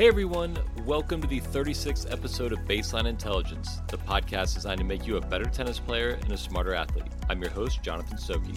Hey 0.00 0.08
everyone, 0.08 0.56
welcome 0.86 1.20
to 1.20 1.26
the 1.28 1.42
36th 1.42 2.10
episode 2.10 2.54
of 2.54 2.60
Baseline 2.60 3.04
Intelligence, 3.04 3.82
the 3.88 3.98
podcast 3.98 4.54
designed 4.54 4.78
to 4.78 4.84
make 4.84 5.06
you 5.06 5.18
a 5.18 5.20
better 5.20 5.44
tennis 5.44 5.78
player 5.78 6.18
and 6.22 6.32
a 6.32 6.38
smarter 6.38 6.72
athlete. 6.72 7.04
I'm 7.28 7.42
your 7.42 7.50
host, 7.50 7.82
Jonathan 7.82 8.16
Soki. 8.16 8.56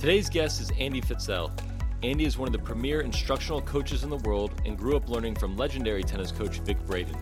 Today's 0.00 0.28
guest 0.28 0.60
is 0.60 0.72
Andy 0.76 1.00
Fitzell. 1.00 1.52
Andy 2.02 2.24
is 2.24 2.38
one 2.38 2.48
of 2.48 2.52
the 2.52 2.58
premier 2.58 3.02
instructional 3.02 3.62
coaches 3.62 4.02
in 4.02 4.10
the 4.10 4.16
world 4.16 4.50
and 4.66 4.76
grew 4.76 4.96
up 4.96 5.08
learning 5.08 5.36
from 5.36 5.56
legendary 5.56 6.02
tennis 6.02 6.32
coach 6.32 6.58
Vic 6.58 6.84
Braden. 6.86 7.16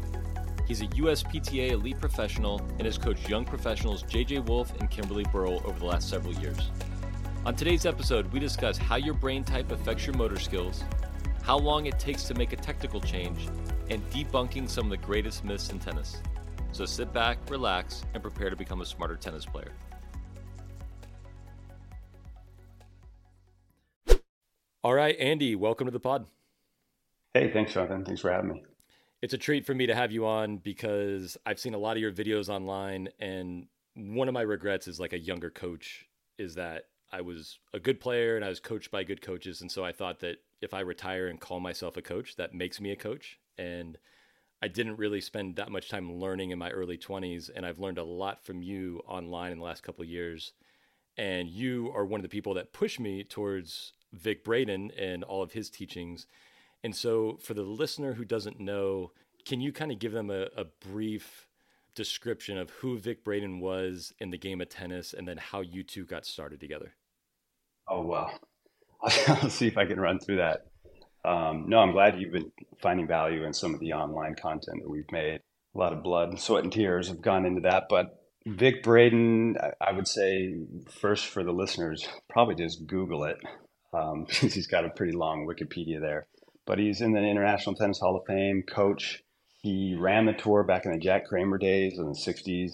He's 0.67 0.81
a 0.81 0.87
USPTA 0.87 1.73
elite 1.73 2.01
professional 2.01 2.63
and 2.79 2.87
has 2.87 2.97
coached 2.97 3.29
young 3.29 3.45
professionals 3.45 4.03
JJ 4.05 4.47
Wolf 4.47 4.73
and 4.81 4.91
Kimberly 4.91 5.25
Birrell 5.25 5.63
over 5.67 5.79
the 5.79 5.85
last 5.85 6.09
several 6.09 6.33
years. 6.37 6.71
On 7.45 7.55
today's 7.55 7.85
episode, 7.85 8.33
we 8.33 8.41
discuss 8.41 8.79
how 8.79 8.97
your 8.97 9.13
brain 9.13 9.45
type 9.45 9.71
affects 9.71 10.07
your 10.07 10.17
motor 10.17 10.41
skills, 10.41 10.83
how 11.47 11.57
long 11.57 11.87
it 11.87 11.97
takes 11.97 12.25
to 12.25 12.35
make 12.35 12.53
a 12.53 12.57
technical 12.57 13.01
change, 13.01 13.47
and 13.89 14.03
debunking 14.11 14.69
some 14.69 14.87
of 14.87 14.91
the 14.91 14.97
greatest 15.07 15.45
myths 15.45 15.71
in 15.71 15.79
tennis. 15.79 16.21
So 16.73 16.85
sit 16.85 17.13
back, 17.13 17.39
relax, 17.49 18.03
and 18.15 18.23
prepare 18.23 18.51
to 18.51 18.57
become 18.57 18.81
a 18.81 18.85
smarter 18.85 19.15
tennis 19.15 19.47
player. 19.47 19.71
All 24.83 24.93
right, 24.93 25.17
Andy, 25.21 25.55
welcome 25.55 25.87
to 25.87 25.93
the 25.93 26.01
pod. 26.01 26.27
Hey, 27.33 27.53
thanks, 27.53 27.73
Jonathan. 27.73 28.05
Thanks 28.05 28.23
for 28.23 28.33
having 28.33 28.51
me. 28.51 28.65
It's 29.23 29.33
a 29.33 29.39
treat 29.39 29.65
for 29.65 29.75
me 29.75 29.87
to 29.87 29.95
have 29.95 30.11
you 30.11 30.27
on 30.27 30.57
because 30.57 31.37
I've 31.47 31.61
seen 31.61 31.75
a 31.75 31.79
lot 31.79 31.97
of 31.97 32.01
your 32.01 32.13
videos 32.13 32.49
online, 32.49 33.09
and 33.21 33.69
one 33.95 34.27
of 34.27 34.35
my 34.35 34.43
regrets 34.43 34.89
is 34.89 34.99
like 34.99 35.13
a 35.13 35.19
younger 35.19 35.51
coach 35.51 36.07
is 36.39 36.57
that 36.57 36.87
I 37.13 37.21
was 37.21 37.61
a 37.73 37.79
good 37.79 38.01
player 38.01 38.35
and 38.35 38.45
I 38.45 38.49
was 38.49 38.59
coached 38.59 38.91
by 38.91 39.05
good 39.05 39.23
coaches. 39.23 39.61
And 39.61 39.71
so 39.71 39.85
I 39.85 39.93
thought 39.93 40.19
that 40.21 40.39
if 40.61 40.75
I 40.75 40.81
retire 40.81 41.29
and 41.29 41.41
call 41.41 41.61
myself 41.61 41.97
a 41.97 42.03
coach, 42.03 42.37
that 42.37 42.55
makes 42.55 42.81
me 42.81 42.91
a 42.91 42.97
coach. 42.97 43.39
And 43.59 43.99
I 44.63 44.69
didn't 44.69 44.97
really 44.97 45.21
spend 45.21 45.57
that 45.57 45.71
much 45.71 45.89
time 45.89 46.19
learning 46.19 46.51
in 46.51 46.59
my 46.59 46.71
early 46.71 46.97
20s. 46.97 47.51
And 47.55 47.67
I've 47.67 47.79
learned 47.79 47.99
a 47.99 48.05
lot 48.05 48.45
from 48.45 48.63
you 48.63 49.03
online 49.07 49.53
in 49.53 49.59
the 49.59 49.65
last 49.65 49.83
couple 49.83 50.05
years. 50.05 50.53
And 51.17 51.49
you 51.49 51.93
are 51.95 52.05
one 52.05 52.21
of 52.21 52.23
the 52.23 52.29
people 52.29 52.55
that 52.55 52.73
push 52.73 52.99
me 52.99 53.25
towards 53.25 53.93
Vic 54.13 54.45
Braden 54.45 54.93
and 54.99 55.25
all 55.25 55.43
of 55.43 55.53
his 55.53 55.71
teachings. 55.71 56.27
And 56.85 56.95
so, 56.95 57.39
for 57.43 57.55
the 57.55 57.63
listener 57.63 58.15
who 58.15 58.25
doesn't 58.25 58.61
know, 58.61 59.13
can 59.47 59.61
you 59.61 59.73
kind 59.73 59.91
of 59.91 59.99
give 59.99 60.13
them 60.13 60.31
a, 60.31 60.49
a 60.57 60.65
brief 60.65 61.49
description 61.95 62.59
of 62.59 62.71
who 62.71 62.99
Vic 62.99 63.25
Braden 63.25 63.61
was 63.61 64.13
in 64.19 64.31
the 64.31 64.39
game 64.39 64.61
of 64.61 64.69
tennis 64.69 65.15
and 65.15 65.27
then 65.27 65.39
how 65.39 65.61
you 65.63 65.83
two 65.83 66.05
got 66.05 66.27
started 66.27 66.61
together? 66.61 66.95
Oh, 67.89 68.03
well, 68.03 68.31
I'll 69.29 69.51
see 69.51 69.67
if 69.67 69.77
I 69.77 69.87
can 69.87 70.01
run 70.01 70.19
through 70.19 70.37
that. 70.37 70.67
Um, 71.25 71.65
no, 71.69 71.79
I'm 71.79 71.93
glad 71.93 72.21
you've 72.21 72.33
been 72.33 72.53
finding 72.81 73.07
value 73.07 73.45
in 73.45 73.53
some 73.53 73.75
of 73.75 73.81
the 73.81 73.95
online 73.95 74.37
content 74.37 74.83
that 74.83 74.89
we've 74.89 75.11
made. 75.11 75.41
A 75.75 75.79
lot 75.79 75.93
of 75.93 76.03
blood, 76.03 76.39
sweat, 76.39 76.63
and 76.63 76.73
tears 76.73 77.09
have 77.09 77.21
gone 77.21 77.45
into 77.45 77.63
that. 77.63 77.85
But 77.89 78.21
Vic 78.47 78.83
Braden, 78.83 79.57
I 79.81 79.93
would 79.93 80.07
say, 80.07 80.55
first 81.01 81.27
for 81.27 81.43
the 81.43 81.53
listeners, 81.53 82.07
probably 82.31 82.55
just 82.55 82.87
Google 82.87 83.25
it. 83.25 83.39
Um, 83.93 84.27
he's 84.31 84.69
got 84.69 84.85
a 84.85 84.91
pretty 84.91 85.13
long 85.13 85.47
Wikipedia 85.47 86.01
there. 86.01 86.29
But 86.65 86.79
he's 86.79 87.01
in 87.01 87.13
the 87.13 87.21
International 87.21 87.75
Tennis 87.75 87.99
Hall 87.99 88.17
of 88.17 88.27
Fame, 88.27 88.63
coach. 88.63 89.23
He 89.63 89.97
ran 89.99 90.27
the 90.27 90.33
tour 90.33 90.63
back 90.63 90.85
in 90.85 90.93
the 90.93 90.99
Jack 90.99 91.27
Kramer 91.27 91.59
days 91.59 91.99
in 91.99 92.07
the 92.07 92.13
60s. 92.13 92.73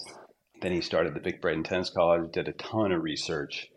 Then 0.61 0.73
he 0.73 0.83
started 0.83 1.15
the 1.15 1.21
Vic 1.21 1.41
Braden 1.41 1.65
Tennis 1.65 1.91
College, 1.91 2.33
did 2.33 2.49
a 2.49 2.53
ton 2.53 2.93
of 2.93 3.03
research 3.03 3.69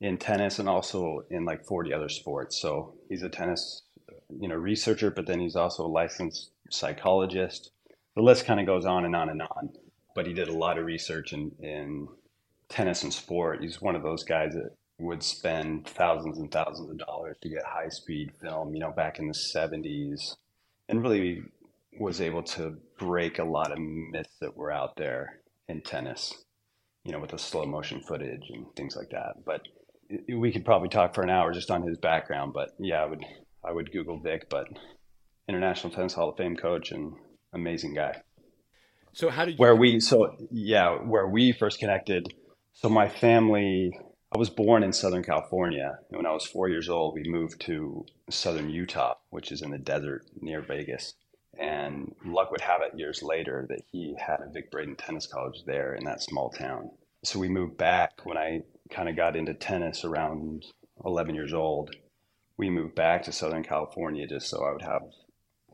in 0.00 0.16
tennis 0.16 0.58
and 0.58 0.68
also 0.68 1.24
in 1.30 1.44
like 1.44 1.64
40 1.64 1.92
other 1.92 2.08
sports. 2.08 2.60
So 2.60 2.94
he's 3.08 3.22
a 3.22 3.28
tennis, 3.28 3.82
you 4.40 4.48
know, 4.48 4.54
researcher, 4.54 5.10
but 5.10 5.26
then 5.26 5.40
he's 5.40 5.56
also 5.56 5.84
a 5.84 5.88
licensed 5.88 6.50
psychologist. 6.70 7.70
The 8.14 8.22
list 8.22 8.44
kind 8.44 8.60
of 8.60 8.66
goes 8.66 8.84
on 8.84 9.04
and 9.04 9.16
on 9.16 9.28
and 9.28 9.42
on. 9.42 9.70
But 10.14 10.26
he 10.26 10.32
did 10.32 10.48
a 10.48 10.52
lot 10.52 10.78
of 10.78 10.84
research 10.84 11.32
in, 11.32 11.52
in 11.60 12.08
tennis 12.68 13.02
and 13.02 13.12
sport. 13.12 13.62
He's 13.62 13.80
one 13.80 13.96
of 13.96 14.02
those 14.02 14.24
guys 14.24 14.54
that 14.54 14.70
would 14.98 15.22
spend 15.22 15.86
thousands 15.86 16.38
and 16.38 16.50
thousands 16.50 16.90
of 16.90 16.98
dollars 16.98 17.36
to 17.40 17.48
get 17.48 17.64
high 17.64 17.88
speed 17.88 18.32
film, 18.40 18.74
you 18.74 18.80
know, 18.80 18.90
back 18.90 19.18
in 19.18 19.28
the 19.28 19.34
70s, 19.54 20.36
and 20.88 21.02
really 21.02 21.42
was 22.00 22.20
able 22.20 22.42
to 22.42 22.76
break 22.98 23.38
a 23.38 23.44
lot 23.44 23.72
of 23.72 23.78
myths 23.78 24.34
that 24.40 24.56
were 24.56 24.72
out 24.72 24.96
there 24.96 25.40
in 25.68 25.80
tennis, 25.80 26.44
you 27.04 27.12
know, 27.12 27.20
with 27.20 27.30
the 27.30 27.38
slow 27.38 27.64
motion 27.64 28.00
footage 28.00 28.50
and 28.50 28.66
things 28.74 28.96
like 28.96 29.10
that. 29.10 29.44
But 29.44 29.62
we 30.28 30.52
could 30.52 30.64
probably 30.64 30.88
talk 30.88 31.14
for 31.14 31.22
an 31.22 31.30
hour 31.30 31.52
just 31.52 31.70
on 31.70 31.82
his 31.82 31.98
background, 31.98 32.52
but 32.52 32.70
yeah, 32.78 33.02
I 33.02 33.06
would 33.06 33.24
I 33.64 33.72
would 33.72 33.92
Google 33.92 34.20
Vic, 34.20 34.48
but 34.48 34.68
International 35.48 35.92
Tennis 35.92 36.14
Hall 36.14 36.30
of 36.30 36.36
Fame 36.36 36.56
coach 36.56 36.92
and 36.92 37.14
amazing 37.52 37.94
guy. 37.94 38.22
So 39.12 39.30
how 39.30 39.44
did 39.44 39.52
you 39.52 39.56
where 39.58 39.76
we 39.76 40.00
so 40.00 40.36
yeah 40.50 40.96
where 40.96 41.26
we 41.26 41.52
first 41.52 41.78
connected? 41.78 42.32
So 42.74 42.88
my 42.88 43.08
family, 43.08 43.98
I 44.32 44.38
was 44.38 44.50
born 44.50 44.82
in 44.84 44.92
Southern 44.92 45.24
California. 45.24 45.98
When 46.10 46.26
I 46.26 46.32
was 46.32 46.46
four 46.46 46.68
years 46.68 46.88
old, 46.88 47.14
we 47.14 47.28
moved 47.28 47.60
to 47.62 48.06
Southern 48.30 48.70
Utah, 48.70 49.14
which 49.30 49.50
is 49.50 49.62
in 49.62 49.70
the 49.70 49.78
desert 49.78 50.24
near 50.40 50.60
Vegas. 50.60 51.14
And 51.58 52.14
luck 52.24 52.52
would 52.52 52.60
have 52.60 52.82
it 52.82 52.96
years 52.96 53.20
later 53.20 53.66
that 53.68 53.82
he 53.90 54.14
had 54.16 54.40
a 54.40 54.48
Vic 54.48 54.70
Braden 54.70 54.94
Tennis 54.94 55.26
College 55.26 55.64
there 55.66 55.94
in 55.94 56.04
that 56.04 56.22
small 56.22 56.50
town. 56.50 56.90
So 57.24 57.40
we 57.40 57.48
moved 57.48 57.76
back 57.76 58.20
when 58.22 58.38
I 58.38 58.62
kind 58.90 59.08
of 59.08 59.16
got 59.16 59.36
into 59.36 59.54
tennis 59.54 60.04
around 60.04 60.64
11 61.04 61.34
years 61.34 61.52
old, 61.52 61.94
we 62.56 62.70
moved 62.70 62.94
back 62.94 63.22
to 63.24 63.32
Southern 63.32 63.62
California 63.62 64.26
just 64.26 64.48
so 64.48 64.64
I 64.64 64.72
would 64.72 64.82
have 64.82 65.02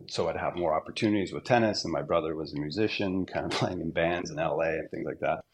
so 0.08 0.28
I'd 0.28 0.36
have 0.36 0.56
more 0.56 0.74
opportunities 0.74 1.32
with 1.32 1.44
tennis. 1.44 1.84
And 1.84 1.92
my 1.92 2.02
brother 2.02 2.34
was 2.34 2.52
a 2.52 2.60
musician, 2.60 3.26
kind 3.32 3.46
of 3.46 3.52
playing 3.52 3.80
in 3.80 3.90
bands 3.90 4.30
in 4.30 4.36
LA 4.36 4.74
and 4.78 4.90
things 4.90 5.06
like 5.06 5.20
that. 5.20 5.44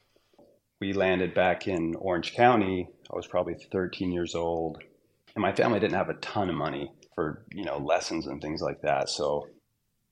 We 0.80 0.92
landed 0.92 1.34
back 1.34 1.68
in 1.68 1.94
Orange 1.96 2.34
County. 2.34 2.88
I 3.12 3.16
was 3.16 3.26
probably 3.26 3.54
13 3.54 4.12
years 4.12 4.34
old, 4.34 4.82
and 5.34 5.42
my 5.42 5.52
family 5.52 5.78
didn't 5.78 5.96
have 5.96 6.08
a 6.08 6.14
ton 6.14 6.48
of 6.48 6.54
money 6.54 6.90
for 7.14 7.44
you 7.52 7.64
know 7.64 7.76
lessons 7.76 8.26
and 8.26 8.40
things 8.40 8.62
like 8.62 8.80
that. 8.80 9.10
So 9.10 9.48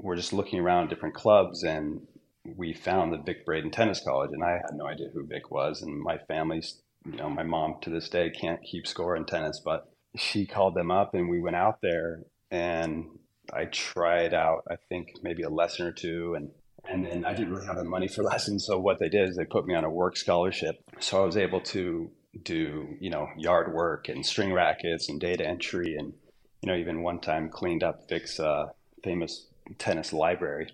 we're 0.00 0.16
just 0.16 0.34
looking 0.34 0.60
around 0.60 0.88
different 0.88 1.14
clubs, 1.14 1.62
and 1.62 2.06
we 2.44 2.74
found 2.74 3.12
the 3.12 3.18
Vic 3.18 3.46
Braden 3.46 3.70
Tennis 3.70 4.00
College, 4.00 4.30
and 4.32 4.44
I 4.44 4.52
had 4.52 4.74
no 4.74 4.86
idea 4.86 5.08
who 5.12 5.24
Vic 5.24 5.50
was, 5.50 5.80
and 5.80 5.98
my 5.98 6.18
family's 6.18 6.82
you 7.10 7.16
know, 7.16 7.30
my 7.30 7.42
mom 7.42 7.76
to 7.82 7.90
this 7.90 8.08
day 8.08 8.30
can't 8.30 8.62
keep 8.62 8.86
score 8.86 9.16
in 9.16 9.24
tennis, 9.24 9.60
but 9.64 9.90
she 10.16 10.46
called 10.46 10.74
them 10.74 10.90
up 10.90 11.14
and 11.14 11.28
we 11.28 11.40
went 11.40 11.56
out 11.56 11.80
there 11.82 12.22
and 12.50 13.06
I 13.52 13.64
tried 13.66 14.34
out, 14.34 14.64
I 14.70 14.76
think 14.88 15.08
maybe 15.22 15.42
a 15.42 15.48
lesson 15.48 15.86
or 15.86 15.92
two 15.92 16.34
and 16.34 16.50
and 16.90 17.04
then 17.04 17.26
I 17.26 17.34
didn't 17.34 17.52
really 17.52 17.66
have 17.66 17.76
the 17.76 17.84
money 17.84 18.08
for 18.08 18.22
lessons. 18.32 18.64
So 18.64 18.78
what 18.78 18.98
they 18.98 19.08
did 19.08 19.28
is 19.28 19.36
they 19.36 19.44
put 19.44 19.66
me 19.66 19.74
on 19.74 19.84
a 19.84 19.90
work 19.90 20.16
scholarship. 20.16 20.76
So 21.00 21.22
I 21.22 21.26
was 21.26 21.36
able 21.36 21.60
to 21.60 22.10
do, 22.42 22.96
you 23.00 23.10
know, 23.10 23.28
yard 23.36 23.74
work 23.74 24.08
and 24.08 24.24
string 24.24 24.52
rackets 24.52 25.08
and 25.08 25.20
data 25.20 25.46
entry 25.46 25.96
and, 25.96 26.14
you 26.62 26.70
know, 26.70 26.76
even 26.76 27.02
one 27.02 27.20
time 27.20 27.50
cleaned 27.50 27.82
up 27.82 28.08
Vic's 28.08 28.40
uh, 28.40 28.68
famous 29.02 29.48
tennis 29.76 30.12
library 30.12 30.70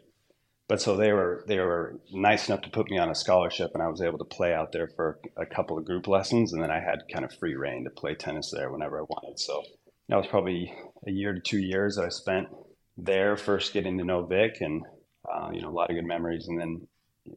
but 0.69 0.81
so 0.81 0.97
they 0.97 1.13
were 1.13 1.45
they 1.47 1.59
were 1.59 2.01
nice 2.13 2.49
enough 2.49 2.63
to 2.63 2.71
put 2.71 2.91
me 2.91 2.99
on 2.99 3.11
a 3.11 3.15
scholarship 3.15 3.71
and 3.75 3.83
I 3.83 3.89
was 3.89 4.01
able 4.01 4.19
to 4.19 4.25
play 4.25 4.55
out 4.55 4.73
there 4.73 4.89
for 4.89 5.19
a 5.37 5.47
couple 5.47 5.79
of 5.79 5.85
group 5.85 6.09
lessons 6.09 6.53
and 6.53 6.63
then 6.63 6.71
I 6.71 6.81
had 6.81 7.03
kind 7.13 7.25
of 7.25 7.35
free 7.35 7.55
reign 7.55 7.85
to 7.85 7.91
play 7.91 8.15
tennis 8.15 8.51
there 8.51 8.71
whenever 8.71 8.99
I 8.99 9.03
wanted. 9.03 9.39
So 9.39 9.63
that 10.09 10.17
was 10.17 10.27
probably 10.27 10.75
a 11.07 11.11
year 11.11 11.35
to 11.35 11.41
two 11.41 11.59
years 11.59 11.97
that 11.97 12.05
I 12.05 12.09
spent 12.09 12.49
there 12.97 13.37
first 13.37 13.73
getting 13.73 13.99
to 13.99 14.05
know 14.05 14.25
Vic 14.25 14.59
and 14.61 14.83
uh, 15.31 15.51
you 15.53 15.61
know 15.61 15.69
a 15.69 15.77
lot 15.77 15.91
of 15.91 15.97
good 15.97 16.07
memories 16.07 16.49
and 16.49 16.61
then 16.61 16.87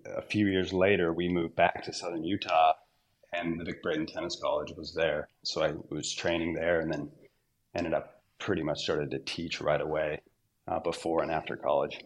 a 0.05 0.21
few 0.21 0.47
years 0.47 0.73
later 0.73 1.13
we 1.13 1.29
moved 1.29 1.55
back 1.55 1.83
to 1.83 1.93
southern 1.93 2.23
Utah 2.23 2.73
and 3.33 3.59
the 3.59 3.65
Vic 3.65 3.83
Braden 3.83 4.05
Tennis 4.05 4.39
College 4.41 4.73
was 4.77 4.93
there. 4.93 5.27
So 5.43 5.63
I 5.63 5.73
was 5.89 6.13
training 6.13 6.53
there 6.53 6.79
and 6.79 6.91
then 6.91 7.09
ended 7.75 7.93
up 7.93 8.21
pretty 8.39 8.63
much 8.63 8.83
started 8.83 9.11
to 9.11 9.19
teach 9.19 9.61
right 9.61 9.81
away 9.81 10.21
uh, 10.67 10.79
before 10.79 11.23
and 11.23 11.31
after 11.31 11.55
college. 11.55 11.99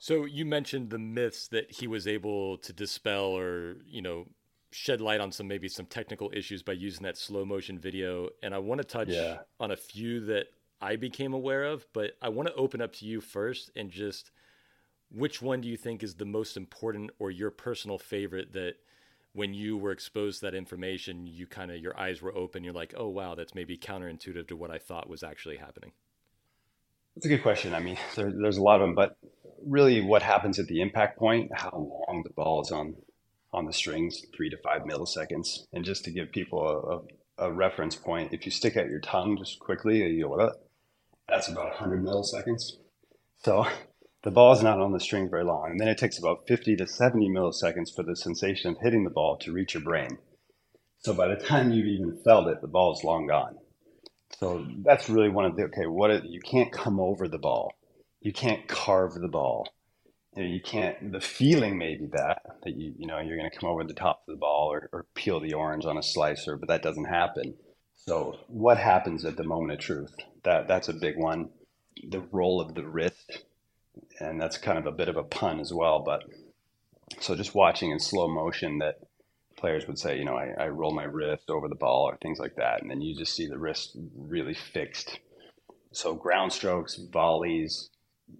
So 0.00 0.24
you 0.24 0.44
mentioned 0.44 0.90
the 0.90 0.98
myths 0.98 1.48
that 1.48 1.70
he 1.70 1.86
was 1.86 2.06
able 2.06 2.58
to 2.58 2.72
dispel 2.72 3.36
or, 3.36 3.76
you 3.86 4.00
know, 4.00 4.26
shed 4.70 5.00
light 5.00 5.20
on 5.20 5.32
some 5.32 5.48
maybe 5.48 5.68
some 5.68 5.86
technical 5.86 6.30
issues 6.34 6.62
by 6.62 6.72
using 6.72 7.02
that 7.02 7.16
slow 7.16 7.44
motion 7.44 7.78
video 7.78 8.28
and 8.42 8.54
I 8.54 8.58
want 8.58 8.80
to 8.80 8.86
touch 8.86 9.08
yeah. 9.08 9.38
on 9.58 9.70
a 9.70 9.76
few 9.76 10.20
that 10.26 10.48
I 10.80 10.96
became 10.96 11.32
aware 11.32 11.64
of, 11.64 11.86
but 11.92 12.12
I 12.22 12.28
want 12.28 12.48
to 12.48 12.54
open 12.54 12.80
up 12.80 12.92
to 12.94 13.06
you 13.06 13.20
first 13.20 13.70
and 13.74 13.90
just 13.90 14.30
which 15.10 15.40
one 15.42 15.60
do 15.60 15.68
you 15.68 15.76
think 15.76 16.02
is 16.02 16.14
the 16.14 16.24
most 16.26 16.56
important 16.56 17.10
or 17.18 17.30
your 17.30 17.50
personal 17.50 17.98
favorite 17.98 18.52
that 18.52 18.76
when 19.32 19.54
you 19.54 19.76
were 19.76 19.92
exposed 19.92 20.40
to 20.40 20.46
that 20.46 20.54
information, 20.54 21.26
you 21.26 21.46
kind 21.46 21.70
of 21.70 21.78
your 21.78 21.98
eyes 21.98 22.20
were 22.22 22.34
open, 22.34 22.64
you're 22.64 22.72
like, 22.72 22.94
"Oh 22.96 23.08
wow, 23.08 23.34
that's 23.34 23.54
maybe 23.54 23.76
counterintuitive 23.78 24.48
to 24.48 24.56
what 24.56 24.70
I 24.70 24.78
thought 24.78 25.08
was 25.08 25.22
actually 25.22 25.56
happening." 25.56 25.92
That's 27.18 27.26
a 27.26 27.30
good 27.30 27.42
question. 27.42 27.74
I 27.74 27.80
mean, 27.80 27.98
there, 28.14 28.30
there's 28.30 28.58
a 28.58 28.62
lot 28.62 28.80
of 28.80 28.86
them, 28.86 28.94
but 28.94 29.16
really 29.66 30.00
what 30.00 30.22
happens 30.22 30.60
at 30.60 30.68
the 30.68 30.80
impact 30.80 31.18
point, 31.18 31.50
how 31.52 31.72
long 31.72 32.22
the 32.24 32.32
ball 32.32 32.62
is 32.62 32.70
on 32.70 32.94
on 33.52 33.66
the 33.66 33.72
strings, 33.72 34.24
three 34.36 34.48
to 34.50 34.56
five 34.58 34.82
milliseconds. 34.82 35.64
And 35.72 35.84
just 35.84 36.04
to 36.04 36.12
give 36.12 36.30
people 36.30 37.02
a, 37.38 37.44
a, 37.44 37.48
a 37.48 37.52
reference 37.52 37.96
point, 37.96 38.32
if 38.32 38.44
you 38.44 38.52
stick 38.52 38.76
out 38.76 38.88
your 38.88 39.00
tongue 39.00 39.36
just 39.36 39.58
quickly, 39.58 39.98
you 39.98 40.52
that's 41.28 41.48
about 41.48 41.70
100 41.70 42.04
milliseconds. 42.04 42.74
So 43.38 43.66
the 44.22 44.30
ball 44.30 44.52
is 44.52 44.62
not 44.62 44.78
on 44.78 44.92
the 44.92 45.00
string 45.00 45.28
very 45.28 45.42
long. 45.42 45.72
And 45.72 45.80
then 45.80 45.88
it 45.88 45.98
takes 45.98 46.20
about 46.20 46.46
50 46.46 46.76
to 46.76 46.86
70 46.86 47.30
milliseconds 47.30 47.92
for 47.96 48.04
the 48.04 48.14
sensation 48.14 48.70
of 48.70 48.76
hitting 48.80 49.02
the 49.02 49.10
ball 49.10 49.36
to 49.38 49.50
reach 49.50 49.74
your 49.74 49.82
brain. 49.82 50.18
So 51.00 51.12
by 51.14 51.26
the 51.26 51.34
time 51.34 51.72
you've 51.72 51.86
even 51.86 52.20
felt 52.24 52.46
it, 52.46 52.60
the 52.60 52.68
ball 52.68 52.92
is 52.92 53.02
long 53.02 53.26
gone. 53.26 53.56
So 54.38 54.66
that's 54.84 55.08
really 55.08 55.28
one 55.28 55.44
of 55.44 55.56
the 55.56 55.64
okay. 55.64 55.86
What 55.86 56.10
is, 56.10 56.22
you 56.24 56.40
can't 56.40 56.72
come 56.72 57.00
over 57.00 57.28
the 57.28 57.38
ball, 57.38 57.72
you 58.20 58.32
can't 58.32 58.66
carve 58.68 59.14
the 59.14 59.28
ball. 59.28 59.68
You, 60.36 60.44
know, 60.44 60.48
you 60.50 60.60
can't. 60.60 61.12
The 61.12 61.20
feeling 61.20 61.78
may 61.78 61.96
be 61.96 62.06
that 62.12 62.42
that 62.62 62.76
you 62.76 62.94
you 62.98 63.06
know 63.06 63.18
you're 63.18 63.38
going 63.38 63.50
to 63.50 63.58
come 63.58 63.70
over 63.70 63.84
the 63.84 63.94
top 63.94 64.22
of 64.28 64.34
the 64.34 64.38
ball 64.38 64.72
or, 64.72 64.88
or 64.92 65.06
peel 65.14 65.40
the 65.40 65.54
orange 65.54 65.86
on 65.86 65.98
a 65.98 66.02
slicer, 66.02 66.56
but 66.56 66.68
that 66.68 66.82
doesn't 66.82 67.06
happen. 67.06 67.54
So 67.96 68.38
what 68.46 68.78
happens 68.78 69.24
at 69.24 69.36
the 69.36 69.44
moment 69.44 69.72
of 69.72 69.78
truth? 69.80 70.14
That 70.44 70.68
that's 70.68 70.88
a 70.88 70.92
big 70.94 71.16
one. 71.16 71.50
The 72.08 72.20
role 72.20 72.60
of 72.60 72.74
the 72.74 72.86
wrist 72.86 73.42
and 74.20 74.40
that's 74.40 74.58
kind 74.58 74.78
of 74.78 74.86
a 74.86 74.92
bit 74.92 75.08
of 75.08 75.16
a 75.16 75.22
pun 75.22 75.60
as 75.60 75.72
well. 75.72 76.00
But 76.00 76.24
so 77.20 77.34
just 77.34 77.54
watching 77.54 77.90
in 77.90 78.00
slow 78.00 78.28
motion 78.28 78.78
that 78.78 79.00
players 79.58 79.86
would 79.86 79.98
say, 79.98 80.18
you 80.18 80.24
know, 80.24 80.36
I, 80.36 80.54
I 80.58 80.68
roll 80.68 80.94
my 80.94 81.04
wrist 81.04 81.50
over 81.50 81.68
the 81.68 81.74
ball 81.74 82.04
or 82.04 82.16
things 82.16 82.38
like 82.38 82.56
that, 82.56 82.80
and 82.80 82.90
then 82.90 83.00
you 83.00 83.16
just 83.16 83.34
see 83.34 83.46
the 83.46 83.58
wrist 83.58 83.96
really 84.16 84.54
fixed. 84.54 85.18
So 85.92 86.14
ground 86.14 86.52
strokes, 86.52 86.96
volleys, 87.12 87.90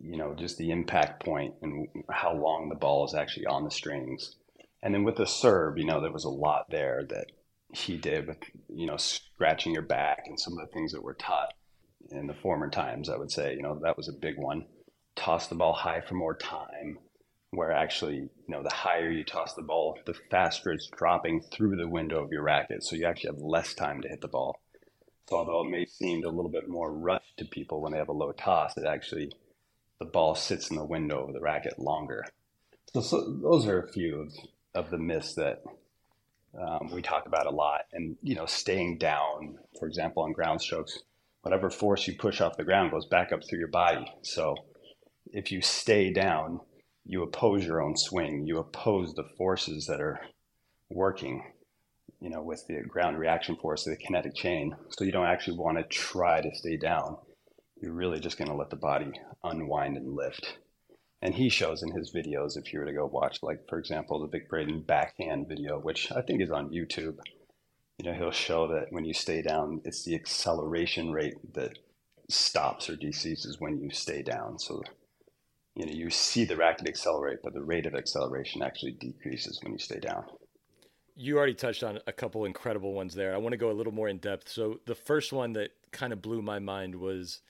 you 0.00 0.16
know, 0.16 0.34
just 0.34 0.58
the 0.58 0.70
impact 0.70 1.24
point 1.24 1.54
and 1.62 1.88
how 2.10 2.34
long 2.34 2.68
the 2.68 2.74
ball 2.74 3.06
is 3.06 3.14
actually 3.14 3.46
on 3.46 3.64
the 3.64 3.70
strings. 3.70 4.36
And 4.82 4.94
then 4.94 5.04
with 5.04 5.16
the 5.16 5.26
serve, 5.26 5.78
you 5.78 5.84
know, 5.84 6.00
there 6.00 6.12
was 6.12 6.24
a 6.24 6.30
lot 6.30 6.66
there 6.70 7.04
that 7.08 7.26
he 7.72 7.96
did 7.96 8.26
with, 8.26 8.38
you 8.68 8.86
know, 8.86 8.96
scratching 8.96 9.72
your 9.72 9.82
back 9.82 10.24
and 10.26 10.38
some 10.38 10.58
of 10.58 10.66
the 10.66 10.72
things 10.72 10.92
that 10.92 11.02
were 11.02 11.14
taught 11.14 11.52
in 12.10 12.26
the 12.26 12.34
former 12.34 12.70
times. 12.70 13.08
I 13.08 13.16
would 13.16 13.30
say, 13.30 13.54
you 13.54 13.62
know, 13.62 13.80
that 13.82 13.96
was 13.96 14.08
a 14.08 14.12
big 14.12 14.38
one 14.38 14.66
toss 15.18 15.48
the 15.48 15.54
ball 15.54 15.72
high 15.72 16.00
for 16.00 16.14
more 16.14 16.36
time, 16.36 16.98
where 17.50 17.72
actually, 17.72 18.16
you 18.16 18.30
know, 18.48 18.62
the 18.62 18.74
higher 18.74 19.10
you 19.10 19.24
toss 19.24 19.54
the 19.54 19.62
ball, 19.62 19.98
the 20.06 20.14
faster 20.30 20.70
it's 20.70 20.88
dropping 20.88 21.40
through 21.40 21.76
the 21.76 21.88
window 21.88 22.22
of 22.22 22.30
your 22.30 22.42
racket. 22.42 22.84
So 22.84 22.96
you 22.96 23.06
actually 23.06 23.30
have 23.30 23.40
less 23.40 23.74
time 23.74 24.02
to 24.02 24.08
hit 24.08 24.20
the 24.20 24.28
ball. 24.28 24.60
So 25.28 25.36
although 25.36 25.66
it 25.66 25.70
may 25.70 25.86
seem 25.86 26.24
a 26.24 26.28
little 26.28 26.50
bit 26.50 26.68
more 26.68 26.92
rushed 26.92 27.36
to 27.38 27.44
people 27.44 27.80
when 27.80 27.92
they 27.92 27.98
have 27.98 28.08
a 28.08 28.12
low 28.12 28.32
toss, 28.32 28.76
it 28.76 28.86
actually 28.86 29.32
the 29.98 30.04
ball 30.04 30.34
sits 30.34 30.70
in 30.70 30.76
the 30.76 30.84
window 30.84 31.26
of 31.26 31.32
the 31.32 31.40
racket 31.40 31.78
longer. 31.78 32.24
So, 32.92 33.00
so 33.00 33.38
those 33.42 33.66
are 33.66 33.82
a 33.82 33.92
few 33.92 34.20
of, 34.20 34.32
of 34.74 34.90
the 34.90 34.98
myths 34.98 35.34
that 35.34 35.62
um, 36.58 36.90
we 36.92 37.02
talk 37.02 37.26
about 37.26 37.46
a 37.46 37.50
lot. 37.50 37.82
And 37.92 38.16
you 38.22 38.34
know, 38.34 38.46
staying 38.46 38.98
down, 38.98 39.58
for 39.78 39.88
example, 39.88 40.22
on 40.22 40.32
ground 40.32 40.60
strokes, 40.60 40.98
whatever 41.42 41.70
force 41.70 42.06
you 42.06 42.14
push 42.14 42.40
off 42.40 42.56
the 42.56 42.64
ground 42.64 42.90
goes 42.90 43.06
back 43.06 43.32
up 43.32 43.40
through 43.46 43.58
your 43.58 43.68
body. 43.68 44.10
So 44.22 44.54
if 45.32 45.52
you 45.52 45.60
stay 45.60 46.12
down, 46.12 46.60
you 47.08 47.22
oppose 47.22 47.64
your 47.64 47.82
own 47.82 47.96
swing. 47.96 48.46
You 48.46 48.58
oppose 48.58 49.14
the 49.14 49.24
forces 49.38 49.86
that 49.86 50.00
are 50.00 50.20
working, 50.90 51.42
you 52.20 52.28
know, 52.28 52.42
with 52.42 52.66
the 52.68 52.82
ground 52.82 53.18
reaction 53.18 53.56
force 53.56 53.86
of 53.86 53.96
the 53.96 54.04
kinetic 54.04 54.34
chain. 54.34 54.76
So 54.90 55.04
you 55.04 55.10
don't 55.10 55.26
actually 55.26 55.56
want 55.56 55.78
to 55.78 55.84
try 55.84 56.42
to 56.42 56.54
stay 56.54 56.76
down. 56.76 57.16
You're 57.80 57.94
really 57.94 58.20
just 58.20 58.36
going 58.36 58.50
to 58.50 58.56
let 58.56 58.68
the 58.68 58.76
body 58.76 59.10
unwind 59.42 59.96
and 59.96 60.14
lift. 60.14 60.58
And 61.22 61.34
he 61.34 61.48
shows 61.48 61.82
in 61.82 61.92
his 61.92 62.12
videos, 62.12 62.58
if 62.58 62.72
you 62.72 62.78
were 62.78 62.84
to 62.84 62.92
go 62.92 63.06
watch, 63.06 63.38
like, 63.42 63.66
for 63.68 63.78
example, 63.78 64.20
the 64.20 64.28
Vic 64.28 64.48
Braden 64.48 64.82
backhand 64.82 65.48
video, 65.48 65.78
which 65.78 66.12
I 66.12 66.20
think 66.20 66.42
is 66.42 66.50
on 66.50 66.70
YouTube, 66.70 67.16
you 67.96 68.04
know, 68.04 68.12
he'll 68.12 68.30
show 68.30 68.68
that 68.68 68.92
when 68.92 69.06
you 69.06 69.14
stay 69.14 69.40
down, 69.40 69.80
it's 69.84 70.04
the 70.04 70.14
acceleration 70.14 71.10
rate 71.10 71.54
that 71.54 71.78
stops 72.28 72.90
or 72.90 72.96
deceases 72.96 73.58
when 73.58 73.80
you 73.80 73.90
stay 73.90 74.22
down. 74.22 74.58
So 74.58 74.82
you 75.78 75.86
know 75.86 75.92
you 75.92 76.10
see 76.10 76.44
the 76.44 76.56
racket 76.56 76.88
accelerate, 76.88 77.38
but 77.42 77.54
the 77.54 77.62
rate 77.62 77.86
of 77.86 77.94
acceleration 77.94 78.62
actually 78.62 78.92
decreases 78.92 79.60
when 79.62 79.72
you 79.72 79.78
stay 79.78 80.00
down. 80.00 80.24
You 81.14 81.38
already 81.38 81.54
touched 81.54 81.84
on 81.84 82.00
a 82.06 82.12
couple 82.12 82.44
incredible 82.44 82.94
ones 82.94 83.14
there. 83.14 83.32
I 83.32 83.38
want 83.38 83.52
to 83.52 83.56
go 83.56 83.70
a 83.70 83.72
little 83.72 83.94
more 83.94 84.08
in 84.08 84.18
depth. 84.18 84.48
So 84.48 84.80
the 84.86 84.96
first 84.96 85.32
one 85.32 85.52
that 85.52 85.70
kind 85.92 86.12
of 86.12 86.20
blew 86.20 86.42
my 86.42 86.58
mind 86.58 86.96
was 86.96 87.42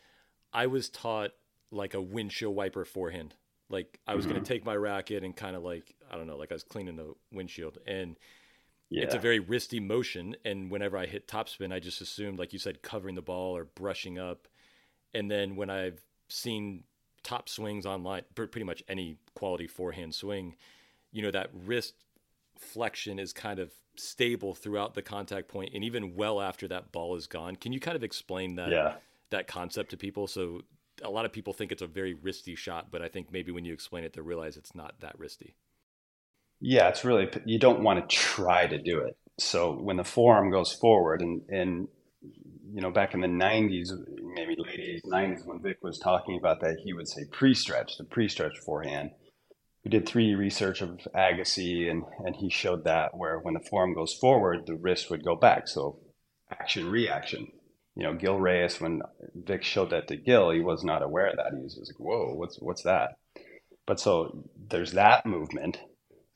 I 0.53 0.67
was 0.67 0.91
taught 0.91 1.31
like 1.71 1.95
a 1.95 2.03
windshield 2.03 2.55
wiper 2.55 2.85
forehand. 2.85 3.35
Like 3.71 3.99
I 4.07 4.15
was 4.15 4.27
mm-hmm. 4.27 4.35
going 4.35 4.45
to 4.45 4.49
take 4.49 4.65
my 4.65 4.77
racket 4.77 5.25
and 5.25 5.35
kind 5.35 5.57
of 5.57 5.63
like 5.63 5.95
I 6.11 6.17
don't 6.17 6.27
know, 6.27 6.37
like 6.37 6.53
I 6.53 6.55
was 6.55 6.65
cleaning 6.65 6.97
the 6.97 7.15
windshield 7.33 7.79
and 7.87 8.17
yeah. 8.91 9.05
it's 9.05 9.15
a 9.15 9.19
very 9.19 9.41
wristy 9.41 9.81
motion 9.81 10.37
and 10.45 10.71
whenever 10.71 10.99
I 10.99 11.07
hit 11.07 11.27
topspin 11.27 11.73
I 11.73 11.79
just 11.79 12.03
assumed 12.03 12.39
like 12.39 12.53
you 12.53 12.59
said 12.59 12.83
covering 12.83 13.15
the 13.15 13.23
ball 13.23 13.57
or 13.57 13.65
brushing 13.65 14.19
up 14.19 14.49
and 15.15 15.31
then 15.31 15.57
when 15.57 15.71
I've 15.71 16.03
seen 16.29 16.85
top 17.29 17.47
swings 17.47 17.85
online, 17.85 18.23
pretty 18.35 18.65
much 18.65 18.83
any 18.89 19.19
quality 19.35 19.67
forehand 19.67 20.15
swing, 20.15 20.57
you 21.13 21.21
know, 21.21 21.31
that 21.31 21.51
wrist 21.53 21.93
flexion 22.59 23.19
is 23.19 23.35
kind 23.35 23.59
of 23.59 23.71
stable 23.97 24.55
throughout 24.55 24.95
the 24.95 25.03
contact 25.03 25.47
point 25.47 25.73
and 25.75 25.85
even 25.85 26.15
well 26.15 26.41
after 26.41 26.67
that 26.67 26.91
ball 26.91 27.17
is 27.17 27.27
gone. 27.27 27.55
Can 27.55 27.73
you 27.73 27.81
kind 27.81 27.97
of 27.97 28.03
explain 28.03 28.57
that 28.57 28.71
yeah. 28.71 28.95
that 29.29 29.47
concept 29.47 29.91
to 29.91 29.99
people? 29.99 30.27
So 30.27 30.63
a 31.03 31.11
lot 31.11 31.27
of 31.27 31.33
people 31.33 31.53
think 31.53 31.71
it's 31.71 31.83
a 31.83 31.87
very 31.87 32.15
wristy 32.15 32.57
shot, 32.57 32.91
but 32.91 33.03
I 33.03 33.09
think 33.09 33.31
maybe 33.31 33.53
when 33.53 33.67
you 33.67 33.75
explain 33.75 34.05
it, 34.05 34.15
they 34.15 34.23
realize 34.23 34.57
it's 34.57 34.75
not 34.75 35.01
that 35.01 35.19
wristy. 35.19 35.53
Yeah, 36.61 36.89
it's 36.89 37.05
really 37.05 37.29
you 37.45 37.59
don't 37.59 37.83
want 37.83 38.09
to 38.09 38.17
try 38.17 38.67
to 38.67 38.79
do 38.79 39.01
it. 39.01 39.19
So 39.39 39.73
when 39.73 39.97
the 39.97 40.05
forearm 40.05 40.51
goes 40.51 40.73
forward 40.73 41.21
and 41.21 41.43
and 41.51 41.89
you 42.73 42.81
know, 42.81 42.91
back 42.91 43.15
in 43.15 43.21
the 43.21 43.29
90s, 43.29 43.91
maybe 44.35 44.57
late 44.59 45.03
80s, 45.05 45.11
90s, 45.11 45.47
when 45.47 45.63
Vic 45.63 45.79
was 45.83 45.99
talking 45.99 46.39
about 46.39 46.61
that, 46.61 46.77
he 46.85 46.93
would 46.93 47.09
say 47.09 47.23
pre-stretch, 47.31 47.97
the 47.99 48.05
pre-stretch 48.05 48.59
forehand. 48.59 49.11
We 49.85 49.91
did 49.91 50.07
3D 50.07 50.37
research 50.37 50.83
of 50.83 51.01
Agassi, 51.15 51.91
and, 51.91 52.05
and 52.25 52.37
he 52.37 52.51
showed 52.51 52.85
that 52.85 53.17
where 53.17 53.39
when 53.39 53.55
the 53.55 53.61
forearm 53.61 53.95
goes 53.95 54.15
forward, 54.15 54.67
the 54.67 54.75
wrist 54.75 55.11
would 55.11 55.25
go 55.25 55.37
back. 55.37 55.69
So 55.69 56.01
action, 56.51 56.91
reaction. 56.91 57.49
You 57.95 58.05
know, 58.05 58.15
Gil 58.15 58.39
Reyes, 58.39 58.81
when 58.81 59.03
Vic 59.35 59.65
showed 59.65 59.91
that 59.91 60.09
to 60.09 60.17
Gil, 60.17 60.51
he 60.51 60.61
was 60.61 60.85
not 60.85 61.03
aware 61.03 61.29
of 61.29 61.37
that. 61.37 61.53
He 61.57 61.63
was 61.63 61.75
just 61.75 61.93
like, 61.93 62.01
whoa, 62.01 62.35
what's, 62.35 62.57
what's 62.61 62.83
that? 62.83 63.17
But 63.87 63.99
so 63.99 64.45
there's 64.69 64.93
that 64.93 65.27
movement 65.27 65.79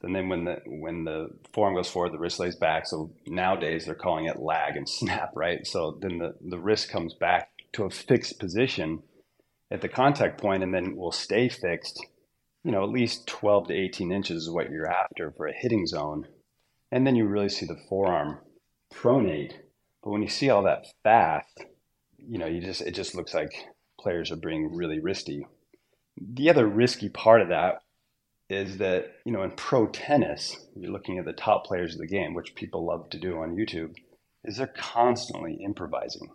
and 0.02 0.14
then 0.14 0.28
when 0.28 0.44
the 0.44 0.60
when 0.66 1.04
the 1.04 1.28
forearm 1.52 1.74
goes 1.74 1.88
forward, 1.88 2.12
the 2.12 2.18
wrist 2.18 2.40
lays 2.40 2.56
back. 2.56 2.86
So 2.86 3.12
nowadays 3.26 3.86
they're 3.86 3.94
calling 3.94 4.26
it 4.26 4.40
lag 4.40 4.76
and 4.76 4.88
snap, 4.88 5.30
right? 5.34 5.66
So 5.66 5.98
then 6.00 6.18
the, 6.18 6.34
the 6.40 6.58
wrist 6.58 6.90
comes 6.90 7.14
back 7.14 7.50
to 7.74 7.84
a 7.84 7.90
fixed 7.90 8.38
position 8.38 9.02
at 9.70 9.80
the 9.80 9.88
contact 9.88 10.40
point 10.40 10.62
and 10.62 10.74
then 10.74 10.96
will 10.96 11.12
stay 11.12 11.48
fixed, 11.48 12.04
you 12.64 12.72
know, 12.72 12.82
at 12.82 12.90
least 12.90 13.26
12 13.26 13.68
to 13.68 13.74
18 13.74 14.12
inches 14.12 14.44
is 14.44 14.50
what 14.50 14.70
you're 14.70 14.90
after 14.90 15.32
for 15.32 15.46
a 15.46 15.54
hitting 15.54 15.86
zone. 15.86 16.26
And 16.90 17.06
then 17.06 17.16
you 17.16 17.24
really 17.24 17.48
see 17.48 17.64
the 17.64 17.80
forearm 17.88 18.38
pronate. 18.92 19.54
But 20.02 20.10
when 20.10 20.22
you 20.22 20.28
see 20.28 20.50
all 20.50 20.64
that 20.64 20.86
fast, 21.02 21.64
you 22.18 22.38
know, 22.38 22.46
you 22.46 22.60
just 22.60 22.82
it 22.82 22.92
just 22.92 23.14
looks 23.14 23.34
like 23.34 23.52
players 24.00 24.30
are 24.30 24.36
being 24.36 24.74
really 24.74 25.00
wristy. 25.00 25.42
The 26.20 26.50
other 26.50 26.66
risky 26.66 27.08
part 27.08 27.40
of 27.40 27.48
that 27.48 27.82
is 28.52 28.78
that 28.78 29.16
you 29.24 29.32
know 29.32 29.42
in 29.42 29.50
pro 29.52 29.86
tennis 29.86 30.56
you're 30.76 30.92
looking 30.92 31.18
at 31.18 31.24
the 31.24 31.32
top 31.32 31.64
players 31.64 31.94
of 31.94 32.00
the 32.00 32.06
game 32.06 32.34
which 32.34 32.54
people 32.54 32.86
love 32.86 33.08
to 33.10 33.18
do 33.18 33.38
on 33.38 33.56
youtube 33.56 33.94
is 34.44 34.56
they're 34.56 34.66
constantly 34.66 35.54
improvising. 35.54 36.28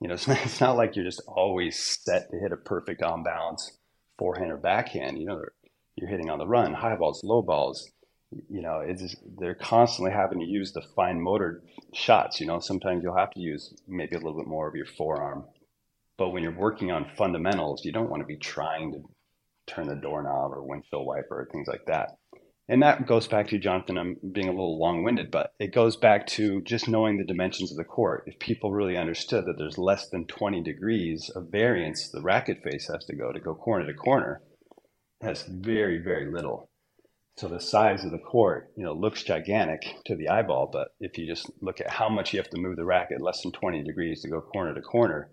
You 0.00 0.08
know 0.08 0.14
it's 0.14 0.28
not, 0.28 0.44
it's 0.44 0.60
not 0.60 0.76
like 0.76 0.96
you're 0.96 1.04
just 1.04 1.22
always 1.26 1.78
set 1.78 2.30
to 2.30 2.38
hit 2.38 2.52
a 2.52 2.56
perfect 2.56 3.02
on 3.02 3.22
balance 3.22 3.78
forehand 4.18 4.52
or 4.52 4.56
backhand. 4.56 5.18
You 5.18 5.26
know 5.26 5.42
you're 5.96 6.10
hitting 6.10 6.30
on 6.30 6.38
the 6.38 6.46
run 6.46 6.74
high 6.74 6.96
balls 6.96 7.22
low 7.24 7.42
balls. 7.42 7.90
You 8.48 8.62
know 8.62 8.80
it's 8.80 9.16
they're 9.38 9.54
constantly 9.54 10.12
having 10.12 10.40
to 10.40 10.46
use 10.46 10.72
the 10.72 10.82
fine 10.94 11.20
motor 11.20 11.62
shots. 11.94 12.40
You 12.40 12.46
know 12.46 12.60
sometimes 12.60 13.02
you'll 13.02 13.16
have 13.16 13.32
to 13.32 13.40
use 13.40 13.74
maybe 13.88 14.16
a 14.16 14.18
little 14.18 14.38
bit 14.38 14.48
more 14.48 14.68
of 14.68 14.74
your 14.74 14.86
forearm. 14.86 15.44
But 16.18 16.30
when 16.30 16.42
you're 16.42 16.58
working 16.58 16.90
on 16.90 17.10
fundamentals 17.16 17.84
you 17.84 17.92
don't 17.92 18.10
want 18.10 18.22
to 18.22 18.26
be 18.26 18.36
trying 18.36 18.92
to 18.92 19.02
turn 19.66 19.88
the 19.88 19.94
doorknob 19.94 20.52
or 20.52 20.62
windshield 20.62 21.06
wiper 21.06 21.40
or 21.40 21.48
things 21.52 21.68
like 21.68 21.84
that. 21.86 22.10
And 22.68 22.82
that 22.82 23.06
goes 23.06 23.28
back 23.28 23.48
to 23.48 23.58
Jonathan. 23.58 23.96
I'm 23.96 24.16
being 24.32 24.48
a 24.48 24.52
little 24.52 24.78
long 24.78 25.04
winded, 25.04 25.30
but 25.30 25.52
it 25.60 25.72
goes 25.72 25.96
back 25.96 26.26
to 26.28 26.60
just 26.62 26.88
knowing 26.88 27.16
the 27.16 27.24
dimensions 27.24 27.70
of 27.70 27.76
the 27.76 27.84
court. 27.84 28.24
If 28.26 28.40
people 28.40 28.72
really 28.72 28.96
understood 28.96 29.44
that 29.46 29.54
there's 29.56 29.78
less 29.78 30.08
than 30.08 30.26
20 30.26 30.62
degrees 30.62 31.30
of 31.36 31.50
variance 31.52 32.08
the 32.08 32.22
racket 32.22 32.58
face 32.64 32.88
has 32.92 33.04
to 33.04 33.14
go 33.14 33.30
to 33.30 33.38
go 33.38 33.54
corner 33.54 33.86
to 33.86 33.94
corner, 33.94 34.42
has 35.22 35.42
very, 35.42 35.98
very 35.98 36.30
little. 36.30 36.68
So 37.36 37.48
the 37.48 37.60
size 37.60 38.04
of 38.04 38.10
the 38.10 38.18
court, 38.18 38.72
you 38.76 38.82
know, 38.82 38.94
looks 38.94 39.22
gigantic 39.22 39.82
to 40.06 40.16
the 40.16 40.28
eyeball, 40.28 40.70
but 40.72 40.88
if 40.98 41.18
you 41.18 41.26
just 41.26 41.50
look 41.60 41.80
at 41.80 41.90
how 41.90 42.08
much 42.08 42.32
you 42.32 42.40
have 42.40 42.50
to 42.50 42.58
move 42.58 42.76
the 42.76 42.84
racket 42.84 43.20
less 43.20 43.42
than 43.42 43.52
20 43.52 43.84
degrees 43.84 44.22
to 44.22 44.28
go 44.28 44.40
corner 44.40 44.74
to 44.74 44.80
corner, 44.80 45.30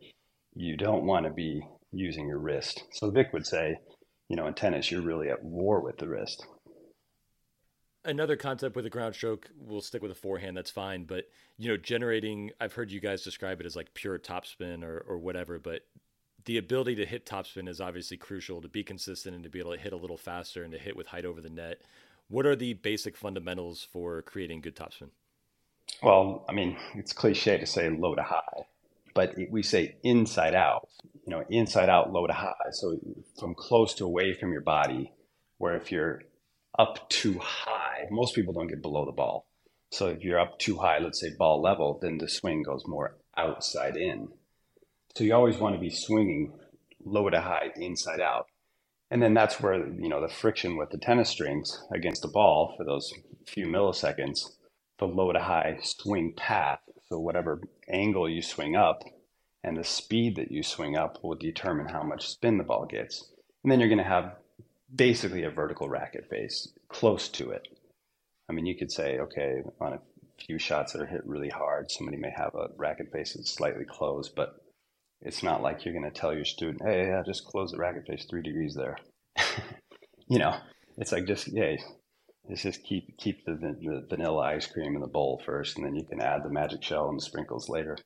you 0.53 0.77
don't 0.77 1.05
want 1.05 1.25
to 1.25 1.31
be 1.31 1.61
using 1.91 2.27
your 2.27 2.39
wrist. 2.39 2.83
So 2.91 3.09
Vic 3.09 3.31
would 3.33 3.47
say, 3.47 3.77
you 4.29 4.35
know, 4.35 4.47
in 4.47 4.53
tennis, 4.53 4.91
you're 4.91 5.01
really 5.01 5.29
at 5.29 5.43
war 5.43 5.81
with 5.81 5.97
the 5.97 6.07
wrist. 6.07 6.45
Another 8.05 8.35
concept 8.35 8.75
with 8.75 8.85
a 8.85 8.89
ground 8.89 9.15
stroke, 9.15 9.49
we'll 9.57 9.81
stick 9.81 10.01
with 10.01 10.11
a 10.11 10.15
forehand, 10.15 10.57
that's 10.57 10.71
fine. 10.71 11.05
But, 11.05 11.29
you 11.57 11.69
know, 11.69 11.77
generating, 11.77 12.51
I've 12.59 12.73
heard 12.73 12.91
you 12.91 12.99
guys 12.99 13.23
describe 13.23 13.61
it 13.61 13.65
as 13.65 13.75
like 13.75 13.93
pure 13.93 14.19
topspin 14.19 14.83
or, 14.83 15.05
or 15.07 15.17
whatever, 15.17 15.57
but 15.57 15.85
the 16.45 16.57
ability 16.57 16.95
to 16.95 17.05
hit 17.05 17.25
topspin 17.25 17.69
is 17.69 17.79
obviously 17.79 18.17
crucial 18.17 18.61
to 18.61 18.67
be 18.67 18.83
consistent 18.83 19.35
and 19.35 19.43
to 19.43 19.49
be 19.49 19.59
able 19.59 19.71
to 19.71 19.79
hit 19.79 19.93
a 19.93 19.97
little 19.97 20.17
faster 20.17 20.63
and 20.63 20.73
to 20.73 20.77
hit 20.77 20.97
with 20.97 21.07
height 21.07 21.25
over 21.25 21.39
the 21.39 21.49
net. 21.49 21.81
What 22.27 22.45
are 22.45 22.55
the 22.55 22.73
basic 22.73 23.15
fundamentals 23.15 23.87
for 23.91 24.21
creating 24.21 24.61
good 24.61 24.75
topspin? 24.75 25.09
Well, 26.01 26.45
I 26.49 26.53
mean, 26.53 26.77
it's 26.95 27.13
cliche 27.13 27.57
to 27.57 27.65
say 27.65 27.89
low 27.89 28.15
to 28.15 28.23
high, 28.23 28.65
but 29.13 29.35
we 29.51 29.63
say 29.63 29.97
inside 30.03 30.55
out, 30.55 30.87
you 31.25 31.31
know, 31.31 31.43
inside 31.49 31.89
out, 31.89 32.11
low 32.11 32.27
to 32.27 32.33
high. 32.33 32.53
So 32.71 32.97
from 33.39 33.55
close 33.55 33.93
to 33.95 34.05
away 34.05 34.33
from 34.33 34.51
your 34.51 34.61
body, 34.61 35.11
where 35.57 35.75
if 35.75 35.91
you're 35.91 36.23
up 36.77 37.09
too 37.09 37.39
high, 37.39 38.07
most 38.09 38.35
people 38.35 38.53
don't 38.53 38.67
get 38.67 38.81
below 38.81 39.05
the 39.05 39.11
ball. 39.11 39.47
So 39.91 40.07
if 40.07 40.23
you're 40.23 40.39
up 40.39 40.57
too 40.57 40.77
high, 40.77 40.97
let's 40.99 41.19
say 41.19 41.29
ball 41.37 41.61
level, 41.61 41.99
then 42.01 42.17
the 42.17 42.27
swing 42.27 42.63
goes 42.63 42.83
more 42.87 43.17
outside 43.37 43.95
in. 43.95 44.29
So 45.15 45.23
you 45.23 45.35
always 45.35 45.57
want 45.57 45.75
to 45.75 45.79
be 45.79 45.91
swinging 45.91 46.53
low 47.05 47.29
to 47.29 47.39
high, 47.39 47.71
inside 47.75 48.19
out. 48.19 48.47
And 49.11 49.21
then 49.21 49.35
that's 49.35 49.59
where, 49.61 49.87
you 49.87 50.09
know, 50.09 50.21
the 50.21 50.33
friction 50.33 50.75
with 50.75 50.89
the 50.89 50.97
tennis 50.97 51.29
strings 51.29 51.85
against 51.93 52.23
the 52.23 52.27
ball 52.29 52.73
for 52.75 52.83
those 52.83 53.13
few 53.45 53.67
milliseconds, 53.67 54.53
the 54.97 55.05
low 55.05 55.31
to 55.31 55.39
high 55.39 55.77
swing 55.83 56.33
path. 56.35 56.79
So 57.09 57.19
whatever 57.19 57.61
angle 57.89 58.29
you 58.29 58.41
swing 58.41 58.75
up 58.75 59.03
and 59.63 59.77
the 59.77 59.83
speed 59.83 60.35
that 60.35 60.51
you 60.51 60.63
swing 60.63 60.97
up 60.97 61.23
will 61.23 61.35
determine 61.35 61.87
how 61.87 62.03
much 62.03 62.27
spin 62.27 62.57
the 62.57 62.63
ball 62.63 62.85
gets. 62.85 63.31
And 63.63 63.71
then 63.71 63.79
you're 63.79 63.89
going 63.89 63.97
to 63.97 64.03
have 64.03 64.35
basically 64.93 65.43
a 65.43 65.49
vertical 65.49 65.89
racket 65.89 66.29
face 66.29 66.67
close 66.89 67.29
to 67.29 67.51
it. 67.51 67.67
I 68.49 68.53
mean, 68.53 68.65
you 68.65 68.75
could 68.75 68.91
say, 68.91 69.19
okay, 69.19 69.61
on 69.79 69.93
a 69.93 70.01
few 70.45 70.59
shots 70.59 70.93
that 70.93 71.01
are 71.01 71.07
hit 71.07 71.25
really 71.25 71.49
hard, 71.49 71.89
somebody 71.89 72.17
may 72.17 72.31
have 72.35 72.53
a 72.55 72.67
racket 72.77 73.11
face 73.11 73.33
that's 73.33 73.51
slightly 73.51 73.85
closed, 73.85 74.33
but 74.35 74.57
it's 75.21 75.43
not 75.43 75.61
like 75.61 75.85
you're 75.85 75.93
going 75.93 76.09
to 76.09 76.19
tell 76.19 76.33
your 76.33 76.45
student, 76.45 76.81
hey, 76.83 77.07
yeah, 77.07 77.23
just 77.25 77.45
close 77.45 77.71
the 77.71 77.77
racket 77.77 78.05
face 78.05 78.25
three 78.29 78.41
degrees 78.41 78.75
there. 78.75 78.97
you 80.27 80.39
know, 80.39 80.55
it's 80.97 81.13
like 81.13 81.25
just, 81.25 81.47
yeah, 81.47 81.77
it's 82.49 82.61
just 82.61 82.83
keep 82.83 83.17
keep 83.17 83.45
the, 83.45 83.53
the 83.53 84.05
vanilla 84.09 84.41
ice 84.41 84.67
cream 84.67 84.95
in 84.95 85.01
the 85.01 85.07
bowl 85.07 85.41
first, 85.45 85.77
and 85.77 85.85
then 85.85 85.95
you 85.95 86.03
can 86.03 86.21
add 86.21 86.43
the 86.43 86.49
magic 86.49 86.83
shell 86.83 87.09
and 87.09 87.17
the 87.17 87.23
sprinkles 87.23 87.69
later. 87.69 87.97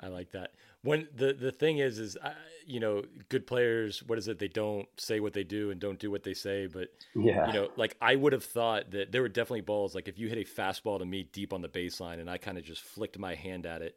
I 0.00 0.08
like 0.08 0.32
that. 0.32 0.50
When 0.82 1.08
the 1.14 1.32
the 1.32 1.52
thing 1.52 1.78
is, 1.78 1.98
is 1.98 2.16
uh, 2.16 2.32
you 2.66 2.80
know, 2.80 3.02
good 3.28 3.46
players. 3.46 4.02
What 4.02 4.18
is 4.18 4.28
it? 4.28 4.38
They 4.38 4.48
don't 4.48 4.88
say 4.98 5.20
what 5.20 5.32
they 5.32 5.44
do 5.44 5.70
and 5.70 5.80
don't 5.80 5.98
do 5.98 6.10
what 6.10 6.22
they 6.22 6.34
say. 6.34 6.66
But 6.66 6.88
yeah, 7.14 7.46
you 7.46 7.52
know, 7.52 7.68
like 7.76 7.96
I 8.00 8.16
would 8.16 8.32
have 8.32 8.44
thought 8.44 8.90
that 8.92 9.12
there 9.12 9.22
were 9.22 9.28
definitely 9.28 9.62
balls. 9.62 9.94
Like 9.94 10.08
if 10.08 10.18
you 10.18 10.28
hit 10.28 10.38
a 10.38 10.60
fastball 10.60 10.98
to 10.98 11.04
me 11.04 11.28
deep 11.32 11.52
on 11.52 11.62
the 11.62 11.68
baseline, 11.68 12.20
and 12.20 12.30
I 12.30 12.38
kind 12.38 12.58
of 12.58 12.64
just 12.64 12.82
flicked 12.82 13.18
my 13.18 13.34
hand 13.34 13.66
at 13.66 13.82
it, 13.82 13.96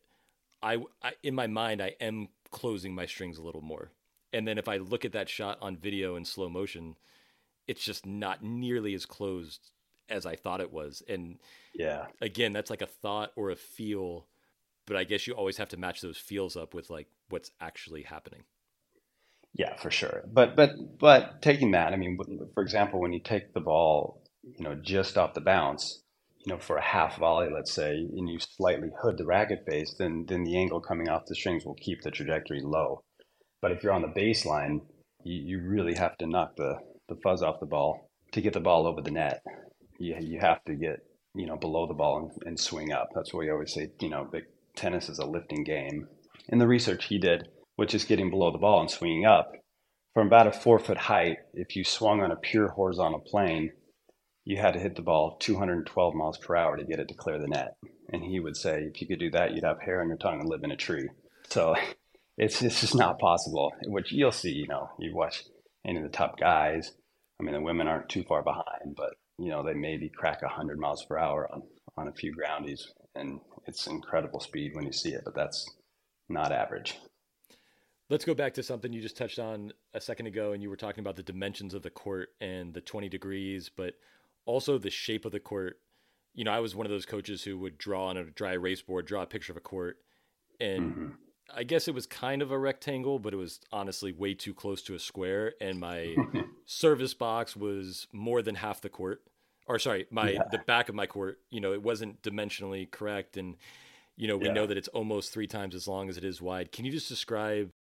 I, 0.62 0.77
I 1.01 1.13
in 1.24 1.36
my 1.36 1.48
mind 1.48 1.81
I 1.81 1.96
am 2.01 2.29
closing 2.51 2.93
my 2.93 3.05
strings 3.05 3.38
a 3.38 3.43
little 3.43 3.62
more. 3.62 3.91
And 4.31 4.48
then 4.48 4.58
if 4.58 4.67
I 4.67 4.77
look 4.77 5.05
at 5.05 5.13
that 5.13 5.29
shot 5.29 5.58
on 5.62 5.75
video 5.75 6.15
in 6.15 6.25
slow 6.25 6.50
motion, 6.50 6.96
it's 7.69 7.85
just 7.85 8.03
not 8.03 8.43
nearly 8.43 8.95
as 8.95 9.05
closed 9.05 9.69
as 10.09 10.25
I 10.25 10.35
thought 10.35 10.59
it 10.59 10.73
was. 10.73 11.03
And 11.07 11.38
yeah, 11.75 12.07
again, 12.19 12.51
that's 12.51 12.71
like 12.71 12.81
a 12.81 12.88
thought 12.88 13.31
or 13.35 13.51
a 13.51 13.55
feel, 13.55 14.25
but 14.88 14.97
I 14.97 15.03
guess 15.03 15.27
you 15.27 15.33
always 15.33 15.57
have 15.57 15.69
to 15.69 15.77
match 15.77 16.01
those 16.01 16.17
feels 16.17 16.57
up 16.57 16.73
with 16.73 16.89
like 16.89 17.05
what's 17.29 17.51
actually 17.61 18.01
happening. 18.01 18.41
Yeah, 19.53 19.75
for 19.75 19.91
sure. 19.91 20.23
But 20.33 20.55
but 20.55 20.71
but 20.99 21.43
taking 21.43 21.71
that, 21.71 21.93
I 21.93 21.95
mean, 21.95 22.17
for 22.55 22.63
example, 22.63 22.99
when 22.99 23.13
you 23.13 23.21
take 23.23 23.53
the 23.53 23.61
ball, 23.61 24.23
you 24.43 24.63
know, 24.63 24.73
just 24.73 25.15
off 25.15 25.35
the 25.35 25.41
bounce, 25.41 26.01
you 26.39 26.51
know, 26.51 26.59
for 26.59 26.77
a 26.77 26.83
half 26.83 27.17
volley, 27.19 27.49
let's 27.53 27.71
say, 27.71 27.91
and 27.91 28.27
you 28.27 28.39
slightly 28.39 28.89
hood 28.99 29.19
the 29.19 29.25
racket 29.25 29.59
face, 29.69 29.93
then 29.99 30.25
then 30.27 30.43
the 30.43 30.57
angle 30.57 30.81
coming 30.81 31.07
off 31.07 31.27
the 31.27 31.35
strings 31.35 31.65
will 31.65 31.75
keep 31.75 32.01
the 32.01 32.09
trajectory 32.09 32.61
low. 32.63 33.03
But 33.61 33.73
if 33.73 33.83
you're 33.83 33.93
on 33.93 34.01
the 34.01 34.07
baseline, 34.07 34.79
you, 35.23 35.59
you 35.59 35.69
really 35.69 35.93
have 35.95 36.17
to 36.17 36.25
knock 36.25 36.55
the, 36.55 36.77
the 37.10 37.20
fuzz 37.22 37.42
off 37.42 37.60
the 37.60 37.66
ball 37.66 38.10
to 38.32 38.42
get 38.42 38.54
the 38.54 38.60
ball 38.60 38.88
over 38.88 39.01
the 39.01 39.12
net. 39.12 39.44
You, 40.00 40.16
you 40.20 40.39
have 40.39 40.63
to 40.66 40.75
get, 40.75 41.00
you 41.36 41.46
know, 41.46 41.58
below 41.58 41.88
the 41.88 41.94
ball 41.94 42.20
and, 42.20 42.48
and 42.48 42.60
swing 42.60 42.92
up. 42.92 43.10
That's 43.13 43.34
why 43.34 43.42
we 43.42 43.51
always 43.51 43.74
say, 43.74 43.92
you 44.00 44.10
know, 44.10 44.25
Vic 44.32 44.46
tennis 44.75 45.10
is 45.10 45.20
a 45.20 45.25
lifting 45.25 45.63
game. 45.63 46.08
In 46.48 46.60
the 46.60 46.68
research 46.68 47.06
he 47.06 47.18
did, 47.18 47.50
which 47.75 47.94
is 47.94 48.06
getting 48.06 48.30
below 48.30 48.51
the 48.51 48.58
ball 48.58 48.82
and 48.82 48.89
swinging 48.89 49.25
up, 49.25 49.51
from 50.13 50.28
about 50.28 50.48
a 50.48 50.51
four 50.51 50.80
foot 50.80 50.98
height, 50.98 51.38
if 51.54 51.75
you 51.75 51.84
swung 51.84 52.22
on 52.22 52.32
a 52.32 52.36
pure 52.36 52.70
horizontal 52.70 53.20
plane, 53.20 53.72
you 54.46 54.58
had 54.58 54.74
to 54.74 54.80
hit 54.80 54.96
the 54.96 55.01
ball 55.01 55.38
212 55.39 56.16
miles 56.16 56.38
per 56.38 56.56
hour 56.56 56.75
to 56.75 56.84
get 56.84 57.00
it 57.00 57.08
to 57.08 57.13
clear 57.13 57.39
the 57.39 57.48
net. 57.48 57.75
And 58.12 58.24
he 58.24 58.39
would 58.39 58.58
say, 58.58 58.82
if 58.84 59.00
you 59.00 59.08
could 59.08 59.20
do 59.20 59.30
that, 59.32 59.54
you'd 59.54 59.63
have 59.63 59.82
hair 59.82 60.01
on 60.01 60.08
your 60.08 60.18
tongue 60.18 60.39
and 60.39 60.50
live 60.50 60.63
in 60.63 60.72
a 60.72 60.75
tree. 60.75 61.08
So 61.50 61.75
it's, 62.38 62.62
it's 62.62 62.82
just 62.82 62.96
not 62.96 63.20
possible, 63.20 63.72
which 63.86 64.12
you'll 64.12 64.32
see, 64.32 64.51
you 64.51 64.68
know, 64.68 64.89
you 64.98 65.16
watch 65.16 65.44
any 65.86 65.98
of 65.98 66.04
the 66.04 66.10
top 66.10 66.39
guys. 66.39 66.92
I 67.39 67.43
mean, 67.43 67.53
the 67.53 67.62
women 67.62 67.88
aren't 67.88 68.10
too 68.10 68.24
far 68.24 68.43
behind, 68.43 68.96
but, 68.96 69.15
you 69.38 69.50
know, 69.50 69.63
they 69.63 69.74
maybe 69.74 70.10
crack 70.10 70.41
100 70.41 70.77
miles 70.77 71.05
per 71.05 71.17
hour 71.17 71.50
on, 71.51 71.63
on 71.98 72.08
a 72.08 72.13
few 72.13 72.34
groundies. 72.36 72.81
And 73.15 73.39
it's 73.65 73.88
incredible 73.88 74.39
speed 74.39 74.75
when 74.75 74.86
you 74.86 74.91
see 74.91 75.10
it, 75.10 75.22
but 75.24 75.36
that's 75.36 75.65
not 76.27 76.51
average. 76.51 76.98
Let's 78.10 78.25
go 78.25 78.34
back 78.34 78.55
to 78.55 78.63
something 78.63 78.91
you 78.91 79.01
just 79.01 79.17
touched 79.17 79.39
on 79.39 79.72
a 79.93 80.01
second 80.01 80.27
ago, 80.27 80.51
and 80.51 80.63
you 80.63 80.69
were 80.69 80.75
talking 80.75 81.01
about 81.01 81.15
the 81.15 81.24
dimensions 81.24 81.74
of 81.74 81.84
the 81.84 81.89
court 81.91 82.29
and 82.41 82.74
the 82.74 82.81
20 82.81 83.08
degrees, 83.08 83.69
but 83.69 83.93
also 84.46 84.77
the 84.77 84.89
shape 84.89 85.25
of 85.25 85.31
the 85.31 85.39
court. 85.39 85.79
You 86.34 86.43
know, 86.43 86.51
I 86.51 86.60
was 86.60 86.75
one 86.75 86.86
of 86.86 86.91
those 86.91 87.05
coaches 87.05 87.43
who 87.43 87.58
would 87.60 87.77
draw 87.77 88.08
on 88.08 88.17
a 88.17 88.24
dry 88.25 88.53
erase 88.53 88.81
board, 88.81 89.05
draw 89.05 89.22
a 89.22 89.27
picture 89.27 89.53
of 89.53 89.58
a 89.58 89.62
court, 89.62 89.98
and 90.60 90.91
mm-hmm. 90.91 91.08
I 91.53 91.63
guess 91.63 91.88
it 91.88 91.93
was 91.93 92.05
kind 92.05 92.41
of 92.41 92.51
a 92.51 92.58
rectangle, 92.58 93.19
but 93.19 93.34
it 93.34 93.38
was 93.38 93.60
honestly 93.72 94.12
way 94.12 94.34
too 94.34 94.53
close 94.53 94.81
to 94.84 94.96
a 94.96 95.00
square. 95.00 95.53
And 95.62 95.79
my 95.79 96.15
service 96.69 97.15
box 97.15 97.55
was 97.55 98.07
more 98.13 98.43
than 98.43 98.53
half 98.53 98.79
the 98.79 98.89
court, 98.89 99.23
or 99.65 99.79
sorry, 99.79 100.05
my 100.11 100.31
yeah. 100.31 100.43
the 100.51 100.59
back 100.59 100.88
of 100.88 100.93
my 100.93 101.07
court. 101.07 101.39
You 101.49 101.59
know, 101.59 101.73
it 101.73 101.81
wasn't 101.81 102.21
dimensionally 102.21 102.89
correct, 102.89 103.38
and 103.38 103.57
you 104.15 104.27
know 104.27 104.38
we 104.38 104.45
yeah. 104.45 104.53
know 104.53 104.67
that 104.67 104.77
it's 104.77 104.88
almost 104.89 105.33
three 105.33 105.47
times 105.47 105.73
as 105.73 105.88
long 105.88 106.09
as 106.09 106.17
it 106.17 106.23
is 106.23 106.41
wide. 106.41 106.71
Can 106.71 106.85
you 106.85 106.91
just 106.91 107.09
describe 107.09 107.71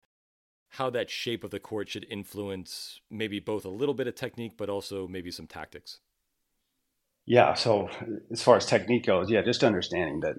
how 0.69 0.89
that 0.89 1.09
shape 1.09 1.43
of 1.43 1.51
the 1.51 1.59
court 1.59 1.87
should 1.89 2.05
influence 2.09 2.99
maybe 3.11 3.39
both 3.39 3.63
a 3.63 3.69
little 3.69 3.93
bit 3.93 4.07
of 4.07 4.15
technique, 4.15 4.53
but 4.57 4.69
also 4.69 5.07
maybe 5.07 5.29
some 5.29 5.47
tactics? 5.47 5.99
Yeah. 7.25 7.53
So 7.53 7.89
as 8.31 8.41
far 8.41 8.57
as 8.57 8.65
technique 8.65 9.05
goes, 9.05 9.29
yeah, 9.29 9.43
just 9.43 9.63
understanding 9.63 10.21
that 10.21 10.35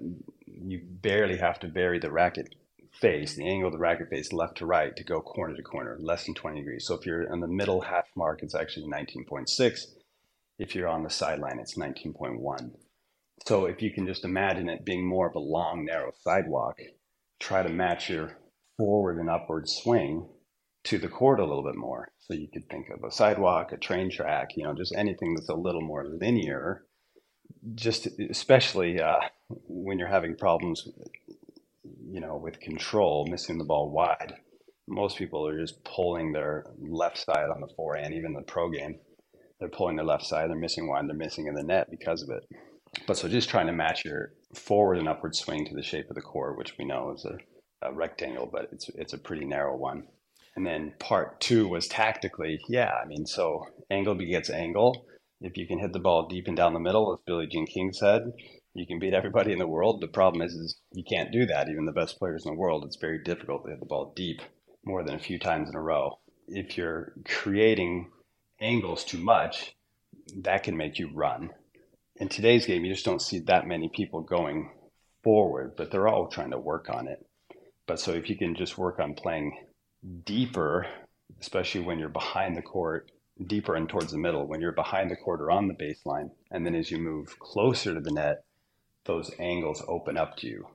you 0.46 0.80
barely 0.84 1.36
have 1.36 1.60
to 1.60 1.68
vary 1.68 2.00
the 2.00 2.10
racket 2.10 2.56
face, 3.00 3.34
the 3.34 3.46
angle 3.48 3.68
of 3.68 3.72
the 3.72 3.78
racket 3.78 4.08
face 4.10 4.32
left 4.32 4.58
to 4.58 4.66
right 4.66 4.94
to 4.96 5.04
go 5.04 5.20
corner 5.20 5.56
to 5.56 5.62
corner, 5.62 5.96
less 6.00 6.26
than 6.26 6.34
20 6.34 6.60
degrees. 6.60 6.86
So 6.86 6.94
if 6.94 7.06
you're 7.06 7.30
on 7.32 7.40
the 7.40 7.48
middle 7.48 7.80
half 7.80 8.04
mark, 8.16 8.42
it's 8.42 8.54
actually 8.54 8.86
19.6. 8.86 9.80
If 10.58 10.74
you're 10.74 10.88
on 10.88 11.02
the 11.02 11.10
sideline, 11.10 11.58
it's 11.58 11.78
19.1. 11.78 12.72
So 13.46 13.64
if 13.64 13.80
you 13.80 13.90
can 13.90 14.06
just 14.06 14.24
imagine 14.24 14.68
it 14.68 14.84
being 14.84 15.06
more 15.06 15.28
of 15.28 15.34
a 15.34 15.40
long, 15.40 15.84
narrow 15.84 16.12
sidewalk, 16.22 16.78
try 17.38 17.62
to 17.62 17.70
match 17.70 18.10
your 18.10 18.36
forward 18.76 19.18
and 19.18 19.30
upward 19.30 19.68
swing 19.68 20.28
to 20.84 20.98
the 20.98 21.08
court 21.08 21.40
a 21.40 21.44
little 21.44 21.64
bit 21.64 21.76
more. 21.76 22.12
So 22.18 22.34
you 22.34 22.48
could 22.52 22.68
think 22.68 22.88
of 22.90 23.02
a 23.02 23.10
sidewalk, 23.10 23.72
a 23.72 23.76
train 23.76 24.10
track, 24.10 24.50
you 24.56 24.64
know, 24.64 24.74
just 24.74 24.94
anything 24.94 25.34
that's 25.34 25.48
a 25.48 25.54
little 25.54 25.82
more 25.82 26.06
linear. 26.06 26.84
Just 27.74 28.06
especially 28.30 29.00
uh, 29.00 29.16
when 29.66 29.98
you're 29.98 30.08
having 30.08 30.36
problems, 30.36 30.88
you 32.10 32.20
know, 32.20 32.36
with 32.36 32.60
control, 32.60 33.26
missing 33.26 33.58
the 33.58 33.64
ball 33.64 33.90
wide. 33.90 34.34
Most 34.88 35.18
people 35.18 35.46
are 35.46 35.58
just 35.60 35.84
pulling 35.84 36.32
their 36.32 36.66
left 36.80 37.18
side 37.18 37.48
on 37.54 37.60
the 37.60 37.72
forehand, 37.76 38.14
even 38.14 38.32
the 38.32 38.42
pro 38.42 38.70
game. 38.70 38.98
They're 39.58 39.68
pulling 39.68 39.96
their 39.96 40.06
left 40.06 40.24
side, 40.26 40.48
they're 40.48 40.56
missing 40.56 40.88
wide, 40.88 41.06
they're 41.06 41.14
missing 41.14 41.46
in 41.46 41.54
the 41.54 41.62
net 41.62 41.88
because 41.90 42.22
of 42.22 42.30
it. 42.30 42.44
But 43.06 43.16
so 43.16 43.28
just 43.28 43.50
trying 43.50 43.66
to 43.66 43.72
match 43.72 44.04
your 44.04 44.32
forward 44.54 44.98
and 44.98 45.08
upward 45.08 45.36
swing 45.36 45.64
to 45.66 45.74
the 45.74 45.82
shape 45.82 46.08
of 46.10 46.16
the 46.16 46.22
court, 46.22 46.58
which 46.58 46.76
we 46.78 46.84
know 46.84 47.12
is 47.14 47.24
a, 47.24 47.38
a 47.88 47.92
rectangle, 47.92 48.48
but 48.50 48.68
it's 48.72 48.88
it's 48.90 49.12
a 49.12 49.18
pretty 49.18 49.44
narrow 49.44 49.76
one. 49.76 50.04
And 50.56 50.66
then 50.66 50.94
part 50.98 51.40
two 51.40 51.68
was 51.68 51.86
tactically, 51.86 52.58
yeah, 52.68 52.92
I 53.02 53.06
mean, 53.06 53.26
so 53.26 53.66
angle 53.90 54.14
begets 54.14 54.50
angle. 54.50 55.06
If 55.40 55.56
you 55.56 55.66
can 55.66 55.78
hit 55.78 55.92
the 55.92 56.00
ball 56.00 56.26
deep 56.26 56.48
and 56.48 56.56
down 56.56 56.74
the 56.74 56.80
middle, 56.80 57.12
as 57.12 57.20
Billie 57.24 57.46
Jean 57.46 57.66
King 57.66 57.92
said, 57.92 58.32
you 58.74 58.86
can 58.86 58.98
beat 58.98 59.14
everybody 59.14 59.52
in 59.52 59.58
the 59.58 59.66
world. 59.66 60.00
The 60.00 60.08
problem 60.08 60.42
is, 60.42 60.52
is 60.52 60.78
you 60.92 61.04
can't 61.08 61.32
do 61.32 61.46
that. 61.46 61.68
Even 61.68 61.86
the 61.86 61.92
best 61.92 62.18
players 62.18 62.44
in 62.44 62.52
the 62.52 62.58
world, 62.58 62.84
it's 62.84 62.96
very 62.96 63.22
difficult 63.22 63.64
to 63.64 63.70
hit 63.70 63.80
the 63.80 63.86
ball 63.86 64.12
deep 64.14 64.40
more 64.84 65.02
than 65.02 65.14
a 65.14 65.20
few 65.20 65.38
times 65.38 65.68
in 65.68 65.74
a 65.74 65.80
row. 65.80 66.18
If 66.48 66.76
you're 66.76 67.12
creating 67.24 68.10
angles 68.60 69.04
too 69.04 69.18
much, 69.18 69.74
that 70.36 70.62
can 70.62 70.76
make 70.76 70.98
you 70.98 71.10
run. 71.12 71.50
In 72.16 72.28
today's 72.28 72.66
game, 72.66 72.84
you 72.84 72.92
just 72.92 73.04
don't 73.04 73.22
see 73.22 73.40
that 73.40 73.66
many 73.66 73.88
people 73.88 74.20
going 74.20 74.70
forward, 75.22 75.74
but 75.76 75.90
they're 75.90 76.08
all 76.08 76.28
trying 76.28 76.50
to 76.52 76.58
work 76.58 76.88
on 76.90 77.08
it. 77.08 77.26
But 77.86 77.98
so 77.98 78.12
if 78.12 78.30
you 78.30 78.36
can 78.36 78.54
just 78.54 78.78
work 78.78 79.00
on 79.00 79.14
playing 79.14 79.56
deeper, 80.24 80.86
especially 81.40 81.80
when 81.82 81.98
you're 81.98 82.08
behind 82.08 82.56
the 82.56 82.62
court, 82.62 83.10
deeper 83.46 83.74
and 83.74 83.88
towards 83.88 84.12
the 84.12 84.18
middle, 84.18 84.46
when 84.46 84.60
you're 84.60 84.72
behind 84.72 85.10
the 85.10 85.16
court 85.16 85.40
or 85.40 85.50
on 85.50 85.66
the 85.66 85.74
baseline. 85.74 86.30
And 86.50 86.64
then 86.64 86.74
as 86.74 86.90
you 86.90 86.98
move 86.98 87.38
closer 87.38 87.94
to 87.94 88.00
the 88.00 88.12
net, 88.12 88.44
those 89.04 89.30
angles 89.38 89.82
open 89.86 90.16
up 90.16 90.36
to 90.38 90.46
you. 90.46 90.66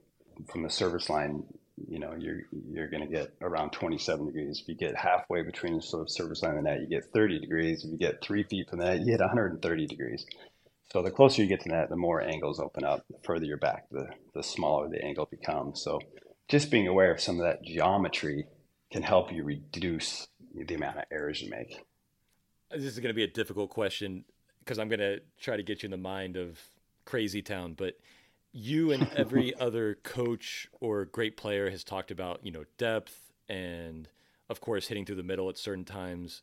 From 0.51 0.63
the 0.63 0.69
service 0.69 1.09
line, 1.09 1.43
you 1.87 1.99
know, 1.99 2.13
you're 2.17 2.41
you're 2.51 2.89
going 2.89 3.03
to 3.03 3.13
get 3.13 3.33
around 3.41 3.71
27 3.71 4.25
degrees. 4.25 4.59
If 4.61 4.67
you 4.67 4.75
get 4.75 4.95
halfway 4.95 5.43
between 5.43 5.77
the 5.77 5.81
sort 5.81 6.03
of 6.03 6.11
service 6.11 6.43
line 6.43 6.57
and 6.57 6.65
that 6.65 6.81
you 6.81 6.87
get 6.87 7.05
30 7.13 7.39
degrees. 7.39 7.83
If 7.83 7.91
you 7.91 7.97
get 7.97 8.23
three 8.23 8.43
feet 8.43 8.69
from 8.69 8.79
that 8.79 8.99
you 8.99 9.05
get 9.05 9.19
130 9.19 9.87
degrees. 9.87 10.25
So 10.91 11.01
the 11.01 11.11
closer 11.11 11.41
you 11.41 11.47
get 11.47 11.61
to 11.61 11.69
that, 11.69 11.89
the 11.89 11.95
more 11.95 12.21
angles 12.21 12.59
open 12.59 12.83
up. 12.83 13.05
The 13.09 13.17
further 13.23 13.45
you're 13.45 13.57
back, 13.57 13.85
the 13.91 14.07
the 14.33 14.43
smaller 14.43 14.89
the 14.89 15.03
angle 15.03 15.25
becomes. 15.25 15.81
So 15.81 15.99
just 16.47 16.71
being 16.71 16.87
aware 16.87 17.11
of 17.11 17.21
some 17.21 17.39
of 17.39 17.45
that 17.45 17.63
geometry 17.63 18.45
can 18.91 19.03
help 19.03 19.31
you 19.31 19.43
reduce 19.43 20.27
the 20.53 20.75
amount 20.75 20.97
of 20.97 21.03
errors 21.11 21.41
you 21.41 21.49
make. 21.49 21.81
This 22.71 22.83
is 22.83 22.99
going 22.99 23.09
to 23.09 23.15
be 23.15 23.23
a 23.23 23.27
difficult 23.27 23.69
question 23.69 24.25
because 24.59 24.79
I'm 24.79 24.89
going 24.89 24.99
to 24.99 25.19
try 25.39 25.57
to 25.57 25.63
get 25.63 25.83
you 25.83 25.87
in 25.87 25.91
the 25.91 25.97
mind 25.97 26.37
of 26.37 26.59
Crazy 27.05 27.41
Town, 27.41 27.73
but 27.73 27.95
you 28.55 28.91
and 28.91 29.11
every 29.15 29.53
other 29.59 29.95
coach 30.03 30.67
or 30.79 31.03
great 31.05 31.35
player 31.35 31.69
has 31.69 31.83
talked 31.83 32.09
about, 32.09 32.39
you 32.43 32.51
know, 32.51 32.63
depth 32.77 33.33
and 33.49 34.07
of 34.49 34.61
course 34.61 34.87
hitting 34.87 35.05
through 35.05 35.17
the 35.17 35.23
middle 35.23 35.49
at 35.49 35.57
certain 35.57 35.85
times. 35.85 36.41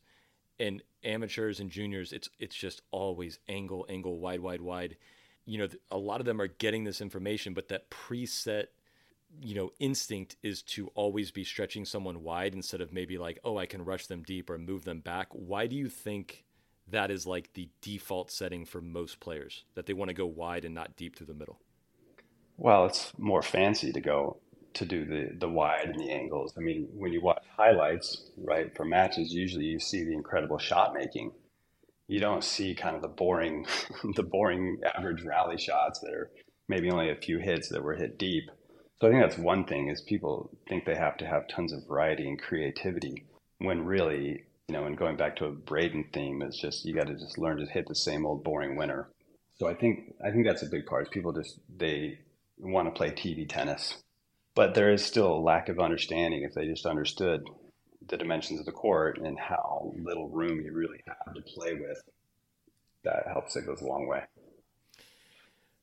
And 0.59 0.83
amateurs 1.03 1.59
and 1.59 1.71
juniors, 1.71 2.13
it's 2.13 2.29
it's 2.39 2.55
just 2.55 2.83
always 2.91 3.39
angle, 3.49 3.85
angle, 3.89 4.19
wide, 4.19 4.39
wide, 4.39 4.61
wide. 4.61 4.97
You 5.45 5.57
know, 5.57 5.67
a 5.89 5.97
lot 5.97 6.19
of 6.19 6.25
them 6.25 6.39
are 6.39 6.47
getting 6.47 6.83
this 6.83 7.01
information, 7.01 7.53
but 7.53 7.67
that 7.69 7.89
preset, 7.89 8.67
you 9.41 9.55
know, 9.55 9.71
instinct 9.79 10.37
is 10.43 10.61
to 10.61 10.87
always 10.89 11.31
be 11.31 11.43
stretching 11.43 11.83
someone 11.83 12.21
wide 12.21 12.53
instead 12.53 12.79
of 12.79 12.93
maybe 12.93 13.17
like, 13.17 13.39
oh, 13.43 13.57
I 13.57 13.65
can 13.65 13.83
rush 13.83 14.05
them 14.05 14.21
deep 14.21 14.49
or 14.49 14.57
move 14.59 14.85
them 14.85 14.99
back. 14.99 15.27
Why 15.31 15.65
do 15.65 15.75
you 15.75 15.89
think 15.89 16.45
that 16.87 17.09
is 17.09 17.25
like 17.25 17.53
the 17.53 17.69
default 17.81 18.29
setting 18.29 18.63
for 18.63 18.79
most 18.79 19.19
players 19.19 19.65
that 19.73 19.87
they 19.87 19.93
want 19.93 20.09
to 20.09 20.13
go 20.13 20.27
wide 20.27 20.63
and 20.63 20.75
not 20.75 20.95
deep 20.95 21.15
through 21.15 21.27
the 21.27 21.33
middle? 21.33 21.59
Well, 22.57 22.85
it's 22.85 23.11
more 23.17 23.41
fancy 23.41 23.91
to 23.91 24.01
go 24.01 24.37
to 24.73 24.85
do 24.85 25.05
the 25.05 25.29
the 25.37 25.49
wide 25.49 25.89
and 25.89 25.99
the 25.99 26.11
angles. 26.11 26.53
I 26.57 26.61
mean, 26.61 26.87
when 26.93 27.11
you 27.13 27.21
watch 27.21 27.43
highlights, 27.55 28.29
right, 28.37 28.75
for 28.75 28.85
matches, 28.85 29.33
usually 29.33 29.65
you 29.65 29.79
see 29.79 30.03
the 30.03 30.13
incredible 30.13 30.57
shot 30.57 30.93
making. 30.93 31.31
You 32.07 32.19
don't 32.19 32.43
see 32.43 32.75
kind 32.75 32.95
of 32.95 33.01
the 33.01 33.07
boring, 33.07 33.65
the 34.15 34.23
boring 34.23 34.79
average 34.95 35.23
rally 35.23 35.57
shots 35.57 35.99
that 35.99 36.13
are 36.13 36.31
maybe 36.67 36.89
only 36.89 37.09
a 37.09 37.15
few 37.15 37.39
hits 37.39 37.69
that 37.69 37.83
were 37.83 37.95
hit 37.95 38.17
deep. 38.17 38.49
So 38.99 39.07
I 39.07 39.11
think 39.11 39.23
that's 39.23 39.37
one 39.37 39.65
thing 39.65 39.89
is 39.89 40.01
people 40.01 40.51
think 40.67 40.85
they 40.85 40.95
have 40.95 41.17
to 41.17 41.27
have 41.27 41.47
tons 41.47 41.73
of 41.73 41.87
variety 41.87 42.27
and 42.27 42.41
creativity 42.41 43.25
when 43.59 43.85
really, 43.85 44.43
you 44.67 44.73
know, 44.73 44.85
and 44.85 44.97
going 44.97 45.17
back 45.17 45.35
to 45.37 45.45
a 45.45 45.51
Braden 45.51 46.05
theme 46.13 46.41
is 46.41 46.57
just 46.57 46.85
you 46.85 46.93
got 46.93 47.07
to 47.07 47.15
just 47.15 47.37
learn 47.37 47.57
to 47.57 47.65
hit 47.65 47.87
the 47.87 47.95
same 47.95 48.25
old 48.25 48.43
boring 48.43 48.75
winner. 48.75 49.09
So 49.55 49.67
I 49.67 49.73
think 49.73 50.13
I 50.25 50.31
think 50.31 50.45
that's 50.45 50.63
a 50.63 50.69
big 50.69 50.85
part. 50.85 51.03
Is 51.03 51.09
people 51.09 51.31
just 51.31 51.59
they 51.77 52.19
want 52.57 52.87
to 52.87 52.97
play 52.97 53.11
TV 53.11 53.47
tennis. 53.47 54.01
But 54.55 54.75
there 54.75 54.91
is 54.91 55.03
still 55.03 55.33
a 55.33 55.39
lack 55.39 55.69
of 55.69 55.79
understanding 55.79 56.43
if 56.43 56.53
they 56.53 56.67
just 56.67 56.85
understood 56.85 57.41
the 58.07 58.17
dimensions 58.17 58.59
of 58.59 58.65
the 58.65 58.71
court 58.71 59.17
and 59.17 59.39
how 59.39 59.93
little 60.03 60.29
room 60.29 60.61
you 60.61 60.73
really 60.73 60.99
have 61.07 61.33
to 61.33 61.41
play 61.41 61.73
with. 61.73 62.01
That 63.03 63.23
helps. 63.31 63.55
It 63.55 63.65
goes 63.65 63.81
a 63.81 63.85
long 63.85 64.07
way. 64.07 64.23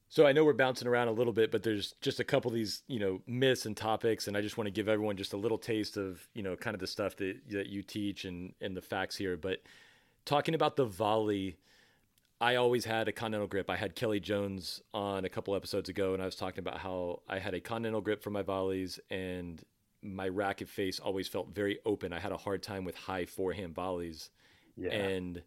So 0.08 0.26
I 0.26 0.32
know 0.32 0.44
we're 0.44 0.54
bouncing 0.54 0.88
around 0.88 1.06
a 1.06 1.12
little 1.12 1.32
bit, 1.32 1.52
but 1.52 1.62
there's 1.62 1.94
just 2.00 2.18
a 2.18 2.24
couple 2.24 2.50
of 2.50 2.54
these, 2.54 2.82
you 2.88 2.98
know, 2.98 3.20
myths 3.28 3.64
and 3.64 3.76
topics, 3.76 4.26
and 4.26 4.36
I 4.36 4.40
just 4.40 4.56
want 4.56 4.66
to 4.66 4.72
give 4.72 4.88
everyone 4.88 5.16
just 5.16 5.34
a 5.34 5.36
little 5.36 5.58
taste 5.58 5.96
of, 5.96 6.20
you 6.34 6.42
know, 6.42 6.56
kind 6.56 6.74
of 6.74 6.80
the 6.80 6.88
stuff 6.88 7.16
that 7.16 7.36
that 7.50 7.68
you 7.68 7.82
teach 7.82 8.24
and 8.24 8.52
and 8.60 8.76
the 8.76 8.82
facts 8.82 9.14
here. 9.14 9.36
But 9.36 9.62
talking 10.24 10.56
about 10.56 10.74
the 10.74 10.84
volley, 10.84 11.58
I 12.40 12.56
always 12.56 12.86
had 12.86 13.06
a 13.06 13.12
continental 13.12 13.46
grip. 13.46 13.68
I 13.68 13.76
had 13.76 13.94
Kelly 13.94 14.18
Jones 14.18 14.80
on 14.94 15.26
a 15.26 15.28
couple 15.28 15.54
episodes 15.54 15.90
ago, 15.90 16.14
and 16.14 16.22
I 16.22 16.24
was 16.24 16.36
talking 16.36 16.60
about 16.60 16.78
how 16.78 17.20
I 17.28 17.38
had 17.38 17.52
a 17.52 17.60
continental 17.60 18.00
grip 18.00 18.22
for 18.22 18.30
my 18.30 18.40
volleys, 18.40 18.98
and 19.10 19.62
my 20.02 20.26
racket 20.26 20.68
face 20.68 20.98
always 20.98 21.28
felt 21.28 21.54
very 21.54 21.78
open. 21.84 22.14
I 22.14 22.18
had 22.18 22.32
a 22.32 22.38
hard 22.38 22.62
time 22.62 22.84
with 22.84 22.96
high 22.96 23.26
forehand 23.26 23.74
volleys, 23.74 24.30
yeah. 24.74 24.90
and 24.90 25.42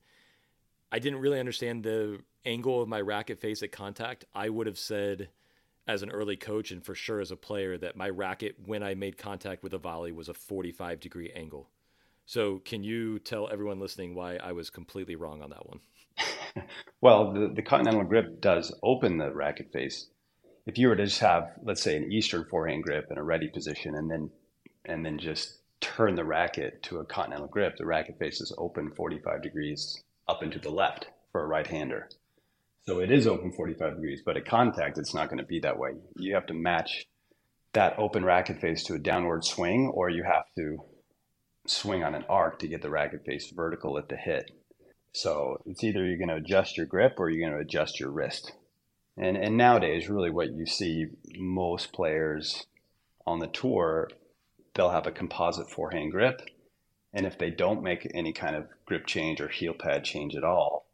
I 0.91 0.99
didn't 0.99 1.19
really 1.19 1.39
understand 1.39 1.83
the 1.83 2.19
angle 2.45 2.83
of 2.83 2.87
my 2.87 3.01
racket 3.01 3.39
face 3.39 3.63
at 3.63 3.71
contact. 3.71 4.25
I 4.35 4.49
would 4.49 4.67
have 4.67 4.77
said, 4.77 5.29
as 5.87 6.03
an 6.03 6.11
early 6.11 6.37
coach, 6.37 6.69
and 6.69 6.85
for 6.85 6.93
sure 6.93 7.19
as 7.19 7.31
a 7.31 7.35
player, 7.35 7.75
that 7.79 7.95
my 7.95 8.09
racket 8.09 8.57
when 8.67 8.83
I 8.83 8.93
made 8.93 9.17
contact 9.17 9.63
with 9.63 9.73
a 9.73 9.79
volley 9.79 10.11
was 10.11 10.29
a 10.29 10.33
45 10.35 10.99
degree 10.99 11.31
angle. 11.31 11.71
So, 12.27 12.59
can 12.59 12.83
you 12.83 13.17
tell 13.17 13.49
everyone 13.51 13.79
listening 13.79 14.13
why 14.13 14.35
I 14.35 14.51
was 14.51 14.69
completely 14.69 15.15
wrong 15.15 15.41
on 15.41 15.49
that 15.49 15.67
one? 15.67 15.79
Well, 17.01 17.33
the, 17.33 17.51
the 17.55 17.61
continental 17.61 18.03
grip 18.03 18.41
does 18.41 18.73
open 18.83 19.17
the 19.17 19.31
racket 19.31 19.71
face. 19.71 20.07
If 20.65 20.77
you 20.77 20.87
were 20.87 20.95
to 20.95 21.05
just 21.05 21.19
have, 21.19 21.51
let's 21.63 21.81
say, 21.81 21.97
an 21.97 22.11
eastern 22.11 22.45
forehand 22.49 22.83
grip 22.83 23.07
in 23.11 23.17
a 23.17 23.23
ready 23.23 23.49
position, 23.49 23.95
and 23.95 24.09
then 24.09 24.29
and 24.85 25.05
then 25.05 25.17
just 25.17 25.59
turn 25.81 26.15
the 26.15 26.23
racket 26.23 26.81
to 26.83 26.99
a 26.99 27.05
continental 27.05 27.47
grip, 27.47 27.75
the 27.77 27.85
racket 27.85 28.17
face 28.19 28.39
is 28.41 28.53
open 28.57 28.91
45 28.91 29.41
degrees 29.41 30.01
up 30.27 30.41
and 30.41 30.51
to 30.51 30.59
the 30.59 30.69
left 30.69 31.07
for 31.31 31.43
a 31.43 31.47
right-hander. 31.47 32.09
So 32.85 32.99
it 32.99 33.11
is 33.11 33.27
open 33.27 33.51
45 33.51 33.95
degrees, 33.95 34.21
but 34.25 34.37
at 34.37 34.45
contact, 34.45 34.97
it's 34.97 35.13
not 35.13 35.29
going 35.29 35.39
to 35.39 35.45
be 35.45 35.59
that 35.59 35.77
way. 35.77 35.91
You 36.17 36.35
have 36.35 36.45
to 36.47 36.53
match 36.53 37.05
that 37.73 37.97
open 37.97 38.23
racket 38.23 38.59
face 38.59 38.83
to 38.85 38.93
a 38.93 38.99
downward 38.99 39.45
swing, 39.45 39.91
or 39.93 40.09
you 40.09 40.23
have 40.23 40.45
to 40.57 40.83
swing 41.65 42.03
on 42.03 42.13
an 42.13 42.25
arc 42.29 42.59
to 42.59 42.67
get 42.67 42.81
the 42.81 42.89
racket 42.89 43.23
face 43.25 43.51
vertical 43.51 43.97
at 43.97 44.09
the 44.09 44.17
hit. 44.17 44.51
So 45.13 45.61
it's 45.65 45.83
either 45.83 46.03
you're 46.03 46.17
going 46.17 46.29
to 46.29 46.35
adjust 46.35 46.75
your 46.75 46.87
grip 46.87 47.19
or 47.19 47.29
you're 47.29 47.47
going 47.47 47.57
to 47.57 47.65
adjust 47.65 47.99
your 47.99 48.09
wrist. 48.09 48.53
And 49.15 49.37
and 49.37 49.55
nowadays, 49.55 50.09
really, 50.09 50.31
what 50.31 50.53
you 50.53 50.65
see 50.65 51.05
most 51.37 51.93
players 51.93 52.65
on 53.27 53.39
the 53.39 53.47
tour, 53.47 54.09
they'll 54.73 54.89
have 54.89 55.05
a 55.05 55.11
composite 55.11 55.69
forehand 55.69 56.11
grip, 56.11 56.41
and 57.13 57.27
if 57.27 57.37
they 57.37 57.51
don't 57.51 57.83
make 57.83 58.11
any 58.15 58.33
kind 58.33 58.55
of 58.55 58.67
grip 58.85 59.05
change 59.05 59.39
or 59.39 59.47
heel 59.49 59.75
pad 59.75 60.03
change 60.03 60.35
at 60.35 60.43
all, 60.43 60.87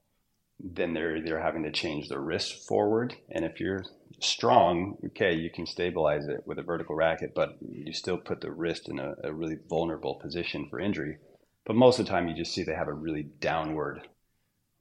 then 0.60 0.94
they're 0.94 1.22
they're 1.22 1.42
having 1.42 1.64
to 1.64 1.72
change 1.72 2.10
their 2.10 2.20
wrist 2.20 2.68
forward. 2.68 3.16
And 3.32 3.46
if 3.46 3.62
you're 3.62 3.86
strong, 4.20 4.98
okay, 5.06 5.34
you 5.34 5.50
can 5.50 5.66
stabilize 5.66 6.28
it 6.28 6.44
with 6.46 6.60
a 6.60 6.64
vertical 6.64 6.96
racket, 6.96 7.34
but 7.34 7.56
you 7.62 7.94
still 7.94 8.18
put 8.18 8.42
the 8.42 8.52
wrist 8.52 8.90
in 8.90 9.00
a, 9.00 9.16
a 9.24 9.32
really 9.32 9.58
vulnerable 9.70 10.16
position 10.16 10.68
for 10.70 10.78
injury. 10.78 11.20
But 11.65 11.76
most 11.76 12.00
of 12.00 12.06
the 12.06 12.12
time, 12.12 12.28
you 12.28 12.36
just 12.36 12.54
see 12.54 12.63
they 12.63 12.74
have 12.74 12.88
a 12.88 12.93
really 12.93 13.24
downward 13.24 14.08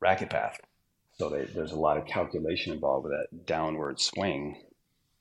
racket 0.00 0.30
path. 0.30 0.58
So 1.18 1.28
they, 1.28 1.44
there's 1.44 1.72
a 1.72 1.78
lot 1.78 1.98
of 1.98 2.06
calculation 2.06 2.72
involved 2.72 3.04
with 3.04 3.12
that 3.12 3.44
downward 3.44 4.00
swing, 4.00 4.62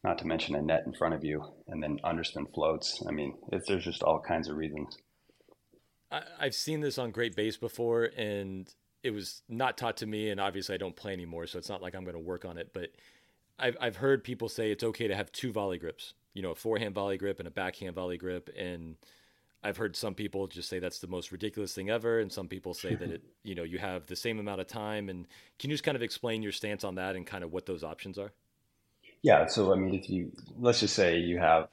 not 0.03 0.19
to 0.19 0.27
mention 0.27 0.55
a 0.55 0.61
net 0.61 0.83
in 0.85 0.93
front 0.93 1.15
of 1.15 1.23
you 1.23 1.43
and 1.67 1.81
then 1.81 1.99
underspin 2.05 2.53
floats. 2.53 3.03
I 3.07 3.11
mean, 3.11 3.35
there's 3.49 3.83
just 3.83 4.03
all 4.03 4.19
kinds 4.19 4.47
of 4.47 4.55
reasons. 4.55 4.97
I, 6.11 6.21
I've 6.39 6.55
seen 6.55 6.81
this 6.81 6.97
on 6.97 7.11
Great 7.11 7.35
Base 7.35 7.57
before, 7.57 8.03
and 8.15 8.71
it 9.03 9.11
was 9.11 9.41
not 9.49 9.77
taught 9.77 9.97
to 9.97 10.05
me. 10.05 10.29
And 10.29 10.39
obviously, 10.39 10.75
I 10.75 10.77
don't 10.77 10.95
play 10.95 11.13
anymore, 11.13 11.47
so 11.47 11.57
it's 11.57 11.69
not 11.69 11.81
like 11.81 11.95
I'm 11.95 12.03
going 12.03 12.13
to 12.13 12.19
work 12.19 12.45
on 12.45 12.57
it. 12.57 12.71
But 12.73 12.91
I've, 13.59 13.75
I've 13.81 13.97
heard 13.97 14.23
people 14.23 14.49
say 14.49 14.71
it's 14.71 14.83
okay 14.83 15.07
to 15.07 15.15
have 15.15 15.31
two 15.31 15.51
volley 15.51 15.79
grips, 15.79 16.13
you 16.33 16.43
know, 16.43 16.51
a 16.51 16.55
forehand 16.55 16.93
volley 16.93 17.17
grip 17.17 17.39
and 17.39 17.47
a 17.47 17.51
backhand 17.51 17.95
volley 17.95 18.17
grip. 18.17 18.49
And 18.57 18.95
I've 19.63 19.77
heard 19.77 19.95
some 19.95 20.13
people 20.13 20.47
just 20.47 20.69
say 20.69 20.79
that's 20.79 20.99
the 20.99 21.07
most 21.07 21.31
ridiculous 21.31 21.73
thing 21.73 21.89
ever, 21.89 22.19
and 22.19 22.31
some 22.31 22.47
people 22.47 22.73
say 22.73 22.95
that 22.95 23.09
it, 23.09 23.23
you 23.43 23.55
know, 23.55 23.63
you 23.63 23.79
have 23.79 24.05
the 24.05 24.15
same 24.15 24.39
amount 24.39 24.61
of 24.61 24.67
time. 24.67 25.09
And 25.09 25.25
can 25.59 25.69
you 25.69 25.73
just 25.73 25.83
kind 25.83 25.95
of 25.95 26.01
explain 26.01 26.43
your 26.43 26.51
stance 26.51 26.83
on 26.83 26.95
that 26.95 27.15
and 27.15 27.25
kind 27.25 27.43
of 27.43 27.51
what 27.51 27.65
those 27.65 27.83
options 27.83 28.17
are? 28.17 28.31
Yeah. 29.21 29.47
So 29.47 29.73
I 29.73 29.75
mean, 29.75 29.95
if 29.95 30.09
you 30.09 30.31
let's 30.59 30.79
just 30.79 30.95
say 30.95 31.17
you 31.17 31.39
have 31.39 31.67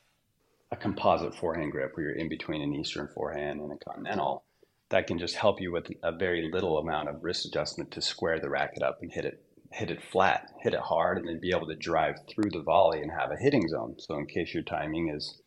a 0.73 0.77
composite 0.77 1.35
forehand 1.35 1.73
grip 1.73 1.93
where 1.95 2.07
you're 2.07 2.17
in 2.17 2.29
between 2.29 2.63
an 2.63 2.75
Eastern 2.75 3.09
forehand 3.15 3.61
and 3.61 3.71
a 3.71 3.77
continental, 3.77 4.45
that 4.89 5.07
can 5.07 5.19
just 5.19 5.37
help 5.37 5.61
you 5.61 5.71
with 5.71 5.89
a 6.03 6.13
very 6.13 6.51
little 6.53 6.79
amount 6.79 7.09
of 7.09 7.23
wrist 7.23 7.45
adjustment 7.47 7.91
to 7.93 8.01
square 8.01 8.41
the 8.41 8.49
racket 8.49 8.83
up 8.83 8.99
and 9.03 9.13
hit 9.13 9.25
it 9.25 9.45
hit 9.75 9.91
it 9.91 10.03
flat, 10.13 10.53
hit 10.61 10.73
it 10.73 10.81
hard, 10.81 11.19
and 11.19 11.29
then 11.29 11.41
be 11.41 11.51
able 11.51 11.67
to 11.67 11.75
drive 11.75 12.15
through 12.29 12.49
the 12.51 12.63
volley 12.63 13.01
and 13.03 13.11
have 13.11 13.33
a 13.33 13.37
hitting 13.37 13.69
zone. 13.69 13.97
So 13.99 14.17
in 14.17 14.27
case 14.27 14.55
your 14.55 14.63
timing 14.63 15.09
is 15.09 15.41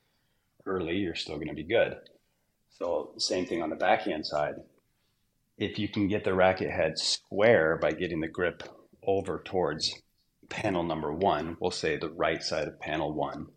early, 0.66 0.98
you're 0.98 1.16
still 1.16 1.36
going 1.36 1.48
to 1.48 1.54
be 1.54 1.64
good. 1.64 1.96
So 2.78 3.14
same 3.18 3.46
thing 3.48 3.64
on 3.64 3.70
the 3.72 3.76
backhand 3.76 4.26
side. 4.26 4.56
If 5.58 5.80
you 5.80 5.88
can 5.88 6.08
get 6.08 6.24
the 6.24 6.36
racket 6.36 6.70
head 6.70 7.00
square 7.00 7.78
by 7.82 7.92
getting 7.92 8.22
the 8.22 8.28
grip 8.28 8.62
over 9.04 9.42
towards 9.44 10.02
panel 10.50 10.84
number 10.84 11.12
one, 11.12 11.58
we'll 11.60 11.72
say 11.72 11.98
the 11.98 12.10
right 12.10 12.44
side 12.44 12.68
of 12.68 12.80
panel 12.80 13.12
one, 13.12 13.48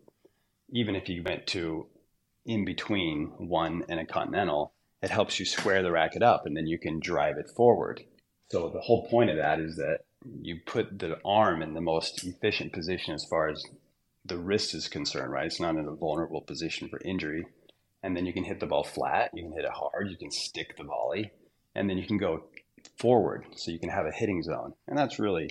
even 0.71 0.95
if 0.95 1.07
you 1.07 1.21
went 1.23 1.45
to 1.47 1.87
in 2.45 2.65
between 2.65 3.27
one 3.37 3.83
and 3.87 3.99
a 3.99 4.05
continental, 4.05 4.73
it 5.03 5.11
helps 5.11 5.39
you 5.39 5.45
square 5.45 5.83
the 5.83 5.91
racket 5.91 6.23
up 6.23 6.47
and 6.47 6.57
then 6.57 6.65
you 6.65 6.79
can 6.79 6.99
drive 6.99 7.37
it 7.37 7.51
forward. 7.55 8.01
So 8.49 8.69
the 8.69 8.81
whole 8.81 9.07
point 9.07 9.29
of 9.29 9.37
that 9.37 9.59
is 9.59 9.75
that 9.75 9.99
you 10.41 10.59
put 10.65 10.97
the 10.97 11.19
arm 11.23 11.61
in 11.61 11.75
the 11.75 11.81
most 11.81 12.23
efficient 12.23 12.73
position 12.73 13.13
as 13.13 13.25
far 13.25 13.49
as 13.49 13.63
the 14.25 14.37
wrist 14.37 14.73
is 14.73 14.87
concerned, 14.87 15.31
right? 15.31 15.45
It's 15.45 15.59
not 15.59 15.75
in 15.75 15.87
a 15.87 15.95
vulnerable 15.95 16.41
position 16.41 16.89
for 16.89 16.99
injury 17.05 17.45
and 18.03 18.15
then 18.15 18.25
you 18.25 18.33
can 18.33 18.43
hit 18.43 18.59
the 18.59 18.65
ball 18.65 18.83
flat, 18.83 19.31
you 19.33 19.43
can 19.43 19.53
hit 19.53 19.65
it 19.65 19.71
hard, 19.71 20.09
you 20.09 20.17
can 20.17 20.31
stick 20.31 20.75
the 20.77 20.83
volley, 20.83 21.31
and 21.75 21.89
then 21.89 21.97
you 21.97 22.05
can 22.05 22.17
go 22.17 22.43
forward 22.97 23.45
so 23.55 23.71
you 23.71 23.79
can 23.79 23.89
have 23.89 24.05
a 24.05 24.11
hitting 24.11 24.41
zone. 24.43 24.73
And 24.87 24.97
that's 24.97 25.19
really 25.19 25.49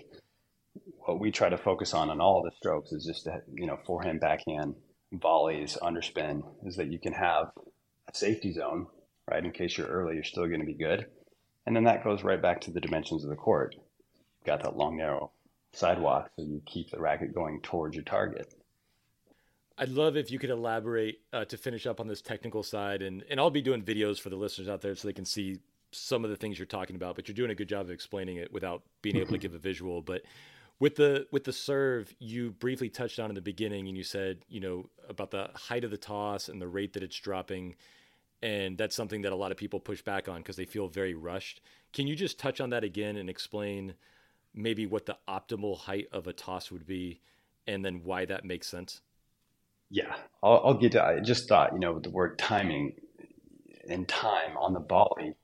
what 1.07 1.21
we 1.21 1.31
try 1.31 1.49
to 1.49 1.57
focus 1.57 1.95
on 1.95 2.11
on 2.11 2.21
all 2.21 2.43
the 2.43 2.51
strokes 2.57 2.93
is 2.93 3.05
just 3.05 3.25
to, 3.25 3.41
you 3.55 3.67
know, 3.67 3.79
forehand, 3.87 4.21
backhand, 4.21 4.75
volleys, 5.13 5.77
underspin, 5.83 6.43
is 6.65 6.77
that 6.77 6.93
you 6.93 6.99
can 6.99 7.13
have 7.13 7.47
a 8.09 8.15
safety 8.17 8.53
zone, 8.53 8.87
right? 9.29 9.45
In 9.45 9.51
case 9.53 9.77
you're 9.77 9.87
early, 9.87 10.15
you're 10.15 10.25
still 10.25 10.47
going 10.47 10.61
to 10.61 10.67
be 10.67 10.75
good. 10.75 11.07
And 11.67 11.75
then 11.75 11.85
that 11.85 12.05
goes 12.05 12.25
right 12.25 12.41
back 12.41 12.61
to 12.63 12.71
the 12.71 12.81
dimensions 12.81 13.25
of 13.25 13.31
the 13.31 13.37
court. 13.37 13.75
You've 13.75 14.47
got 14.47 14.63
that 14.63 14.77
long, 14.77 14.97
narrow 14.97 15.33
sidewalk, 15.73 16.31
so 16.37 16.43
you 16.43 16.63
keep 16.67 16.91
the 16.91 17.01
racket 17.01 17.35
going 17.35 17.61
towards 17.63 17.95
your 17.95 18.05
target. 18.05 18.53
I'd 19.81 19.89
love 19.89 20.19
if 20.19 20.31
you 20.31 20.39
could 20.39 20.51
elaborate 20.51 21.21
uh, 21.33 21.47
to 21.47 21.57
finish 21.57 21.87
up 21.87 22.01
on 22.01 22.07
this 22.07 22.21
technical 22.21 22.63
side, 22.63 23.01
and 23.01 23.25
and 23.31 23.41
I'll 23.41 23.51
be 23.51 23.63
doing 23.63 23.83
videos 23.83 24.21
for 24.21 24.29
the 24.29 24.37
listeners 24.37 24.69
out 24.69 24.83
there 24.83 24.95
so 24.95 25.09
they 25.09 25.15
can 25.15 25.25
see 25.25 25.59
some 25.91 26.23
of 26.23 26.31
the 26.31 26.37
things 26.37 26.59
you're 26.59 26.67
talking 26.67 26.97
about. 26.97 27.17
But 27.17 27.27
you're 27.27 27.35
doing 27.35 27.51
a 27.51 27.55
good 27.55 27.69
job 27.69 27.87
of 27.87 27.91
explaining 27.91 28.37
it 28.37 28.53
without 28.53 28.83
being 29.01 29.17
able 29.17 29.33
to 29.33 29.39
give 29.39 29.55
a 29.55 29.59
visual. 29.59 30.03
But 30.03 30.23
with 30.81 30.97
the 30.97 31.27
with 31.33 31.45
the 31.45 31.53
serve, 31.55 32.15
you 32.19 32.51
briefly 32.51 32.91
touched 32.91 33.19
on 33.19 33.31
in 33.31 33.35
the 33.35 33.41
beginning, 33.41 33.89
and 33.89 33.97
you 33.97 34.05
said 34.05 34.45
you 34.51 34.61
know 34.61 34.91
about 35.09 35.31
the 35.31 35.49
height 35.55 35.83
of 35.83 35.91
the 35.91 35.97
toss 35.97 36.51
and 36.51 36.61
the 36.61 36.69
rate 36.69 36.93
that 36.93 37.03
it's 37.03 37.19
dropping, 37.19 37.75
and 38.43 38.77
that's 38.77 38.95
something 38.95 39.23
that 39.23 39.33
a 39.33 39.37
lot 39.37 39.51
of 39.51 39.57
people 39.57 39.81
push 39.81 40.03
back 40.03 40.29
on 40.29 40.39
because 40.39 40.57
they 40.57 40.67
feel 40.67 40.89
very 40.89 41.15
rushed. 41.15 41.63
Can 41.95 42.07
you 42.07 42.15
just 42.15 42.39
touch 42.39 42.61
on 42.61 42.69
that 42.71 42.85
again 42.85 43.17
and 43.17 43.31
explain 43.31 43.95
maybe 44.53 44.85
what 44.85 45.07
the 45.07 45.17
optimal 45.27 45.79
height 45.79 46.09
of 46.13 46.27
a 46.27 46.35
toss 46.35 46.71
would 46.71 46.87
be, 46.87 47.23
and 47.67 47.83
then 47.83 48.03
why 48.05 48.27
that 48.27 48.45
makes 48.45 48.67
sense? 48.67 49.01
Yeah, 49.91 50.15
I'll, 50.43 50.63
I'll 50.65 50.75
get 50.75 50.93
to. 50.93 51.05
I 51.05 51.21
just 51.21 51.49
thought 51.49 51.73
you 51.73 51.81
know 51.81 51.99
the 51.99 52.11
word 52.11 52.39
timing 52.39 52.95
and 53.89 54.07
time 54.09 54.57
on 54.57 54.73
the 54.73 54.81
volley. 54.81 55.35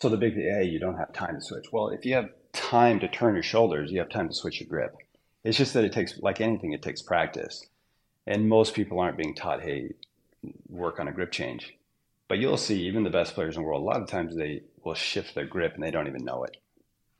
So 0.00 0.08
the 0.08 0.16
big 0.16 0.34
thing, 0.34 0.50
hey, 0.50 0.64
you 0.64 0.78
don't 0.78 0.96
have 0.96 1.12
time 1.12 1.34
to 1.34 1.40
switch. 1.42 1.66
Well, 1.70 1.88
if 1.88 2.06
you 2.06 2.14
have 2.14 2.30
time 2.52 3.00
to 3.00 3.08
turn 3.08 3.34
your 3.34 3.42
shoulders, 3.42 3.92
you 3.92 3.98
have 3.98 4.08
time 4.08 4.28
to 4.28 4.34
switch 4.34 4.60
your 4.60 4.68
grip. 4.68 4.96
It's 5.44 5.58
just 5.58 5.74
that 5.74 5.84
it 5.84 5.92
takes, 5.92 6.18
like 6.18 6.40
anything, 6.40 6.72
it 6.72 6.82
takes 6.82 7.02
practice. 7.02 7.66
And 8.26 8.48
most 8.48 8.74
people 8.74 8.98
aren't 9.00 9.18
being 9.18 9.34
taught, 9.34 9.62
hey, 9.62 9.90
work 10.68 10.98
on 10.98 11.08
a 11.08 11.12
grip 11.12 11.32
change. 11.32 11.74
But 12.28 12.38
you'll 12.38 12.56
see, 12.56 12.82
even 12.86 13.04
the 13.04 13.10
best 13.10 13.34
players 13.34 13.56
in 13.56 13.62
the 13.62 13.66
world, 13.66 13.82
a 13.82 13.84
lot 13.84 14.00
of 14.00 14.08
times 14.08 14.34
they 14.34 14.62
will 14.84 14.94
shift 14.94 15.34
their 15.34 15.46
grip 15.46 15.74
and 15.74 15.82
they 15.82 15.90
don't 15.90 16.06
even 16.06 16.24
know 16.24 16.44
it. 16.44 16.56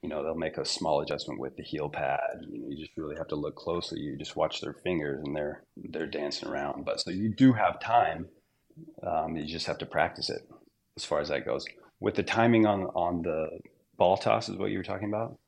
You 0.02 0.08
know, 0.08 0.22
they'll 0.22 0.34
make 0.34 0.56
a 0.56 0.64
small 0.64 1.00
adjustment 1.02 1.40
with 1.40 1.56
the 1.56 1.62
heel 1.62 1.90
pad. 1.90 2.20
You, 2.48 2.58
know, 2.58 2.68
you 2.70 2.76
just 2.78 2.96
really 2.96 3.16
have 3.16 3.28
to 3.28 3.36
look 3.36 3.56
closely. 3.56 4.00
You 4.00 4.16
just 4.16 4.34
watch 4.34 4.60
their 4.60 4.72
fingers 4.72 5.22
and 5.24 5.36
they're 5.36 5.62
they're 5.76 6.06
dancing 6.06 6.48
around. 6.48 6.84
But 6.84 7.00
so 7.00 7.10
you 7.10 7.34
do 7.34 7.52
have 7.52 7.80
time. 7.80 8.26
Um, 9.06 9.36
you 9.36 9.44
just 9.44 9.66
have 9.66 9.78
to 9.78 9.86
practice 9.86 10.30
it, 10.30 10.48
as 10.96 11.04
far 11.04 11.20
as 11.20 11.28
that 11.28 11.44
goes. 11.44 11.66
With 12.00 12.14
the 12.14 12.22
timing 12.22 12.64
on 12.64 12.84
on 12.94 13.22
the 13.22 13.60
ball 14.00 14.16
toss 14.16 14.48
is 14.48 14.56
what 14.56 14.70
you 14.70 14.78
were 14.78 14.84
talking 14.84 15.08
about? 15.08 15.38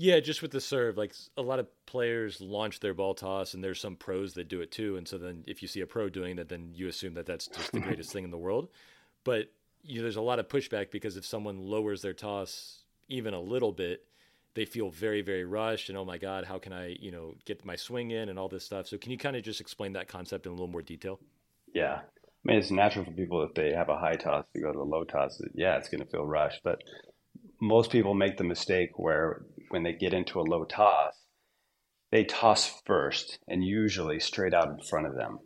Yeah, 0.00 0.20
just 0.20 0.42
with 0.42 0.52
the 0.52 0.60
serve, 0.60 0.96
like 0.96 1.12
a 1.36 1.42
lot 1.42 1.58
of 1.58 1.66
players 1.84 2.40
launch 2.40 2.80
their 2.80 2.94
ball 2.94 3.14
toss, 3.14 3.52
and 3.52 3.62
there's 3.62 3.80
some 3.80 3.96
pros 3.96 4.34
that 4.34 4.48
do 4.48 4.60
it 4.60 4.70
too. 4.70 4.96
And 4.96 5.06
so 5.06 5.18
then, 5.18 5.44
if 5.46 5.60
you 5.60 5.68
see 5.68 5.80
a 5.80 5.86
pro 5.86 6.08
doing 6.08 6.36
that, 6.36 6.48
then 6.48 6.70
you 6.72 6.88
assume 6.88 7.14
that 7.14 7.26
that's 7.26 7.48
just 7.48 7.72
the 7.72 7.80
greatest 7.86 8.12
thing 8.12 8.24
in 8.24 8.30
the 8.30 8.38
world. 8.38 8.68
But 9.24 9.50
you 9.82 9.96
know, 9.96 10.02
there's 10.02 10.16
a 10.16 10.22
lot 10.22 10.38
of 10.38 10.48
pushback 10.48 10.90
because 10.90 11.16
if 11.16 11.26
someone 11.26 11.58
lowers 11.58 12.00
their 12.00 12.14
toss 12.14 12.84
even 13.08 13.34
a 13.34 13.40
little 13.40 13.72
bit, 13.72 14.04
they 14.54 14.64
feel 14.64 14.90
very, 14.90 15.22
very 15.22 15.44
rushed, 15.44 15.88
and 15.88 15.96
oh 15.96 16.04
my 16.04 16.18
god, 16.18 16.44
how 16.44 16.58
can 16.58 16.72
I, 16.72 16.96
you 17.00 17.10
know, 17.10 17.34
get 17.44 17.64
my 17.64 17.76
swing 17.76 18.10
in 18.10 18.28
and 18.28 18.38
all 18.38 18.48
this 18.48 18.64
stuff. 18.64 18.88
So 18.88 18.98
can 18.98 19.12
you 19.12 19.18
kind 19.18 19.36
of 19.36 19.42
just 19.42 19.60
explain 19.60 19.92
that 19.92 20.08
concept 20.08 20.46
in 20.46 20.52
a 20.52 20.54
little 20.54 20.68
more 20.68 20.82
detail? 20.82 21.20
Yeah, 21.74 22.00
I 22.00 22.40
mean, 22.44 22.58
it's 22.58 22.70
natural 22.70 23.04
for 23.04 23.10
people 23.12 23.42
if 23.42 23.54
they 23.54 23.72
have 23.72 23.88
a 23.88 23.98
high 23.98 24.16
toss 24.16 24.44
to 24.54 24.60
go 24.60 24.72
to 24.72 24.80
a 24.80 24.82
low 24.82 25.04
toss. 25.04 25.40
Yeah, 25.54 25.76
it's 25.76 25.88
going 25.88 26.02
to 26.02 26.10
feel 26.10 26.24
rushed, 26.24 26.62
but 26.64 26.82
most 27.60 27.90
people 27.90 28.14
make 28.14 28.36
the 28.36 28.44
mistake 28.44 28.98
where 28.98 29.42
when 29.70 29.82
they 29.82 29.92
get 29.92 30.14
into 30.14 30.40
a 30.40 30.42
low 30.42 30.64
toss, 30.64 31.14
they 32.10 32.24
toss 32.24 32.80
first 32.86 33.38
and 33.48 33.64
usually 33.64 34.18
straight 34.18 34.54
out 34.54 34.68
in 34.68 34.80
front 34.80 35.06
of 35.06 35.14
them. 35.14 35.40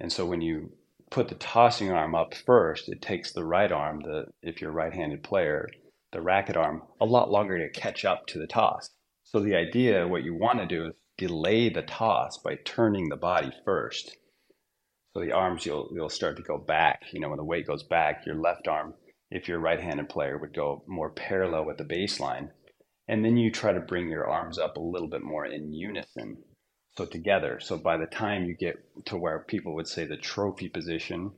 And 0.00 0.12
so 0.12 0.26
when 0.26 0.40
you 0.40 0.72
put 1.10 1.28
the 1.28 1.34
tossing 1.34 1.92
arm 1.92 2.14
up 2.14 2.34
first, 2.34 2.88
it 2.88 3.02
takes 3.02 3.32
the 3.32 3.44
right 3.44 3.70
arm, 3.70 4.00
the 4.00 4.26
if 4.42 4.60
you're 4.60 4.70
a 4.70 4.74
right-handed 4.74 5.22
player, 5.22 5.68
the 6.12 6.20
racket 6.20 6.56
arm, 6.56 6.82
a 7.00 7.06
lot 7.06 7.30
longer 7.30 7.58
to 7.58 7.80
catch 7.80 8.04
up 8.04 8.26
to 8.28 8.38
the 8.38 8.46
toss. 8.46 8.90
So 9.24 9.40
the 9.40 9.54
idea, 9.54 10.08
what 10.08 10.24
you 10.24 10.34
want 10.34 10.58
to 10.58 10.66
do 10.66 10.86
is 10.86 10.94
delay 11.18 11.68
the 11.68 11.82
toss 11.82 12.38
by 12.38 12.56
turning 12.64 13.08
the 13.08 13.16
body 13.16 13.52
first. 13.64 14.16
So 15.14 15.20
the 15.20 15.32
arms 15.32 15.66
you'll 15.66 15.90
you'll 15.92 16.08
start 16.08 16.36
to 16.36 16.42
go 16.42 16.58
back. 16.58 17.02
You 17.12 17.20
know, 17.20 17.28
when 17.28 17.38
the 17.38 17.44
weight 17.44 17.66
goes 17.66 17.82
back, 17.82 18.24
your 18.26 18.36
left 18.36 18.68
arm 18.68 18.94
if 19.30 19.46
you're 19.46 19.58
a 19.58 19.60
right-handed 19.60 20.08
player, 20.08 20.36
would 20.38 20.52
go 20.52 20.82
more 20.86 21.10
parallel 21.10 21.64
with 21.64 21.78
the 21.78 21.84
baseline. 21.84 22.50
And 23.06 23.24
then 23.24 23.36
you 23.36 23.50
try 23.50 23.72
to 23.72 23.80
bring 23.80 24.08
your 24.08 24.28
arms 24.28 24.58
up 24.58 24.76
a 24.76 24.80
little 24.80 25.08
bit 25.08 25.22
more 25.22 25.46
in 25.46 25.72
unison. 25.72 26.42
So 26.96 27.06
together. 27.06 27.60
So 27.60 27.78
by 27.78 27.96
the 27.96 28.06
time 28.06 28.44
you 28.44 28.56
get 28.56 28.76
to 29.06 29.16
where 29.16 29.44
people 29.46 29.74
would 29.74 29.86
say 29.86 30.04
the 30.04 30.16
trophy 30.16 30.68
position, 30.68 31.30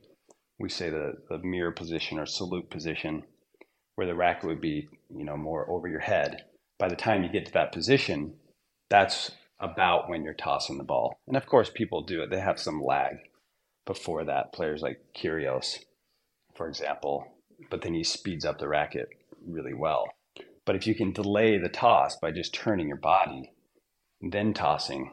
we 0.59 0.69
say 0.69 0.89
the, 0.89 1.13
the 1.29 1.37
mirror 1.37 1.71
position 1.71 2.17
or 2.17 2.25
salute 2.25 2.69
position, 2.71 3.23
where 3.95 4.07
the 4.07 4.15
racket 4.15 4.45
would 4.45 4.61
be, 4.61 4.87
you 5.15 5.23
know, 5.25 5.37
more 5.37 5.69
over 5.69 5.87
your 5.87 5.99
head. 5.99 6.45
By 6.79 6.89
the 6.89 6.95
time 6.95 7.23
you 7.23 7.29
get 7.29 7.45
to 7.47 7.53
that 7.53 7.71
position, 7.71 8.33
that's 8.89 9.31
about 9.59 10.09
when 10.09 10.23
you're 10.23 10.33
tossing 10.33 10.77
the 10.77 10.83
ball. 10.83 11.17
And 11.27 11.37
of 11.37 11.45
course, 11.45 11.69
people 11.73 12.01
do 12.01 12.21
it. 12.21 12.29
They 12.29 12.39
have 12.39 12.59
some 12.59 12.83
lag 12.83 13.17
before 13.85 14.25
that. 14.25 14.53
Players 14.53 14.81
like 14.81 14.99
Kyrgios, 15.15 15.79
for 16.55 16.67
example, 16.67 17.25
but 17.69 17.81
then 17.81 17.93
he 17.93 18.03
speeds 18.03 18.45
up 18.45 18.57
the 18.59 18.67
racket 18.67 19.07
really 19.45 19.73
well. 19.73 20.05
But 20.65 20.75
if 20.75 20.87
you 20.87 20.95
can 20.95 21.11
delay 21.11 21.57
the 21.57 21.69
toss 21.69 22.15
by 22.17 22.31
just 22.31 22.53
turning 22.53 22.87
your 22.87 22.97
body, 22.97 23.51
then 24.21 24.53
tossing, 24.53 25.11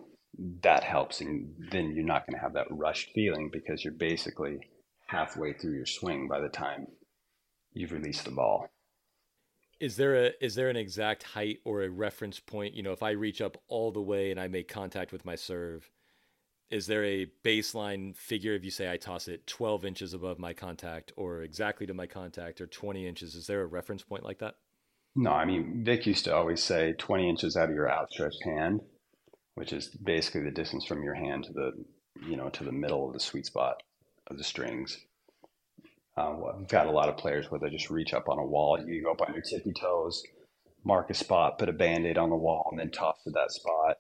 that 0.62 0.84
helps. 0.84 1.20
And 1.20 1.54
then 1.70 1.92
you're 1.94 2.04
not 2.04 2.26
going 2.26 2.36
to 2.36 2.42
have 2.42 2.54
that 2.54 2.70
rushed 2.70 3.10
feeling 3.14 3.50
because 3.52 3.84
you're 3.84 3.92
basically 3.92 4.58
halfway 5.08 5.52
through 5.52 5.74
your 5.74 5.86
swing 5.86 6.28
by 6.28 6.40
the 6.40 6.48
time 6.48 6.86
you've 7.72 7.92
released 7.92 8.24
the 8.24 8.30
ball. 8.30 8.68
Is 9.78 9.96
there 9.96 10.26
a 10.26 10.33
is 10.44 10.54
there 10.54 10.68
an 10.68 10.76
exact 10.76 11.22
height 11.22 11.59
or 11.64 11.83
a 11.83 11.88
reference 11.88 12.38
point? 12.38 12.74
You 12.74 12.83
know, 12.83 12.92
if 12.92 13.02
I 13.02 13.11
reach 13.12 13.40
up 13.40 13.56
all 13.68 13.90
the 13.90 14.02
way 14.02 14.30
and 14.30 14.38
I 14.38 14.48
make 14.48 14.68
contact 14.68 15.11
with 15.11 15.24
my 15.24 15.37
serve, 15.37 15.90
is 16.70 16.87
there 16.87 17.04
a 17.04 17.26
baseline 17.44 18.14
figure 18.14 18.54
if 18.54 18.64
you 18.64 18.70
say 18.70 18.90
I 18.92 18.96
toss 18.96 19.26
it 19.26 19.46
12 19.46 19.85
inches 19.85 20.14
above 20.14 20.38
my 20.38 20.52
contact 20.52 21.12
or 21.16 21.42
exactly 21.42 21.87
to 21.87 21.94
my 21.94 22.06
contact 22.06 22.61
or 22.61 22.66
20 22.66 23.09
inches? 23.09 23.35
Is 23.35 23.46
there 23.46 23.62
a 23.62 23.66
reference 23.66 24.02
point 24.02 24.24
like 24.24 24.38
that? 24.38 24.56
No, 25.16 25.33
I 25.33 25.44
mean, 25.44 25.83
Vic 25.85 26.06
used 26.06 26.24
to 26.26 26.35
always 26.35 26.62
say 26.62 26.94
20 26.96 27.28
inches 27.28 27.56
out 27.56 27.68
of 27.68 27.74
your 27.74 27.90
outstretched 27.90 28.44
hand, 28.44 28.80
which 29.54 29.72
is 29.72 29.88
basically 29.88 30.42
the 30.42 30.52
distance 30.52 30.85
from 30.85 31.02
your 31.02 31.14
hand 31.14 31.44
to 31.44 31.52
the, 31.52 31.72
you 32.28 32.37
know, 32.37 32.48
to 32.50 32.62
the 32.62 32.70
middle 32.70 33.09
of 33.09 33.14
the 33.14 33.20
sweet 33.20 33.46
spot 33.46 33.83
of 34.28 34.38
the 34.38 34.44
strings. 34.44 34.96
Um, 36.20 36.40
well, 36.40 36.56
I've 36.59 36.68
got 36.68 36.87
a 36.87 36.90
lot 36.90 37.09
of 37.09 37.16
players 37.16 37.50
where 37.50 37.61
they 37.61 37.70
just 37.70 37.90
reach 37.90 38.12
up 38.12 38.28
on 38.28 38.38
a 38.38 38.44
wall. 38.44 38.78
You 38.85 39.02
go 39.02 39.12
up 39.12 39.22
on 39.22 39.33
your 39.33 39.42
tippy 39.42 39.72
toes, 39.72 40.22
mark 40.85 41.11
a 41.11 41.14
spot, 41.14 41.59
put 41.59 41.68
a 41.68 41.72
band 41.72 42.06
aid 42.06 42.18
on 42.18 42.30
the 42.30 42.37
wall, 42.37 42.68
and 42.70 42.80
then 42.80 42.90
toss 42.90 43.22
to 43.24 43.30
that 43.30 43.50
spot 43.50 43.96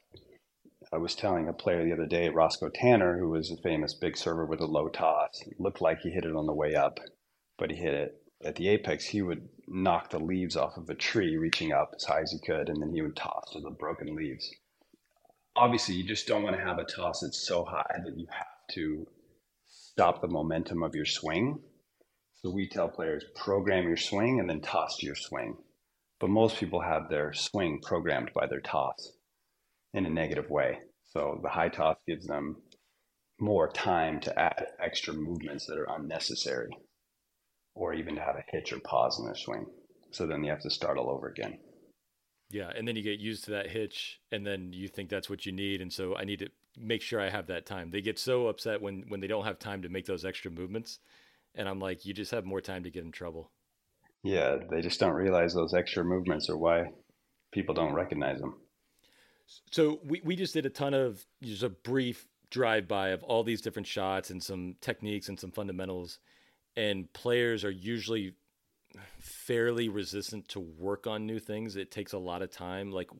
I 0.92 0.96
was 0.96 1.14
telling 1.14 1.46
a 1.46 1.52
player 1.52 1.84
the 1.84 1.92
other 1.92 2.06
day, 2.06 2.28
Roscoe 2.30 2.68
Tanner, 2.68 3.16
who 3.16 3.28
was 3.30 3.50
a 3.50 3.56
famous 3.56 3.94
big 3.94 4.16
server 4.16 4.44
with 4.44 4.60
a 4.60 4.66
low 4.66 4.88
toss, 4.88 5.40
looked 5.58 5.80
like 5.80 6.00
he 6.00 6.10
hit 6.10 6.24
it 6.24 6.34
on 6.34 6.46
the 6.46 6.52
way 6.52 6.74
up, 6.74 6.98
but 7.58 7.70
he 7.70 7.76
hit 7.76 7.94
it 7.94 8.22
at 8.44 8.56
the 8.56 8.68
apex. 8.68 9.04
He 9.04 9.22
would 9.22 9.48
knock 9.68 10.10
the 10.10 10.18
leaves 10.18 10.56
off 10.56 10.76
of 10.76 10.90
a 10.90 10.96
tree, 10.96 11.36
reaching 11.36 11.72
up 11.72 11.92
as 11.94 12.04
high 12.04 12.22
as 12.22 12.32
he 12.32 12.40
could, 12.40 12.68
and 12.68 12.82
then 12.82 12.92
he 12.92 13.02
would 13.02 13.14
toss 13.14 13.52
to 13.52 13.60
the 13.60 13.70
broken 13.70 14.16
leaves. 14.16 14.50
Obviously, 15.54 15.94
you 15.94 16.04
just 16.04 16.26
don't 16.26 16.42
want 16.42 16.56
to 16.56 16.62
have 16.62 16.78
a 16.78 16.84
toss 16.84 17.20
that's 17.20 17.46
so 17.46 17.64
high 17.64 18.00
that 18.04 18.18
you 18.18 18.26
have 18.30 18.74
to 18.74 19.06
stop 19.68 20.20
the 20.20 20.28
momentum 20.28 20.82
of 20.82 20.96
your 20.96 21.06
swing. 21.06 21.60
So 22.42 22.50
we 22.50 22.68
tell 22.68 22.88
players 22.88 23.24
program 23.36 23.86
your 23.86 23.98
swing 23.98 24.40
and 24.40 24.48
then 24.48 24.60
toss 24.60 24.96
to 24.98 25.06
your 25.06 25.16
swing. 25.16 25.56
But 26.18 26.30
most 26.30 26.56
people 26.56 26.80
have 26.80 27.08
their 27.08 27.32
swing 27.32 27.80
programmed 27.82 28.30
by 28.34 28.46
their 28.46 28.60
toss 28.60 29.12
in 29.92 30.06
a 30.06 30.10
negative 30.10 30.48
way. 30.48 30.78
So 31.12 31.38
the 31.42 31.48
high 31.48 31.68
toss 31.68 31.96
gives 32.06 32.26
them 32.26 32.56
more 33.38 33.70
time 33.70 34.20
to 34.20 34.38
add 34.38 34.66
extra 34.78 35.12
movements 35.14 35.66
that 35.66 35.78
are 35.78 35.96
unnecessary 35.96 36.70
or 37.74 37.94
even 37.94 38.14
to 38.14 38.20
have 38.20 38.36
a 38.36 38.44
hitch 38.48 38.72
or 38.72 38.80
pause 38.80 39.18
in 39.18 39.26
their 39.26 39.34
swing. 39.34 39.66
So 40.10 40.26
then 40.26 40.42
you 40.42 40.50
have 40.50 40.62
to 40.62 40.70
start 40.70 40.98
all 40.98 41.10
over 41.10 41.28
again. 41.28 41.58
Yeah, 42.50 42.70
and 42.74 42.86
then 42.86 42.96
you 42.96 43.02
get 43.02 43.20
used 43.20 43.44
to 43.44 43.52
that 43.52 43.70
hitch 43.70 44.20
and 44.32 44.46
then 44.46 44.72
you 44.72 44.88
think 44.88 45.08
that's 45.08 45.30
what 45.30 45.46
you 45.46 45.52
need 45.52 45.80
and 45.80 45.92
so 45.92 46.16
I 46.16 46.24
need 46.24 46.40
to 46.40 46.48
make 46.76 47.02
sure 47.02 47.20
I 47.20 47.30
have 47.30 47.46
that 47.46 47.66
time. 47.66 47.90
They 47.90 48.00
get 48.00 48.18
so 48.18 48.48
upset 48.48 48.80
when 48.80 49.04
when 49.08 49.20
they 49.20 49.26
don't 49.26 49.44
have 49.44 49.58
time 49.58 49.82
to 49.82 49.88
make 49.88 50.06
those 50.06 50.24
extra 50.24 50.50
movements 50.50 50.98
and 51.54 51.68
I'm 51.68 51.80
like 51.80 52.04
you 52.04 52.14
just 52.14 52.30
have 52.30 52.44
more 52.44 52.60
time 52.60 52.84
to 52.84 52.90
get 52.90 53.04
in 53.04 53.12
trouble. 53.12 53.50
Yeah, 54.22 54.56
they 54.70 54.82
just 54.82 55.00
don't 55.00 55.14
realize 55.14 55.54
those 55.54 55.74
extra 55.74 56.04
movements 56.04 56.50
or 56.50 56.56
why 56.56 56.90
people 57.52 57.74
don't 57.74 57.94
recognize 57.94 58.40
them. 58.40 58.54
So 59.70 60.00
we, 60.04 60.20
we 60.24 60.36
just 60.36 60.54
did 60.54 60.66
a 60.66 60.70
ton 60.70 60.94
of 60.94 61.24
just 61.42 61.62
a 61.62 61.70
brief 61.70 62.28
drive 62.50 62.86
by 62.86 63.08
of 63.08 63.22
all 63.22 63.42
these 63.42 63.60
different 63.60 63.86
shots 63.86 64.30
and 64.30 64.42
some 64.42 64.76
techniques 64.80 65.28
and 65.28 65.38
some 65.38 65.50
fundamentals. 65.50 66.18
And 66.76 67.12
players 67.12 67.64
are 67.64 67.70
usually 67.70 68.34
fairly 69.18 69.88
resistant 69.88 70.48
to 70.48 70.60
work 70.60 71.06
on 71.06 71.26
new 71.26 71.38
things. 71.38 71.76
It 71.76 71.90
takes 71.90 72.12
a 72.12 72.18
lot 72.18 72.42
of 72.42 72.50
time. 72.50 72.90
Like, 72.90 73.10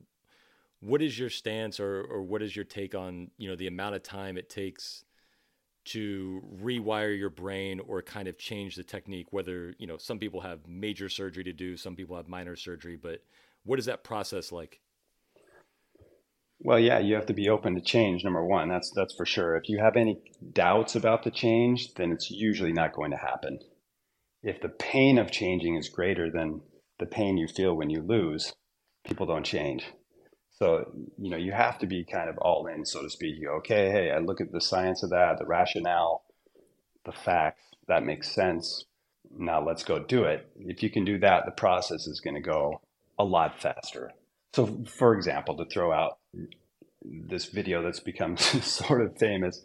what 0.81 1.03
is 1.03 1.19
your 1.19 1.31
stance 1.31 1.81
or, 1.81 2.03
or 2.03 2.23
what 2.23 2.43
is 2.43 2.55
your 2.55 2.65
take 2.65 2.95
on, 2.95 3.31
you 3.39 3.49
know, 3.49 3.57
the 3.57 3.67
amount 3.67 3.95
of 3.95 4.03
time 4.03 4.37
it 4.37 4.49
takes 4.49 5.05
to 5.87 6.43
rewire 6.63 7.17
your 7.17 7.31
brain 7.31 7.81
or 7.87 8.03
kind 8.03 8.29
of 8.29 8.39
change 8.39 8.77
the 8.77 8.83
technique 8.83 9.29
whether 9.33 9.75
you 9.79 9.87
know 9.87 9.97
some 9.97 10.19
people 10.19 10.41
have 10.41 10.67
major 10.69 11.09
surgery 11.09 11.45
to 11.45 11.53
do 11.53 11.77
some 11.77 11.97
people 11.97 12.17
have 12.17 12.29
minor 12.29 12.57
surgery 12.57 12.97
but 12.97 13.23
what 13.65 13.79
is 13.79 13.87
that 13.87 14.05
process 14.05 14.53
like? 14.53 14.81
Well 16.61 16.79
yeah 16.79 16.99
you 16.99 17.15
have 17.15 17.27
to 17.27 17.35
be 17.35 17.49
open 17.49 17.75
to 17.75 17.81
change 17.81 18.25
number 18.25 18.45
one 18.45 18.69
that's 18.69 18.93
that's 18.95 19.15
for 19.17 19.27
sure. 19.27 19.57
If 19.57 19.69
you 19.69 19.79
have 19.79 19.97
any 19.97 20.21
doubts 20.53 20.95
about 20.95 21.23
the 21.23 21.31
change 21.31 21.95
then 21.95 22.13
it's 22.13 22.31
usually 22.31 22.73
not 22.73 22.93
going 22.93 23.11
to 23.13 23.17
happen. 23.17 23.59
If 24.43 24.61
the 24.61 24.69
pain 24.69 25.19
of 25.19 25.31
changing 25.31 25.77
is 25.77 25.89
greater 25.89 26.31
than 26.31 26.63
the 26.99 27.07
pain 27.07 27.37
you 27.37 27.49
feel 27.49 27.75
when 27.75 27.91
you 27.91 28.03
lose 28.03 28.53
people 29.05 29.27
don't 29.27 29.45
change 29.45 29.87
so, 30.61 30.93
you 31.17 31.31
know, 31.31 31.39
you 31.39 31.53
have 31.53 31.79
to 31.79 31.87
be 31.87 32.05
kind 32.05 32.29
of 32.29 32.37
all 32.39 32.67
in, 32.67 32.85
so 32.85 33.03
to 33.03 33.09
speak. 33.09 33.37
You 33.39 33.47
go, 33.47 33.55
okay, 33.55 33.91
hey, 33.91 34.11
I 34.11 34.19
look 34.19 34.43
at 34.43 34.53
the 34.53 34.61
science 34.61 35.03
of 35.03 35.09
that, 35.11 35.39
the 35.39 35.47
rationale, 35.47 36.23
the 37.07 37.13
facts, 37.13 37.63
that 37.89 38.05
makes 38.05 38.31
sense. 38.31 38.85
Now 39.35 39.65
let's 39.65 39.85
go 39.85 40.01
do 40.01 40.25
it. 40.25 40.51
If 40.59 40.83
you 40.83 40.91
can 40.91 41.07
do 41.07 41.19
that, 41.21 41.47
the 41.47 41.53
process 41.53 42.07
is 42.07 42.21
going 42.21 42.35
to 42.35 42.43
go 42.43 42.83
a 43.19 43.25
lot 43.25 43.59
faster. 43.61 44.13
So, 44.53 44.85
for 44.87 45.15
example, 45.15 45.57
to 45.57 45.65
throw 45.65 45.93
out 45.93 46.19
this 47.03 47.47
video 47.47 47.83
that's 47.83 48.01
become 48.01 48.37
sort 48.37 49.01
of 49.01 49.17
famous 49.17 49.63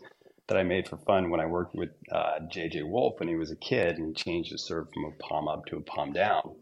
that 0.47 0.58
I 0.58 0.63
made 0.63 0.88
for 0.88 0.97
fun 0.97 1.29
when 1.29 1.41
I 1.41 1.45
worked 1.45 1.75
with 1.75 1.89
uh, 2.10 2.39
JJ 2.49 2.88
Wolf 2.88 3.19
when 3.19 3.27
he 3.27 3.36
was 3.36 3.51
a 3.51 3.55
kid 3.58 3.97
and 3.97 4.08
he 4.08 4.13
changed 4.13 4.51
his 4.51 4.63
serve 4.65 4.88
from 4.93 5.05
a 5.05 5.12
palm 5.23 5.49
up 5.49 5.65
to 5.65 5.75
a 5.75 5.81
palm 5.81 6.13
down 6.13 6.55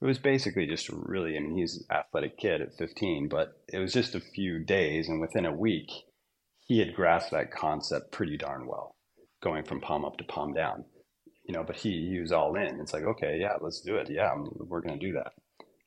it 0.00 0.06
was 0.06 0.18
basically 0.18 0.66
just 0.66 0.88
really, 0.88 1.36
I 1.36 1.40
mean, 1.40 1.56
he's 1.56 1.76
an 1.76 1.96
athletic 1.96 2.38
kid 2.38 2.62
at 2.62 2.74
15, 2.78 3.28
but 3.28 3.60
it 3.68 3.78
was 3.78 3.92
just 3.92 4.14
a 4.14 4.20
few 4.20 4.58
days. 4.58 5.08
And 5.08 5.20
within 5.20 5.44
a 5.44 5.52
week, 5.52 5.90
he 6.66 6.78
had 6.78 6.94
grasped 6.94 7.32
that 7.32 7.52
concept 7.52 8.10
pretty 8.10 8.38
darn 8.38 8.66
well, 8.66 8.96
going 9.42 9.64
from 9.64 9.80
palm 9.80 10.04
up 10.06 10.16
to 10.16 10.24
palm 10.24 10.54
down. 10.54 10.86
You 11.44 11.54
know, 11.54 11.64
but 11.64 11.76
he, 11.76 12.08
he 12.08 12.18
was 12.18 12.32
all 12.32 12.56
in. 12.56 12.80
It's 12.80 12.94
like, 12.94 13.02
okay, 13.02 13.38
yeah, 13.40 13.56
let's 13.60 13.80
do 13.80 13.96
it. 13.96 14.08
Yeah, 14.08 14.32
we're 14.56 14.80
going 14.80 14.98
to 14.98 15.06
do 15.06 15.12
that. 15.14 15.32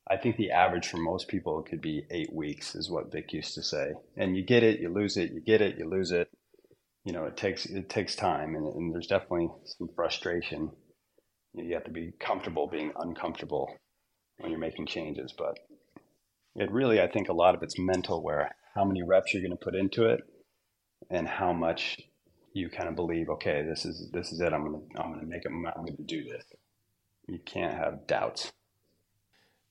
I 0.07 0.17
think 0.17 0.35
the 0.35 0.51
average 0.51 0.89
for 0.89 0.97
most 0.97 1.27
people 1.27 1.63
could 1.63 1.81
be 1.81 2.05
eight 2.11 2.31
weeks, 2.31 2.75
is 2.75 2.91
what 2.91 3.11
Vic 3.11 3.33
used 3.33 3.55
to 3.55 3.63
say. 3.63 3.93
And 4.17 4.35
you 4.35 4.43
get 4.43 4.61
it, 4.61 4.79
you 4.79 4.89
lose 4.89 5.17
it, 5.17 5.31
you 5.31 5.39
get 5.39 5.61
it, 5.61 5.77
you 5.77 5.89
lose 5.89 6.11
it. 6.11 6.27
You 7.05 7.13
know, 7.13 7.25
it 7.25 7.37
takes 7.37 7.65
it 7.65 7.89
takes 7.89 8.15
time, 8.15 8.55
and, 8.55 8.65
and 8.65 8.93
there's 8.93 9.07
definitely 9.07 9.49
some 9.65 9.89
frustration. 9.95 10.71
You 11.53 11.73
have 11.73 11.83
to 11.85 11.91
be 11.91 12.13
comfortable 12.19 12.67
being 12.67 12.93
uncomfortable 12.97 13.69
when 14.37 14.51
you're 14.51 14.59
making 14.59 14.85
changes. 14.87 15.33
But 15.37 15.59
it 16.55 16.71
really, 16.71 17.01
I 17.01 17.07
think 17.07 17.29
a 17.29 17.33
lot 17.33 17.55
of 17.55 17.63
it's 17.63 17.77
mental 17.77 18.21
where 18.21 18.55
how 18.75 18.85
many 18.85 19.03
reps 19.03 19.33
you're 19.33 19.43
going 19.43 19.57
to 19.57 19.63
put 19.63 19.75
into 19.75 20.05
it 20.05 20.21
and 21.09 21.27
how 21.27 21.53
much 21.53 21.99
you 22.53 22.69
kind 22.69 22.87
of 22.87 22.95
believe, 22.95 23.29
okay, 23.29 23.63
this 23.63 23.85
is, 23.85 24.09
this 24.11 24.31
is 24.31 24.39
it. 24.39 24.53
I'm 24.53 24.61
going 24.65 24.81
to, 24.81 25.01
I'm 25.01 25.09
going 25.09 25.21
to 25.21 25.25
make 25.25 25.45
it. 25.45 25.51
I'm 25.51 25.85
going 25.85 25.97
to 25.97 26.03
do 26.03 26.23
this. 26.23 26.43
You 27.27 27.39
can't 27.39 27.73
have 27.73 28.05
doubts. 28.05 28.51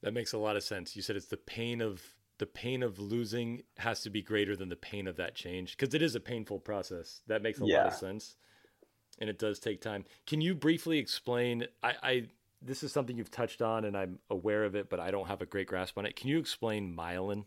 That 0.03 0.15
makes 0.15 0.33
a 0.33 0.39
lot 0.39 0.57
of 0.57 0.65
sense. 0.65 0.97
You 0.97 1.03
said 1.03 1.17
it's 1.17 1.27
the 1.27 1.37
pain 1.37 1.81
of 1.81 2.03
the 2.39 2.47
pain 2.47 2.83
of 2.83 2.99
losing 2.99 3.63
has 3.79 4.01
to 4.01 4.11
be 4.11 4.21
greater 4.21 4.57
than 4.57 4.69
the 4.69 4.75
pain 4.75 5.07
of 5.07 5.17
that 5.17 5.37
change 5.37 5.77
because 5.77 5.95
it 5.95 6.03
is 6.03 6.17
a 6.17 6.21
painful 6.21 6.59
process. 6.59 7.21
That 7.29 7.41
makes 7.41 7.61
a 7.61 7.67
yeah. 7.67 7.85
lot 7.85 7.87
of 7.89 7.95
sense, 7.95 8.37
and 9.21 9.31
it 9.31 9.39
does 9.39 9.61
take 9.61 9.81
time. 9.81 10.05
Can 10.27 10.41
you 10.41 10.57
briefly 10.57 10.99
explain? 10.99 11.67
I, 11.85 11.95
I 12.03 12.23
this 12.65 12.83
is 12.83 12.93
something 12.93 13.17
you've 13.17 13.31
touched 13.31 13.63
on, 13.63 13.85
and 13.85 13.97
I'm 13.97 14.19
aware 14.31 14.65
of 14.65 14.75
it, 14.75 14.89
but 14.89 15.01
I 15.01 15.11
don't 15.11 15.29
have 15.29 15.43
a 15.43 15.47
great 15.47 15.67
grasp 15.67 15.99
on 15.99 16.07
it. 16.07 16.17
Can 16.17 16.29
you 16.29 16.39
explain 16.39 16.95
myelin? 16.97 17.45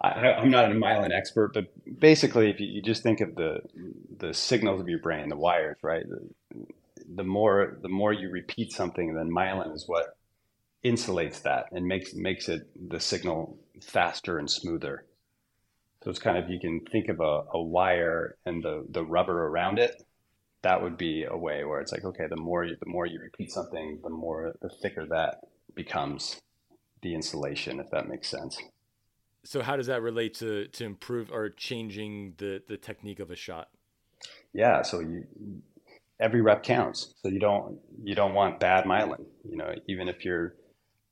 I, 0.00 0.40
am 0.40 0.50
not 0.50 0.70
a 0.70 0.74
myelin 0.74 1.12
expert, 1.12 1.52
but 1.54 1.66
basically, 2.00 2.50
if 2.50 2.58
you, 2.58 2.66
you, 2.66 2.82
just 2.82 3.02
think 3.02 3.20
of 3.20 3.34
the 3.36 3.60
the 4.18 4.34
signals 4.34 4.80
of 4.80 4.88
your 4.88 4.98
brain, 4.98 5.28
the 5.28 5.36
wires, 5.36 5.78
right? 5.82 6.04
The, 6.08 6.66
the 7.14 7.24
more 7.24 7.78
the 7.80 7.88
more 7.88 8.12
you 8.12 8.28
repeat 8.30 8.72
something, 8.72 9.14
then 9.14 9.30
myelin 9.30 9.72
is 9.74 9.84
what 9.86 10.16
insulates 10.84 11.42
that 11.42 11.66
and 11.72 11.86
makes 11.86 12.14
makes 12.14 12.48
it 12.48 12.68
the 12.88 12.98
signal 12.98 13.56
faster 13.80 14.38
and 14.38 14.50
smoother. 14.50 15.04
So 16.02 16.10
it's 16.10 16.18
kind 16.18 16.36
of 16.36 16.50
you 16.50 16.58
can 16.58 16.80
think 16.80 17.08
of 17.08 17.20
a, 17.20 17.44
a 17.52 17.62
wire 17.62 18.36
and 18.44 18.62
the 18.62 18.84
the 18.90 19.04
rubber 19.04 19.46
around 19.46 19.78
it 19.78 20.02
that 20.64 20.82
would 20.82 20.96
be 20.96 21.24
a 21.24 21.36
way 21.36 21.62
where 21.64 21.80
it's 21.80 21.92
like, 21.92 22.04
okay, 22.04 22.26
the 22.28 22.36
more 22.36 22.64
you, 22.64 22.74
the 22.80 22.90
more 22.90 23.06
you 23.06 23.20
repeat 23.20 23.52
something, 23.52 24.00
the 24.02 24.10
more 24.10 24.54
the 24.62 24.70
thicker 24.82 25.06
that 25.06 25.40
becomes 25.74 26.40
the 27.02 27.14
insulation, 27.14 27.78
if 27.78 27.90
that 27.90 28.08
makes 28.08 28.28
sense. 28.28 28.58
So 29.44 29.60
how 29.60 29.76
does 29.76 29.86
that 29.88 30.00
relate 30.00 30.32
to 30.34 30.66
to 30.68 30.84
improve 30.84 31.30
or 31.30 31.50
changing 31.50 32.34
the 32.38 32.62
the 32.66 32.78
technique 32.78 33.20
of 33.20 33.30
a 33.30 33.36
shot? 33.36 33.68
Yeah, 34.54 34.80
so 34.82 35.00
you 35.00 35.24
every 36.18 36.40
rep 36.40 36.62
counts. 36.62 37.14
So 37.20 37.28
you 37.28 37.40
don't 37.40 37.78
you 38.02 38.14
don't 38.14 38.32
want 38.32 38.58
bad 38.58 38.84
myelin. 38.84 39.26
You 39.48 39.58
know, 39.58 39.74
even 39.86 40.08
if 40.08 40.24
you're 40.24 40.54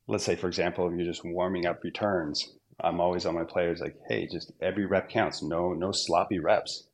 let's 0.07 0.25
say 0.25 0.35
for 0.35 0.49
example, 0.49 0.89
if 0.89 0.97
you're 0.97 1.07
just 1.07 1.27
warming 1.27 1.67
up 1.67 1.85
returns, 1.85 2.55
I'm 2.81 3.03
always 3.03 3.27
on 3.27 3.35
my 3.35 3.45
players 3.45 3.81
like, 3.81 3.97
hey, 4.09 4.27
just 4.33 4.51
every 4.63 4.87
rep 4.87 5.11
counts. 5.11 5.43
No 5.43 5.75
no 5.75 5.93
sloppy 5.93 6.39
reps 6.39 6.89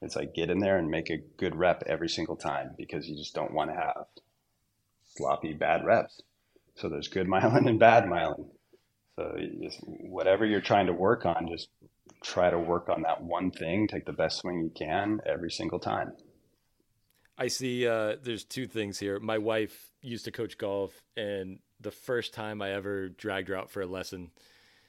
it's 0.00 0.16
like 0.16 0.34
get 0.34 0.50
in 0.50 0.60
there 0.60 0.78
and 0.78 0.90
make 0.90 1.10
a 1.10 1.18
good 1.36 1.56
rep 1.56 1.82
every 1.86 2.08
single 2.08 2.36
time 2.36 2.74
because 2.76 3.08
you 3.08 3.16
just 3.16 3.34
don't 3.34 3.52
want 3.52 3.70
to 3.70 3.76
have 3.76 4.04
sloppy 5.16 5.52
bad 5.52 5.84
reps. 5.84 6.22
So 6.76 6.88
there's 6.88 7.08
good 7.08 7.26
myelin 7.26 7.68
and 7.68 7.78
bad 7.78 8.04
myelin. 8.04 8.48
So 9.16 9.36
just 9.62 9.80
whatever 9.84 10.46
you're 10.46 10.60
trying 10.60 10.86
to 10.86 10.92
work 10.92 11.26
on, 11.26 11.48
just 11.50 11.68
try 12.22 12.50
to 12.50 12.58
work 12.58 12.88
on 12.88 13.02
that 13.02 13.22
one 13.22 13.50
thing. 13.50 13.88
Take 13.88 14.06
the 14.06 14.12
best 14.12 14.38
swing 14.38 14.60
you 14.60 14.70
can 14.70 15.20
every 15.26 15.50
single 15.50 15.80
time. 15.80 16.12
I 17.36 17.48
see. 17.48 17.86
Uh, 17.86 18.16
there's 18.22 18.44
two 18.44 18.66
things 18.66 18.98
here. 18.98 19.20
My 19.20 19.38
wife 19.38 19.90
used 20.02 20.24
to 20.24 20.32
coach 20.32 20.58
golf, 20.58 20.92
and 21.16 21.58
the 21.80 21.92
first 21.92 22.34
time 22.34 22.60
I 22.60 22.72
ever 22.72 23.08
dragged 23.08 23.48
her 23.48 23.56
out 23.56 23.70
for 23.70 23.80
a 23.80 23.86
lesson, 23.86 24.30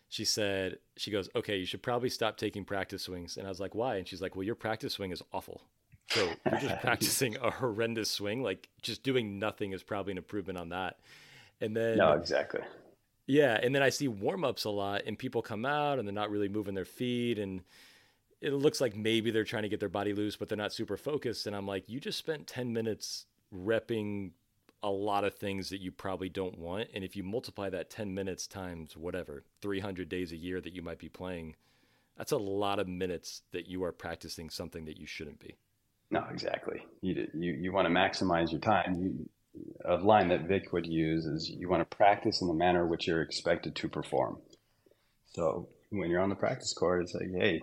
she 0.10 0.26
said, 0.26 0.80
she 0.98 1.12
goes, 1.12 1.30
okay, 1.36 1.58
you 1.58 1.65
should 1.65 1.84
probably 1.84 2.10
stop 2.10 2.36
taking 2.36 2.65
practice 2.65 3.04
swings. 3.04 3.38
And 3.38 3.45
I 3.45 3.50
was 3.50 3.60
like, 3.60 3.76
why? 3.76 3.95
And 3.98 4.08
she's 4.08 4.22
like, 4.22 4.36
well, 4.36 4.43
your 4.43 4.56
practice 4.56 4.93
swing 4.93 5.12
is 5.12 5.22
awful. 5.32 5.62
So 6.10 6.28
you're 6.50 6.60
just 6.60 6.82
practicing 6.82 7.38
a 7.38 7.52
horrendous 7.52 8.10
swing. 8.10 8.41
Like 8.41 8.67
just 8.82 9.04
doing 9.04 9.38
nothing 9.38 9.72
is 9.72 9.84
probably 9.84 10.12
an 10.12 10.17
improvement 10.17 10.58
on 10.58 10.69
that. 10.69 10.98
And 11.62 11.78
then, 11.78 11.98
no, 11.98 12.13
exactly. 12.13 12.62
Yeah. 13.28 13.60
And 13.62 13.76
then 13.76 13.84
I 13.84 13.89
see 13.89 14.08
warm 14.08 14.43
ups 14.43 14.63
a 14.63 14.72
lot 14.72 15.04
and 15.06 15.17
people 15.17 15.43
come 15.43 15.63
out 15.63 16.00
and 16.00 16.08
they're 16.08 16.13
not 16.13 16.32
really 16.32 16.50
moving 16.50 16.74
their 16.74 16.86
feet. 16.86 17.38
And 17.38 17.62
it 18.41 18.54
looks 18.54 18.82
like 18.82 18.95
maybe 18.95 19.30
they're 19.30 19.43
trying 19.43 19.63
to 19.63 19.69
get 19.69 19.80
their 19.80 19.89
body 19.89 20.13
loose, 20.13 20.36
but 20.36 20.50
they're 20.50 20.58
not 20.58 20.74
super 20.74 20.98
focused. 20.98 21.45
And 21.45 21.56
I'm 21.56 21.67
like, 21.67 21.88
you 21.88 22.00
just 22.00 22.17
spent 22.17 22.48
10 22.48 22.74
minutes 22.74 23.28
repping 23.54 24.32
a 24.82 24.89
lot 24.89 25.24
of 25.24 25.36
things 25.36 25.70
that 25.70 25.82
you 25.82 25.92
probably 25.92 26.30
don't 26.30 26.58
want. 26.58 26.89
And 26.94 27.04
if 27.04 27.15
you 27.15 27.24
multiply 27.24 27.70
that 27.70 27.89
10 27.89 28.13
minutes 28.13 28.48
times 28.48 28.96
whatever, 28.96 29.44
300 29.62 30.08
days 30.08 30.32
a 30.32 30.38
year 30.38 30.62
that 30.62 30.74
you 30.74 30.82
might 30.82 31.00
be 31.00 31.10
playing, 31.10 31.56
that's 32.18 32.32
a 32.32 32.38
lot 32.38 32.80
of 32.80 32.88
minutes 32.88 33.42
that 33.52 33.68
you 33.68 33.84
are 33.84 33.92
practicing 33.92 34.50
something 34.50 34.86
that 34.86 34.98
you 34.98 35.06
shouldn't 35.06 35.39
be. 35.39 35.56
No, 36.12 36.24
exactly. 36.32 36.86
You, 37.02 37.28
you, 37.34 37.54
you 37.54 37.72
want 37.72 37.88
to 37.88 37.94
maximize 37.94 38.52
your 38.52 38.62
time. 38.62 38.96
You, 38.96 39.30
a 39.86 39.96
line 39.96 40.30
that 40.30 40.48
Vic 40.48 40.72
would 40.74 40.86
use 40.86 41.26
is 41.26 41.50
you 41.50 41.70
want 41.70 41.89
to 41.89 41.96
practice 41.98 42.42
in 42.42 42.48
the 42.48 42.54
manner 42.54 42.86
which 42.86 43.08
you're 43.08 43.22
expected 43.22 43.76
to 43.76 43.89
perform. 43.89 44.38
So 45.34 45.70
when 45.89 46.10
you're 46.10 46.22
on 46.22 46.30
the 46.30 46.36
practice 46.36 46.74
court, 46.74 47.04
it's 47.04 47.13
like, 47.13 47.30
hey, 47.38 47.62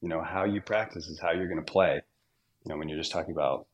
you 0.00 0.08
know, 0.08 0.22
how 0.22 0.44
you 0.44 0.60
practice 0.60 1.06
is 1.06 1.20
how 1.20 1.32
you're 1.32 1.48
going 1.48 1.64
to 1.64 1.72
play. 1.72 2.00
You 2.64 2.70
know, 2.70 2.78
when 2.78 2.88
you're 2.88 2.98
just 2.98 3.12
talking 3.12 3.32
about 3.32 3.66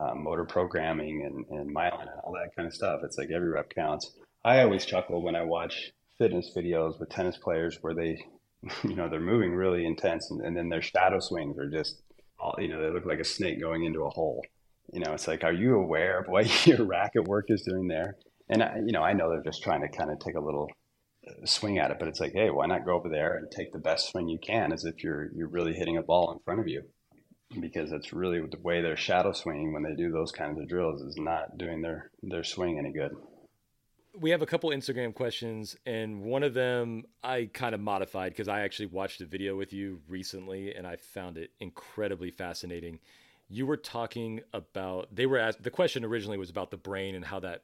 um, 0.00 0.24
motor 0.24 0.44
programming 0.44 1.24
and, 1.24 1.44
and 1.58 1.74
myelin 1.74 2.02
and 2.02 2.20
all 2.24 2.32
that 2.32 2.54
kind 2.56 2.66
of 2.66 2.74
stuff. 2.74 3.00
It's 3.04 3.18
like 3.18 3.30
every 3.30 3.48
rep 3.48 3.70
counts. 3.74 4.12
I 4.44 4.62
always 4.62 4.84
chuckle 4.84 5.22
when 5.22 5.36
I 5.36 5.42
watch 5.42 5.92
fitness 6.18 6.52
videos 6.56 6.98
with 6.98 7.10
tennis 7.10 7.36
players 7.36 7.78
where 7.80 7.94
they, 7.94 8.24
you 8.84 8.94
know, 8.94 9.08
they're 9.08 9.20
moving 9.20 9.54
really 9.54 9.86
intense 9.86 10.30
and, 10.30 10.40
and 10.40 10.56
then 10.56 10.68
their 10.68 10.82
shadow 10.82 11.20
swings 11.20 11.58
are 11.58 11.70
just, 11.70 12.02
all, 12.38 12.54
you 12.58 12.68
know, 12.68 12.82
they 12.82 12.90
look 12.90 13.06
like 13.06 13.20
a 13.20 13.24
snake 13.24 13.60
going 13.60 13.84
into 13.84 14.04
a 14.04 14.10
hole. 14.10 14.44
You 14.92 15.00
know, 15.00 15.12
it's 15.12 15.28
like, 15.28 15.44
are 15.44 15.52
you 15.52 15.76
aware 15.76 16.18
of 16.18 16.28
what 16.28 16.66
your 16.66 16.84
racket 16.84 17.24
work 17.24 17.46
is 17.48 17.62
doing 17.62 17.88
there? 17.88 18.16
And, 18.48 18.62
I, 18.62 18.76
you 18.84 18.92
know, 18.92 19.02
I 19.02 19.14
know 19.14 19.30
they're 19.30 19.42
just 19.42 19.62
trying 19.62 19.80
to 19.80 19.88
kind 19.88 20.10
of 20.10 20.18
take 20.18 20.34
a 20.34 20.40
little 20.40 20.70
uh, 21.26 21.46
swing 21.46 21.78
at 21.78 21.90
it, 21.90 21.98
but 21.98 22.08
it's 22.08 22.20
like, 22.20 22.32
hey, 22.32 22.50
why 22.50 22.66
not 22.66 22.84
go 22.84 22.92
over 22.92 23.08
there 23.08 23.36
and 23.36 23.50
take 23.50 23.72
the 23.72 23.78
best 23.78 24.10
swing 24.10 24.28
you 24.28 24.38
can 24.38 24.72
as 24.72 24.84
if 24.84 25.02
you're 25.02 25.30
you're 25.34 25.48
really 25.48 25.72
hitting 25.72 25.96
a 25.96 26.02
ball 26.02 26.30
in 26.32 26.38
front 26.40 26.60
of 26.60 26.68
you 26.68 26.82
because 27.60 27.92
it's 27.92 28.12
really 28.12 28.40
the 28.40 28.58
way 28.62 28.80
they're 28.80 28.96
shadow 28.96 29.32
swinging 29.32 29.72
when 29.72 29.82
they 29.82 29.94
do 29.94 30.10
those 30.10 30.32
kinds 30.32 30.58
of 30.58 30.68
drills 30.68 31.00
is 31.02 31.16
not 31.16 31.58
doing 31.58 31.82
their 31.82 32.10
their 32.22 32.44
swing 32.44 32.78
any 32.78 32.92
good. 32.92 33.16
We 34.16 34.30
have 34.30 34.42
a 34.42 34.46
couple 34.46 34.70
Instagram 34.70 35.12
questions, 35.12 35.76
and 35.86 36.22
one 36.22 36.44
of 36.44 36.54
them 36.54 37.04
I 37.22 37.50
kind 37.52 37.74
of 37.74 37.80
modified 37.80 38.32
because 38.32 38.48
I 38.48 38.60
actually 38.60 38.86
watched 38.86 39.20
a 39.20 39.26
video 39.26 39.56
with 39.56 39.72
you 39.72 40.00
recently, 40.08 40.74
and 40.74 40.86
I 40.86 40.96
found 40.96 41.36
it 41.36 41.50
incredibly 41.60 42.30
fascinating. 42.30 43.00
You 43.48 43.66
were 43.66 43.76
talking 43.76 44.40
about 44.52 45.14
they 45.14 45.26
were 45.26 45.38
asked 45.38 45.62
the 45.62 45.70
question 45.70 46.04
originally 46.04 46.38
was 46.38 46.50
about 46.50 46.70
the 46.70 46.76
brain 46.76 47.14
and 47.14 47.24
how 47.24 47.40
that 47.40 47.62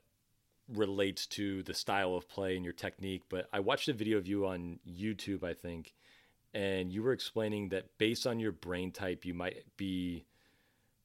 relates 0.73 1.27
to 1.27 1.63
the 1.65 1.75
style 1.75 2.15
of 2.15 2.29
play 2.29 2.57
and 2.57 2.65
your 2.65 2.73
technique, 2.73 3.23
but 3.29 3.49
I 3.53 3.61
watched 3.61 3.89
a 3.89 3.93
video 3.93 4.19
of 4.19 4.27
you 4.27 4.47
on 4.47 4.79
YouTube, 4.89 5.43
I 5.43 5.55
think, 5.55 5.95
and 6.55 6.93
you 6.93 7.03
were 7.03 7.13
explaining 7.13 7.69
that 7.71 7.99
based 7.99 8.27
on 8.27 8.41
your 8.41 8.53
brain 8.53 8.93
type, 8.93 9.25
you 9.25 9.35
might 9.35 9.65
be 9.77 10.25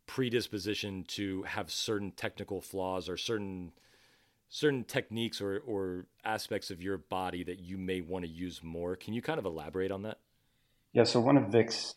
predisposition 0.07 1.03
to 1.07 1.43
have 1.43 1.71
certain 1.71 2.11
technical 2.11 2.61
flaws 2.61 3.09
or 3.09 3.17
certain 3.17 3.71
certain 4.47 4.83
techniques 4.83 5.41
or, 5.41 5.61
or 5.65 6.05
aspects 6.23 6.69
of 6.69 6.81
your 6.81 6.97
body 6.97 7.43
that 7.43 7.59
you 7.59 7.77
may 7.77 7.99
want 8.01 8.23
to 8.23 8.31
use 8.31 8.61
more. 8.63 8.95
Can 8.95 9.13
you 9.13 9.21
kind 9.21 9.39
of 9.39 9.45
elaborate 9.45 9.91
on 9.91 10.03
that? 10.03 10.19
Yeah, 10.93 11.03
so 11.03 11.19
one 11.19 11.35
of 11.35 11.47
Vic's 11.47 11.95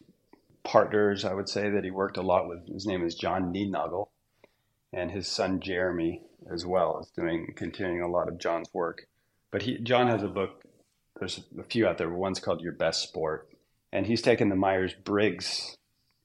partners, 0.65 1.25
I 1.25 1.35
would 1.35 1.49
say 1.49 1.71
that 1.71 1.85
he 1.85 1.91
worked 1.91 2.17
a 2.17 2.23
lot 2.23 2.49
with, 2.49 2.67
his 2.67 2.87
name 2.87 3.05
is 3.07 3.15
John 3.15 3.53
Niednagel, 3.53 4.09
and 4.93 5.11
his 5.11 5.29
son 5.29 5.61
Jeremy 5.61 6.23
as 6.53 6.67
well 6.67 6.99
is 7.01 7.11
doing, 7.11 7.53
continuing 7.55 8.03
a 8.03 8.09
lot 8.09 8.29
of 8.29 8.39
John's 8.39 8.73
work. 8.73 9.07
But 9.51 9.63
he, 9.63 9.79
John 9.79 10.09
has 10.09 10.23
a 10.23 10.29
book, 10.29 10.63
there's 11.19 11.41
a 11.59 11.65
few 11.65 11.87
out 11.87 11.99
there, 11.99 12.11
one's 12.11 12.41
called 12.41 12.61
Your 12.61 12.73
Best 12.73 13.03
Sport, 13.03 13.49
and 13.93 14.07
he's 14.07 14.23
taken 14.23 14.49
the 14.49 14.57
Myers 14.57 14.95
Briggs 14.95 15.77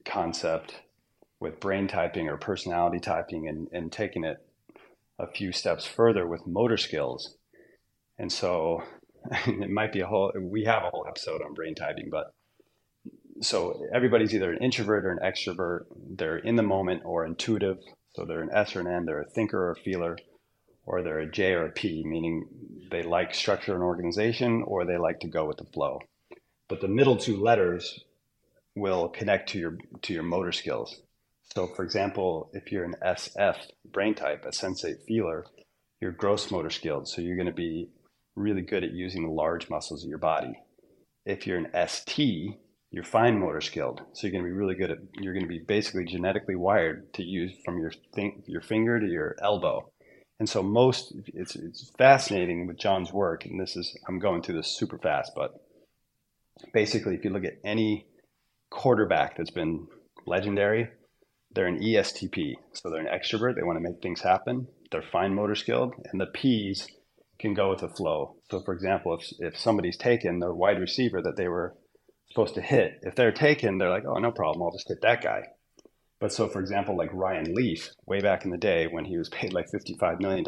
concept 0.06 0.82
with 1.40 1.60
brain 1.60 1.88
typing 1.88 2.30
or 2.30 2.38
personality 2.38 3.00
typing 3.00 3.48
and, 3.48 3.68
and 3.72 3.92
taking 3.92 4.24
it 4.24 4.38
a 5.20 5.28
few 5.28 5.52
steps 5.52 5.86
further 5.86 6.26
with 6.28 6.48
motor 6.48 6.78
skills. 6.78 7.38
And 8.18 8.32
so 8.32 8.84
it 9.48 9.70
might 9.70 9.94
be 9.94 10.02
a 10.02 10.08
whole, 10.08 10.32
we 10.40 10.66
have 10.66 10.84
a 10.84 10.90
whole 10.90 11.06
episode 11.08 11.42
on 11.42 11.54
brain 11.54 11.76
typing, 11.76 12.10
but 12.10 12.34
so 13.42 13.86
everybody's 13.94 14.34
either 14.34 14.52
an 14.52 14.64
introvert 14.64 15.06
or 15.06 15.12
an 15.12 15.20
extrovert. 15.20 15.86
They're 16.16 16.38
in 16.38 16.56
the 16.56 16.64
moment 16.64 17.02
or 17.06 17.26
intuitive. 17.26 17.78
So 18.16 18.26
they're 18.26 18.44
an 18.44 18.52
S 18.54 18.76
or 18.76 18.82
an 18.82 18.88
N, 18.88 19.06
they're 19.06 19.22
a 19.22 19.30
thinker 19.30 19.58
or 19.58 19.72
a 19.72 19.76
feeler, 19.76 20.18
or 20.86 21.02
they're 21.02 21.20
a 21.20 21.32
J 21.32 21.54
or 21.54 21.66
a 21.66 21.72
P, 21.72 22.04
meaning 22.06 22.48
they 22.92 23.04
like 23.04 23.34
structure 23.34 23.74
and 23.74 23.84
organization 23.84 24.64
or 24.66 24.86
they 24.86 24.98
like 24.98 25.20
to 25.22 25.28
go 25.28 25.46
with 25.46 25.58
the 25.58 25.66
flow. 25.66 26.00
But 26.70 26.82
the 26.82 26.88
middle 26.88 27.18
two 27.18 27.38
letters 27.38 28.04
will 28.76 29.10
connect 29.10 29.50
to 29.50 29.60
your 29.60 29.78
to 30.04 30.14
your 30.14 30.24
motor 30.24 30.52
skills. 30.52 31.02
So, 31.54 31.68
for 31.68 31.84
example, 31.84 32.50
if 32.54 32.72
you're 32.72 32.86
an 32.86 32.96
SF 33.06 33.58
brain 33.92 34.16
type, 34.16 34.44
a 34.46 34.50
sensate 34.50 35.04
feeler, 35.08 35.46
your 36.02 36.12
gross 36.12 36.50
motor 36.50 36.72
skills. 36.72 37.14
So, 37.14 37.22
you're 37.22 37.36
going 37.36 37.48
to 37.48 37.54
be 37.54 37.90
really 38.36 38.64
good 38.64 38.84
at 38.84 38.92
using 38.92 39.24
the 39.24 39.32
large 39.32 39.70
muscles 39.70 40.04
of 40.04 40.10
your 40.10 40.18
body. 40.18 40.54
If 41.26 41.46
you're 41.46 41.60
an 41.60 41.88
ST, 41.88 42.58
you're 42.90 43.04
fine 43.04 43.40
motor 43.40 43.62
skilled. 43.62 44.02
So, 44.14 44.26
you're 44.26 44.32
going 44.32 44.44
to 44.44 44.50
be 44.50 44.58
really 44.58 44.76
good 44.76 44.90
at, 44.92 44.98
you're 45.20 45.34
going 45.34 45.46
to 45.46 45.50
be 45.50 45.60
basically 45.60 46.06
genetically 46.06 46.56
wired 46.56 47.14
to 47.14 47.24
use 47.24 47.54
from 47.64 47.78
your, 47.78 47.92
think, 48.16 48.46
your 48.48 48.62
finger 48.62 49.00
to 49.00 49.06
your 49.06 49.36
elbow. 49.42 49.92
And 50.44 50.50
so, 50.50 50.62
most, 50.62 51.14
it's, 51.28 51.56
it's 51.56 51.90
fascinating 51.98 52.68
with 52.68 52.78
John's 52.78 53.14
work. 53.14 53.46
And 53.46 53.58
this 53.58 53.78
is, 53.78 53.98
I'm 54.10 54.20
going 54.20 54.42
through 54.42 54.56
this 54.56 54.76
super 54.78 54.98
fast, 54.98 55.32
but 55.38 55.54
basically, 56.74 57.16
if 57.16 57.24
you 57.24 57.30
look 57.30 57.46
at 57.46 57.62
any 57.64 58.08
quarterback 58.70 59.38
that's 59.38 59.52
been 59.52 59.88
legendary, 60.26 60.90
they're 61.54 61.68
an 61.68 61.80
ESTP. 61.80 62.56
So 62.74 62.90
they're 62.90 63.00
an 63.00 63.08
extrovert. 63.08 63.56
They 63.56 63.64
want 63.64 63.78
to 63.78 63.90
make 63.90 64.02
things 64.02 64.20
happen. 64.20 64.68
They're 64.92 65.02
fine 65.02 65.34
motor 65.34 65.56
skilled. 65.56 65.94
And 66.12 66.20
the 66.20 66.26
P's 66.26 66.90
can 67.40 67.54
go 67.54 67.70
with 67.70 67.80
the 67.80 67.88
flow. 67.88 68.36
So, 68.52 68.60
for 68.64 68.74
example, 68.74 69.14
if, 69.14 69.32
if 69.40 69.58
somebody's 69.58 69.96
taken 69.96 70.40
the 70.40 70.54
wide 70.54 70.82
receiver 70.82 71.22
that 71.22 71.38
they 71.38 71.48
were 71.48 71.74
supposed 72.32 72.56
to 72.56 72.62
hit, 72.62 73.00
if 73.04 73.16
they're 73.16 73.32
taken, 73.32 73.78
they're 73.78 73.90
like, 73.90 74.04
oh, 74.06 74.20
no 74.20 74.32
problem. 74.32 74.62
I'll 74.62 74.74
just 74.74 74.90
hit 74.90 75.04
that 75.04 75.24
guy. 75.24 75.44
But 76.24 76.32
so, 76.32 76.48
for 76.48 76.62
example, 76.62 76.96
like 76.96 77.10
Ryan 77.12 77.54
Leaf, 77.54 77.90
way 78.08 78.22
back 78.22 78.46
in 78.46 78.52
the 78.52 78.58
day 78.58 78.88
when 78.88 79.04
he 79.04 79.18
was 79.18 79.28
paid 79.28 79.52
like 79.52 79.68
$55 79.70 80.22
million, 80.22 80.46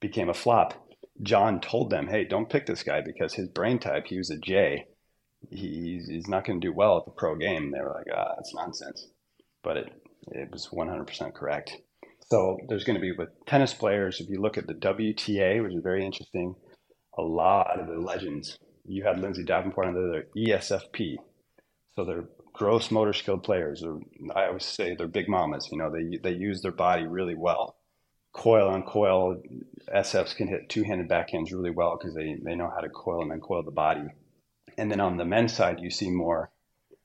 became 0.00 0.28
a 0.28 0.34
flop. 0.34 0.86
John 1.22 1.60
told 1.60 1.90
them, 1.90 2.06
hey, 2.06 2.24
don't 2.24 2.48
pick 2.48 2.66
this 2.66 2.84
guy 2.84 3.00
because 3.00 3.34
his 3.34 3.48
brain 3.48 3.80
type, 3.80 4.06
he 4.06 4.18
was 4.18 4.30
a 4.30 4.38
J. 4.38 4.86
He's, 5.50 6.06
he's 6.08 6.28
not 6.28 6.44
going 6.44 6.60
to 6.60 6.66
do 6.68 6.72
well 6.72 6.98
at 6.98 7.04
the 7.04 7.10
pro 7.10 7.34
game. 7.34 7.72
They 7.72 7.80
were 7.80 7.94
like, 7.98 8.16
ah, 8.16 8.34
that's 8.36 8.54
nonsense 8.54 9.08
but 9.62 9.76
it, 9.76 9.92
it 10.32 10.50
was 10.50 10.68
100% 10.68 11.34
correct. 11.34 11.76
So 12.30 12.58
there's 12.68 12.84
going 12.84 12.94
to 12.94 13.00
be 13.00 13.12
with 13.12 13.28
tennis 13.46 13.74
players, 13.74 14.20
if 14.20 14.28
you 14.28 14.40
look 14.40 14.56
at 14.56 14.66
the 14.66 14.74
WTA, 14.74 15.62
which 15.62 15.74
is 15.74 15.82
very 15.82 16.04
interesting, 16.04 16.54
a 17.18 17.22
lot 17.22 17.78
of 17.78 17.88
the 17.88 17.98
legends. 17.98 18.56
You 18.84 19.04
had 19.04 19.20
Lindsay 19.20 19.44
Davenport 19.44 19.88
on 19.88 19.94
there, 19.94 20.10
they're 20.10 20.26
ESFP. 20.36 21.16
So 21.94 22.04
they're 22.04 22.28
gross 22.60 22.90
motor 22.90 23.14
skilled 23.14 23.42
players. 23.42 23.82
Or 23.82 24.02
I 24.36 24.48
always 24.48 24.66
say 24.66 24.94
they're 24.94 25.08
big 25.08 25.30
mamas. 25.30 25.70
You 25.72 25.78
know, 25.78 25.90
they, 25.90 26.18
they 26.18 26.36
use 26.36 26.60
their 26.60 26.70
body 26.70 27.06
really 27.06 27.34
well. 27.34 27.76
Coil 28.34 28.68
on 28.68 28.82
coil, 28.82 29.42
SFs 29.92 30.36
can 30.36 30.46
hit 30.46 30.68
two 30.68 30.82
handed 30.82 31.08
backhands 31.08 31.52
really 31.52 31.70
well 31.70 31.96
because 31.96 32.14
they, 32.14 32.36
they 32.44 32.54
know 32.54 32.68
how 32.68 32.82
to 32.82 32.90
coil 32.90 33.22
and 33.22 33.32
uncoil 33.32 33.62
the 33.62 33.70
body. 33.70 34.08
And 34.76 34.90
then 34.90 35.00
on 35.00 35.16
the 35.16 35.24
men's 35.24 35.54
side, 35.54 35.80
you 35.80 35.88
see 35.88 36.10
more 36.10 36.50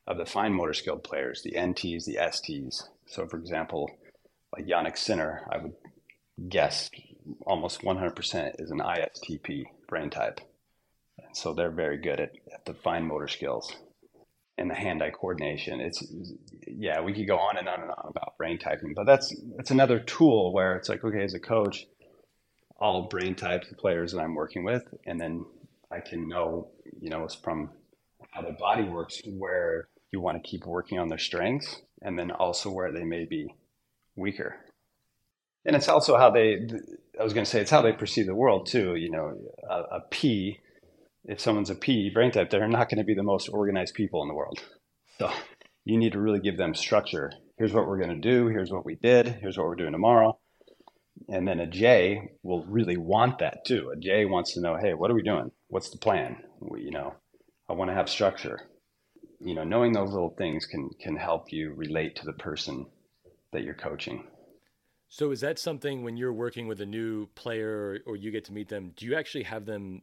of 0.05 0.17
the 0.17 0.25
fine 0.25 0.51
motor 0.51 0.73
skilled 0.73 1.05
players, 1.05 1.41
the 1.41 1.53
NTs, 1.53 2.03
the 2.03 2.17
STs. 2.17 2.83
So, 3.07 3.25
for 3.25 3.37
example, 3.37 3.89
like 4.53 4.67
Jannik 4.67 4.97
Sinner, 4.97 5.47
I 5.49 5.59
would 5.59 5.75
guess 6.49 6.91
almost 7.47 7.81
100% 7.81 8.61
is 8.61 8.71
an 8.71 8.79
ISTP 8.79 9.67
brain 9.87 10.09
type. 10.09 10.41
And 11.17 11.35
so 11.35 11.53
they're 11.53 11.71
very 11.71 11.97
good 11.97 12.19
at, 12.19 12.33
at 12.53 12.65
the 12.65 12.73
fine 12.73 13.07
motor 13.07 13.29
skills 13.29 13.73
and 14.57 14.69
the 14.69 14.75
hand-eye 14.75 15.11
coordination. 15.11 15.81
It's 15.81 16.03
yeah, 16.67 17.01
we 17.01 17.13
could 17.13 17.27
go 17.27 17.37
on 17.37 17.57
and 17.57 17.67
on 17.67 17.81
and 17.81 17.91
on 17.91 18.05
about 18.07 18.37
brain 18.37 18.57
typing, 18.57 18.93
but 18.95 19.05
that's 19.05 19.35
that's 19.57 19.71
another 19.71 19.99
tool 19.99 20.53
where 20.53 20.75
it's 20.75 20.89
like 20.89 21.03
okay, 21.03 21.23
as 21.23 21.33
a 21.33 21.39
coach, 21.39 21.85
all 22.79 23.07
brain 23.09 23.35
types 23.35 23.67
players 23.77 24.13
that 24.13 24.19
I'm 24.19 24.35
working 24.35 24.63
with, 24.63 24.83
and 25.05 25.19
then 25.19 25.45
I 25.91 25.99
can 25.99 26.27
know 26.27 26.69
you 26.99 27.09
know 27.09 27.27
from 27.43 27.71
how 28.31 28.41
their 28.41 28.53
body 28.53 28.83
works 28.83 29.21
where 29.25 29.87
you 30.11 30.21
want 30.21 30.41
to 30.41 30.49
keep 30.49 30.65
working 30.65 30.99
on 30.99 31.09
their 31.09 31.17
strengths 31.17 31.81
and 32.01 32.17
then 32.17 32.31
also 32.31 32.71
where 32.71 32.91
they 32.91 33.03
may 33.03 33.25
be 33.25 33.53
weaker. 34.15 34.55
And 35.65 35.75
it's 35.75 35.89
also 35.89 36.17
how 36.17 36.29
they, 36.29 36.67
I 37.19 37.23
was 37.23 37.33
going 37.33 37.43
to 37.43 37.49
say, 37.49 37.59
it's 37.59 37.71
how 37.71 37.81
they 37.81 37.91
perceive 37.91 38.27
the 38.27 38.35
world 38.35 38.67
too. 38.67 38.95
You 38.95 39.09
know, 39.09 39.37
a, 39.67 39.95
a 39.95 40.01
P, 40.11 40.59
if 41.25 41.39
someone's 41.39 41.69
a 41.69 41.75
P 41.75 42.09
brain 42.09 42.31
type, 42.31 42.49
they're 42.49 42.67
not 42.67 42.89
going 42.89 42.99
to 42.99 43.03
be 43.03 43.13
the 43.13 43.23
most 43.23 43.49
organized 43.49 43.93
people 43.93 44.21
in 44.21 44.27
the 44.27 44.33
world. 44.33 44.59
So 45.19 45.31
you 45.83 45.97
need 45.97 46.13
to 46.13 46.19
really 46.19 46.39
give 46.39 46.57
them 46.57 46.73
structure. 46.73 47.31
Here's 47.57 47.73
what 47.73 47.87
we're 47.87 47.99
going 47.99 48.21
to 48.21 48.29
do. 48.29 48.47
Here's 48.47 48.71
what 48.71 48.85
we 48.85 48.95
did. 48.95 49.27
Here's 49.27 49.57
what 49.57 49.67
we're 49.67 49.75
doing 49.75 49.93
tomorrow. 49.93 50.37
And 51.29 51.47
then 51.47 51.59
a 51.59 51.67
J 51.67 52.31
will 52.43 52.65
really 52.65 52.97
want 52.97 53.39
that 53.39 53.65
too. 53.65 53.89
A 53.89 53.95
J 53.95 54.25
wants 54.25 54.53
to 54.53 54.61
know, 54.61 54.75
hey, 54.75 54.93
what 54.93 55.09
are 55.09 55.15
we 55.15 55.23
doing? 55.23 55.51
What's 55.67 55.89
the 55.89 55.97
plan? 55.97 56.43
We, 56.59 56.81
you 56.81 56.91
know, 56.91 57.15
I 57.69 57.73
want 57.73 57.89
to 57.89 57.95
have 57.95 58.09
structure 58.09 58.59
you 59.45 59.53
know, 59.53 59.63
knowing 59.63 59.93
those 59.93 60.11
little 60.11 60.33
things 60.37 60.65
can 60.65 60.89
can 60.99 61.15
help 61.15 61.51
you 61.51 61.73
relate 61.73 62.15
to 62.17 62.25
the 62.25 62.33
person 62.33 62.85
that 63.51 63.63
you're 63.63 63.73
coaching. 63.73 64.25
So 65.07 65.31
is 65.31 65.41
that 65.41 65.59
something 65.59 66.03
when 66.03 66.17
you're 66.17 66.33
working 66.33 66.67
with 66.67 66.81
a 66.81 66.85
new 66.85 67.27
player 67.35 68.01
or, 68.05 68.13
or 68.13 68.15
you 68.15 68.31
get 68.31 68.45
to 68.45 68.53
meet 68.53 68.69
them, 68.69 68.91
do 68.95 69.05
you 69.05 69.15
actually 69.15 69.43
have 69.43 69.65
them 69.65 70.01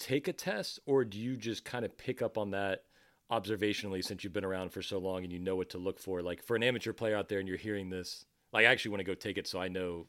take 0.00 0.26
a 0.26 0.32
test 0.32 0.80
or 0.86 1.04
do 1.04 1.18
you 1.18 1.36
just 1.36 1.64
kind 1.64 1.84
of 1.84 1.96
pick 1.96 2.22
up 2.22 2.36
on 2.38 2.50
that 2.50 2.84
observationally 3.30 4.04
since 4.04 4.24
you've 4.24 4.32
been 4.32 4.44
around 4.44 4.72
for 4.72 4.82
so 4.82 4.98
long 4.98 5.22
and 5.22 5.32
you 5.32 5.38
know 5.38 5.54
what 5.54 5.70
to 5.70 5.78
look 5.78 6.00
for? 6.00 6.22
Like 6.22 6.42
for 6.42 6.56
an 6.56 6.62
amateur 6.62 6.92
player 6.92 7.16
out 7.16 7.28
there 7.28 7.38
and 7.38 7.46
you're 7.46 7.58
hearing 7.58 7.90
this, 7.90 8.24
like 8.52 8.66
I 8.66 8.70
actually 8.70 8.92
want 8.92 9.00
to 9.00 9.04
go 9.04 9.14
take 9.14 9.38
it 9.38 9.46
so 9.46 9.60
I 9.60 9.68
know 9.68 10.06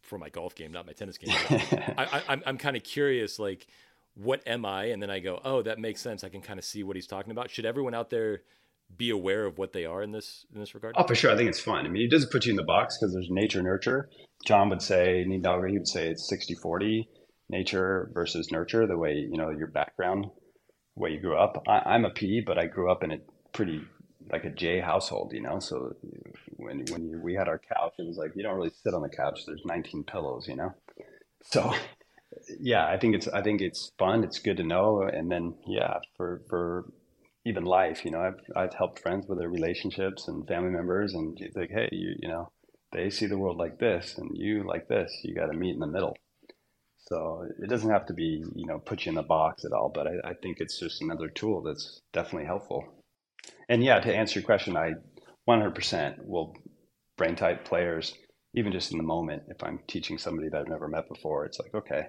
for 0.00 0.18
my 0.18 0.28
golf 0.30 0.54
game, 0.54 0.72
not 0.72 0.86
my 0.86 0.92
tennis 0.92 1.18
game. 1.18 1.34
I, 1.50 1.92
I, 1.98 2.22
I'm, 2.28 2.42
I'm 2.46 2.58
kind 2.58 2.76
of 2.76 2.84
curious, 2.84 3.38
like 3.38 3.66
what 4.14 4.42
am 4.46 4.64
I? 4.64 4.86
And 4.86 5.02
then 5.02 5.10
I 5.10 5.20
go, 5.20 5.40
oh, 5.44 5.62
that 5.62 5.78
makes 5.78 6.00
sense. 6.00 6.24
I 6.24 6.28
can 6.28 6.40
kind 6.40 6.58
of 6.58 6.64
see 6.64 6.82
what 6.82 6.96
he's 6.96 7.06
talking 7.06 7.30
about. 7.30 7.50
Should 7.50 7.66
everyone 7.66 7.94
out 7.94 8.10
there 8.10 8.42
be 8.96 9.10
aware 9.10 9.44
of 9.44 9.58
what 9.58 9.72
they 9.72 9.84
are 9.84 10.02
in 10.02 10.12
this 10.12 10.46
in 10.52 10.60
this 10.60 10.74
regard? 10.74 10.94
Oh, 10.96 11.06
for 11.06 11.14
sure. 11.14 11.30
I 11.30 11.36
think 11.36 11.48
it's 11.48 11.60
fun. 11.60 11.86
I 11.86 11.88
mean, 11.88 12.02
it 12.02 12.10
doesn't 12.10 12.32
put 12.32 12.46
you 12.46 12.50
in 12.50 12.56
the 12.56 12.64
box 12.64 12.98
because 12.98 13.12
there's 13.14 13.28
nature 13.30 13.62
nurture. 13.62 14.08
John 14.46 14.70
would 14.70 14.82
say, 14.82 15.24
Niednagel, 15.28 15.68
he 15.68 15.78
would 15.78 15.88
say 15.88 16.08
it's 16.08 16.28
60 16.28 16.54
40 16.54 17.08
nature 17.48 18.10
versus 18.12 18.50
nurture, 18.50 18.86
the 18.86 18.96
way, 18.96 19.14
you 19.14 19.36
know, 19.36 19.50
your 19.50 19.68
background, 19.68 20.26
the 20.96 21.02
way 21.02 21.10
you 21.10 21.20
grew 21.20 21.36
up. 21.36 21.62
I, 21.66 21.94
am 21.94 22.04
a 22.04 22.10
P, 22.10 22.42
but 22.44 22.58
I 22.58 22.66
grew 22.66 22.90
up 22.90 23.02
in 23.02 23.12
a 23.12 23.18
pretty 23.52 23.82
like 24.30 24.44
a 24.44 24.50
J 24.50 24.80
household, 24.80 25.32
you 25.32 25.40
know. 25.40 25.58
So 25.58 25.94
when 26.56 26.84
when 26.90 27.08
you, 27.08 27.20
we 27.22 27.34
had 27.34 27.48
our 27.48 27.58
couch, 27.58 27.94
it 27.98 28.06
was 28.06 28.16
like 28.16 28.32
you 28.34 28.42
don't 28.42 28.56
really 28.56 28.72
sit 28.82 28.94
on 28.94 29.02
the 29.02 29.08
couch. 29.08 29.40
There's 29.46 29.62
19 29.64 30.04
pillows, 30.04 30.46
you 30.48 30.56
know. 30.56 30.74
So 31.42 31.72
yeah, 32.60 32.86
I 32.86 32.98
think 32.98 33.14
it's 33.14 33.28
I 33.28 33.42
think 33.42 33.60
it's 33.60 33.92
fun. 33.98 34.24
It's 34.24 34.38
good 34.38 34.58
to 34.58 34.64
know, 34.64 35.02
and 35.02 35.30
then 35.30 35.54
yeah, 35.66 35.98
for 36.16 36.42
for 36.48 36.92
even 37.44 37.64
life, 37.64 38.04
you 38.04 38.10
know, 38.10 38.20
I've 38.20 38.40
I've 38.54 38.74
helped 38.74 39.00
friends 39.00 39.26
with 39.28 39.38
their 39.38 39.48
relationships 39.48 40.28
and 40.28 40.46
family 40.46 40.70
members, 40.70 41.14
and 41.14 41.38
it's 41.40 41.56
like, 41.56 41.70
hey, 41.70 41.88
you 41.92 42.14
you 42.20 42.28
know, 42.28 42.52
they 42.92 43.10
see 43.10 43.26
the 43.26 43.38
world 43.38 43.56
like 43.56 43.78
this, 43.78 44.16
and 44.18 44.36
you 44.36 44.64
like 44.66 44.88
this. 44.88 45.10
You 45.22 45.34
got 45.34 45.46
to 45.46 45.56
meet 45.56 45.74
in 45.74 45.80
the 45.80 45.86
middle. 45.86 46.16
So 47.08 47.46
it 47.62 47.68
doesn't 47.68 47.90
have 47.90 48.06
to 48.06 48.12
be 48.12 48.44
you 48.54 48.66
know 48.66 48.78
put 48.78 49.06
you 49.06 49.10
in 49.10 49.16
the 49.16 49.22
box 49.22 49.64
at 49.64 49.72
all, 49.72 49.90
but 49.92 50.06
I, 50.06 50.30
I 50.30 50.34
think 50.34 50.58
it's 50.60 50.78
just 50.78 51.02
another 51.02 51.28
tool 51.28 51.62
that's 51.62 52.00
definitely 52.12 52.46
helpful. 52.46 52.84
And 53.68 53.82
yeah, 53.82 54.00
to 54.00 54.14
answer 54.14 54.40
your 54.40 54.46
question, 54.46 54.76
I 54.76 54.94
100% 55.48 56.26
will 56.26 56.54
brain 57.16 57.34
type 57.34 57.64
players 57.64 58.14
even 58.54 58.72
just 58.72 58.92
in 58.92 58.98
the 58.98 59.04
moment, 59.04 59.44
if 59.48 59.62
I'm 59.62 59.80
teaching 59.86 60.18
somebody 60.18 60.48
that 60.48 60.60
I've 60.60 60.68
never 60.68 60.88
met 60.88 61.08
before, 61.08 61.44
it's 61.44 61.60
like, 61.60 61.74
okay, 61.74 62.06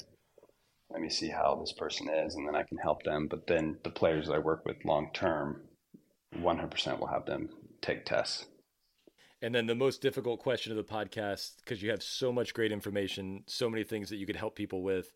let 0.90 1.02
me 1.02 1.10
see 1.10 1.30
how 1.30 1.56
this 1.60 1.74
person 1.74 2.10
is, 2.10 2.36
and 2.36 2.48
then 2.48 2.56
I 2.56 2.64
can 2.64 2.78
help 2.78 3.04
them. 3.04 3.28
But 3.30 3.48
then 3.48 3.78
the 3.84 3.90
players 3.90 4.28
that 4.28 4.34
I 4.34 4.40
work 4.40 4.66
with 4.66 4.84
long 4.86 5.12
term, 5.14 5.62
100% 6.36 7.00
will 7.00 7.08
have 7.08 7.26
them 7.26 7.50
take 7.82 8.06
tests. 8.06 8.46
And 9.42 9.56
then 9.56 9.68
the 9.68 9.76
most 9.76 10.02
difficult 10.02 10.42
question 10.42 10.72
of 10.72 10.78
the 10.78 10.84
podcast, 10.84 11.58
because 11.58 11.82
you 11.82 11.92
have 11.92 12.04
so 12.04 12.32
much 12.32 12.54
great 12.54 12.72
information, 12.72 13.44
so 13.48 13.70
many 13.70 13.84
things 13.84 14.10
that 14.10 14.18
you 14.18 14.26
could 14.26 14.36
help 14.36 14.56
people 14.56 14.84
with. 14.84 15.14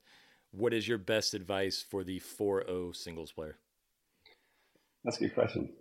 What 0.52 0.74
is 0.74 0.88
your 0.88 0.98
best 0.98 1.34
advice 1.34 1.84
for 1.88 2.04
the 2.04 2.20
4 2.20 2.64
0 2.66 2.92
singles 2.94 3.32
player? 3.32 3.58
That's 5.04 5.18
a 5.18 5.22
good 5.22 5.34
question. 5.34 5.74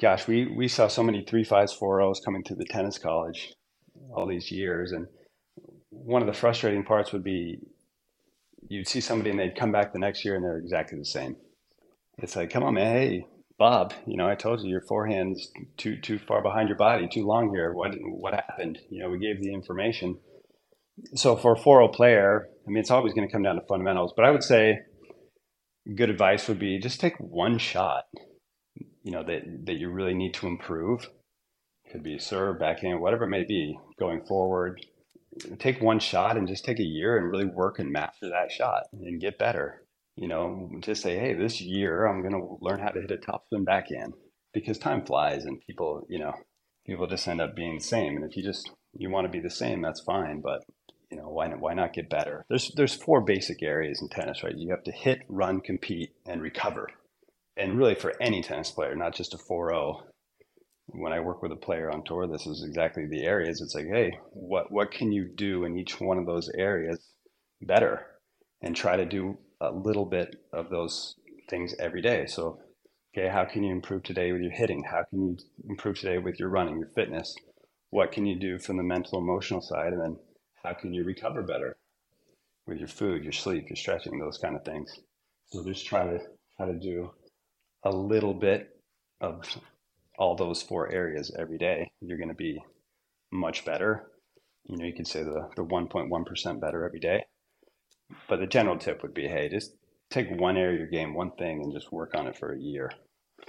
Gosh, 0.00 0.26
we, 0.26 0.46
we 0.46 0.68
saw 0.68 0.88
so 0.88 1.02
many 1.02 1.24
three 1.24 1.44
fives, 1.44 1.74
four 1.74 2.00
O's 2.00 2.20
coming 2.24 2.42
through 2.42 2.56
the 2.56 2.64
tennis 2.64 2.98
college 2.98 3.52
all 4.14 4.26
these 4.26 4.50
years. 4.50 4.92
And 4.92 5.06
one 5.90 6.22
of 6.22 6.26
the 6.26 6.32
frustrating 6.32 6.84
parts 6.84 7.12
would 7.12 7.24
be 7.24 7.58
you'd 8.68 8.88
see 8.88 9.00
somebody 9.00 9.30
and 9.30 9.38
they'd 9.38 9.56
come 9.56 9.72
back 9.72 9.92
the 9.92 9.98
next 9.98 10.24
year 10.24 10.36
and 10.36 10.44
they're 10.44 10.56
exactly 10.56 10.98
the 10.98 11.04
same. 11.04 11.36
It's 12.18 12.36
like, 12.36 12.50
come 12.50 12.62
on, 12.62 12.74
man. 12.74 12.96
Hey, 12.96 13.26
Bob, 13.60 13.92
you 14.06 14.16
know, 14.16 14.26
I 14.26 14.36
told 14.36 14.62
you 14.62 14.70
your 14.70 14.80
forehand's 14.80 15.52
too 15.76 15.98
too 15.98 16.18
far 16.18 16.42
behind 16.42 16.70
your 16.70 16.78
body, 16.78 17.06
too 17.06 17.26
long 17.26 17.50
here. 17.54 17.74
What 17.74 17.94
what 18.00 18.32
happened? 18.32 18.78
You 18.88 19.02
know, 19.02 19.10
we 19.10 19.18
gave 19.18 19.42
the 19.42 19.52
information. 19.52 20.18
So 21.14 21.36
for 21.36 21.52
a 21.52 21.58
4 21.58 21.90
player, 21.90 22.48
I 22.66 22.70
mean, 22.70 22.78
it's 22.78 22.90
always 22.90 23.12
going 23.12 23.28
to 23.28 23.32
come 23.32 23.42
down 23.42 23.56
to 23.56 23.66
fundamentals. 23.68 24.14
But 24.16 24.24
I 24.24 24.30
would 24.30 24.42
say 24.42 24.78
good 25.94 26.08
advice 26.08 26.48
would 26.48 26.58
be 26.58 26.78
just 26.78 27.00
take 27.00 27.16
one 27.18 27.58
shot. 27.58 28.04
You 29.02 29.12
know 29.12 29.24
that 29.24 29.42
that 29.66 29.76
you 29.76 29.90
really 29.90 30.14
need 30.14 30.32
to 30.34 30.46
improve. 30.46 31.10
Could 31.92 32.02
be 32.02 32.18
serve, 32.18 32.60
backhand, 32.60 33.02
whatever 33.02 33.24
it 33.24 33.30
may 33.30 33.44
be, 33.44 33.78
going 33.98 34.24
forward 34.24 34.80
take 35.58 35.80
one 35.80 35.98
shot 35.98 36.36
and 36.36 36.48
just 36.48 36.64
take 36.64 36.80
a 36.80 36.84
year 36.84 37.16
and 37.16 37.30
really 37.30 37.44
work 37.44 37.78
and 37.78 37.92
master 37.92 38.28
that 38.30 38.50
shot 38.50 38.84
and 38.92 39.20
get 39.20 39.38
better. 39.38 39.82
You 40.20 40.28
know, 40.28 40.70
just 40.80 41.02
say, 41.02 41.18
hey, 41.18 41.32
this 41.32 41.62
year 41.62 42.04
I'm 42.04 42.20
going 42.20 42.34
to 42.34 42.58
learn 42.60 42.78
how 42.78 42.90
to 42.90 43.00
hit 43.00 43.10
a 43.10 43.16
top 43.16 43.46
spin 43.46 43.64
backhand 43.64 44.12
because 44.52 44.76
time 44.76 45.06
flies 45.06 45.46
and 45.46 45.62
people, 45.66 46.06
you 46.10 46.18
know, 46.18 46.34
people 46.86 47.06
just 47.06 47.26
end 47.26 47.40
up 47.40 47.56
being 47.56 47.78
the 47.78 47.82
same. 47.82 48.16
And 48.16 48.30
if 48.30 48.36
you 48.36 48.42
just 48.42 48.70
you 48.92 49.08
want 49.08 49.24
to 49.24 49.32
be 49.32 49.40
the 49.40 49.48
same, 49.48 49.80
that's 49.80 50.02
fine. 50.02 50.42
But 50.42 50.62
you 51.10 51.16
know, 51.16 51.30
why 51.30 51.46
not, 51.46 51.60
why 51.60 51.72
not 51.72 51.94
get 51.94 52.10
better? 52.10 52.44
There's 52.50 52.70
there's 52.76 52.94
four 52.94 53.22
basic 53.22 53.62
areas 53.62 54.02
in 54.02 54.10
tennis, 54.10 54.42
right? 54.42 54.54
You 54.54 54.68
have 54.72 54.84
to 54.84 54.92
hit, 54.92 55.20
run, 55.26 55.62
compete, 55.62 56.10
and 56.26 56.42
recover. 56.42 56.88
And 57.56 57.78
really, 57.78 57.94
for 57.94 58.12
any 58.20 58.42
tennis 58.42 58.70
player, 58.70 58.94
not 58.94 59.14
just 59.14 59.32
a 59.32 59.38
4-0, 59.38 60.02
when 60.88 61.14
I 61.14 61.20
work 61.20 61.42
with 61.42 61.52
a 61.52 61.56
player 61.56 61.90
on 61.90 62.04
tour, 62.04 62.26
this 62.26 62.46
is 62.46 62.62
exactly 62.62 63.06
the 63.06 63.24
areas. 63.24 63.62
It's 63.62 63.74
like, 63.74 63.86
hey, 63.86 64.18
what 64.32 64.70
what 64.70 64.90
can 64.90 65.12
you 65.12 65.30
do 65.34 65.64
in 65.64 65.78
each 65.78 65.98
one 65.98 66.18
of 66.18 66.26
those 66.26 66.50
areas 66.58 67.00
better, 67.62 68.04
and 68.60 68.76
try 68.76 68.98
to 68.98 69.06
do 69.06 69.38
a 69.60 69.70
little 69.70 70.06
bit 70.06 70.36
of 70.52 70.70
those 70.70 71.16
things 71.48 71.74
every 71.78 72.02
day. 72.02 72.26
So, 72.26 72.60
okay, 73.16 73.28
how 73.28 73.44
can 73.44 73.62
you 73.62 73.72
improve 73.72 74.02
today 74.02 74.32
with 74.32 74.42
your 74.42 74.52
hitting? 74.52 74.84
How 74.84 75.04
can 75.08 75.20
you 75.20 75.36
improve 75.68 75.98
today 75.98 76.18
with 76.18 76.38
your 76.38 76.48
running, 76.48 76.78
your 76.78 76.88
fitness? 76.88 77.34
What 77.90 78.12
can 78.12 78.26
you 78.26 78.38
do 78.38 78.58
from 78.58 78.76
the 78.76 78.82
mental, 78.82 79.18
emotional 79.18 79.60
side, 79.60 79.92
and 79.92 80.00
then 80.00 80.16
how 80.62 80.74
can 80.74 80.94
you 80.94 81.04
recover 81.04 81.42
better 81.42 81.76
with 82.66 82.78
your 82.78 82.88
food, 82.88 83.24
your 83.24 83.32
sleep, 83.32 83.68
your 83.68 83.76
stretching, 83.76 84.18
those 84.18 84.38
kind 84.38 84.56
of 84.56 84.64
things. 84.64 85.00
So 85.46 85.64
just 85.64 85.86
try 85.86 86.04
to 86.04 86.20
try 86.56 86.66
to 86.66 86.78
do 86.78 87.10
a 87.84 87.90
little 87.90 88.34
bit 88.34 88.68
of 89.20 89.42
all 90.18 90.36
those 90.36 90.62
four 90.62 90.90
areas 90.92 91.34
every 91.38 91.58
day, 91.58 91.90
you're 92.00 92.18
going 92.18 92.28
to 92.28 92.34
be 92.34 92.62
much 93.32 93.64
better. 93.64 94.10
You 94.66 94.76
know, 94.76 94.84
you 94.84 94.92
could 94.94 95.06
say 95.06 95.22
the, 95.22 95.48
the 95.56 95.64
1.1% 95.64 96.60
better 96.60 96.84
every 96.84 97.00
day. 97.00 97.24
But 98.28 98.40
the 98.40 98.46
general 98.46 98.78
tip 98.78 99.02
would 99.02 99.14
be 99.14 99.28
hey, 99.28 99.48
just 99.48 99.74
take 100.10 100.30
one 100.30 100.56
area 100.56 100.74
of 100.74 100.78
your 100.78 100.88
game, 100.88 101.14
one 101.14 101.32
thing, 101.32 101.62
and 101.62 101.72
just 101.72 101.92
work 101.92 102.14
on 102.14 102.26
it 102.26 102.36
for 102.36 102.52
a 102.52 102.58
year. 102.58 102.90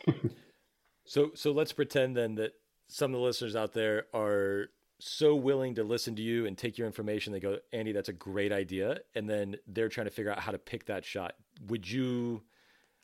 so, 1.06 1.32
so 1.34 1.52
let's 1.52 1.74
pretend 1.74 2.16
then 2.16 2.36
that 2.36 2.54
some 2.88 3.14
of 3.14 3.20
the 3.20 3.26
listeners 3.26 3.56
out 3.56 3.74
there 3.74 4.06
are 4.14 4.70
so 5.00 5.36
willing 5.36 5.76
to 5.76 5.84
listen 5.84 6.16
to 6.16 6.22
you 6.22 6.46
and 6.46 6.58
take 6.58 6.78
your 6.78 6.86
information. 6.86 7.34
They 7.34 7.40
go, 7.40 7.58
Andy, 7.74 7.92
that's 7.92 8.10
a 8.10 8.14
great 8.14 8.52
idea. 8.52 9.00
And 9.16 9.30
then 9.30 9.56
they're 9.68 9.90
trying 9.90 10.06
to 10.06 10.12
figure 10.12 10.32
out 10.32 10.40
how 10.40 10.52
to 10.52 10.60
pick 10.60 10.86
that 10.86 11.04
shot. 11.04 11.34
Would 11.68 11.90
you 11.90 12.44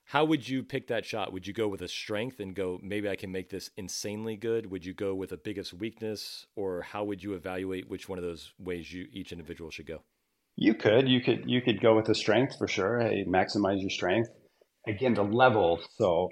how 0.07 0.23
would 0.23 0.47
you 0.47 0.63
pick 0.63 0.87
that 0.87 1.05
shot? 1.05 1.33
Would 1.33 1.45
you 1.47 1.53
go 1.53 1.67
with 1.67 1.81
a 1.81 1.87
strength 1.89 2.39
and 2.39 2.55
go, 2.55 2.79
maybe 2.81 3.09
I 3.09 3.17
can 3.17 3.29
make 3.29 3.49
this 3.49 3.71
insanely 3.75 4.37
good? 4.37 4.71
Would 4.71 4.85
you 4.85 4.93
go 4.93 5.13
with 5.13 5.33
a 5.33 5.37
biggest 5.37 5.73
weakness, 5.73 6.45
or 6.55 6.81
how 6.81 7.03
would 7.03 7.21
you 7.21 7.33
evaluate 7.33 7.89
which 7.89 8.07
one 8.07 8.17
of 8.17 8.23
those 8.23 8.53
ways 8.57 8.93
you 8.93 9.07
each 9.11 9.33
individual 9.33 9.69
should 9.69 9.85
go? 9.85 10.03
You 10.57 10.73
could, 10.73 11.07
you 11.07 11.21
could, 11.21 11.43
you 11.45 11.61
could 11.61 11.79
go 11.79 11.95
with 11.95 12.09
a 12.09 12.15
strength 12.15 12.57
for 12.57 12.67
sure. 12.67 12.99
Hey, 12.99 13.23
maximize 13.25 13.79
your 13.79 13.91
strength. 13.91 14.29
Again, 14.87 15.13
the 15.13 15.23
level. 15.23 15.79
So, 15.97 16.29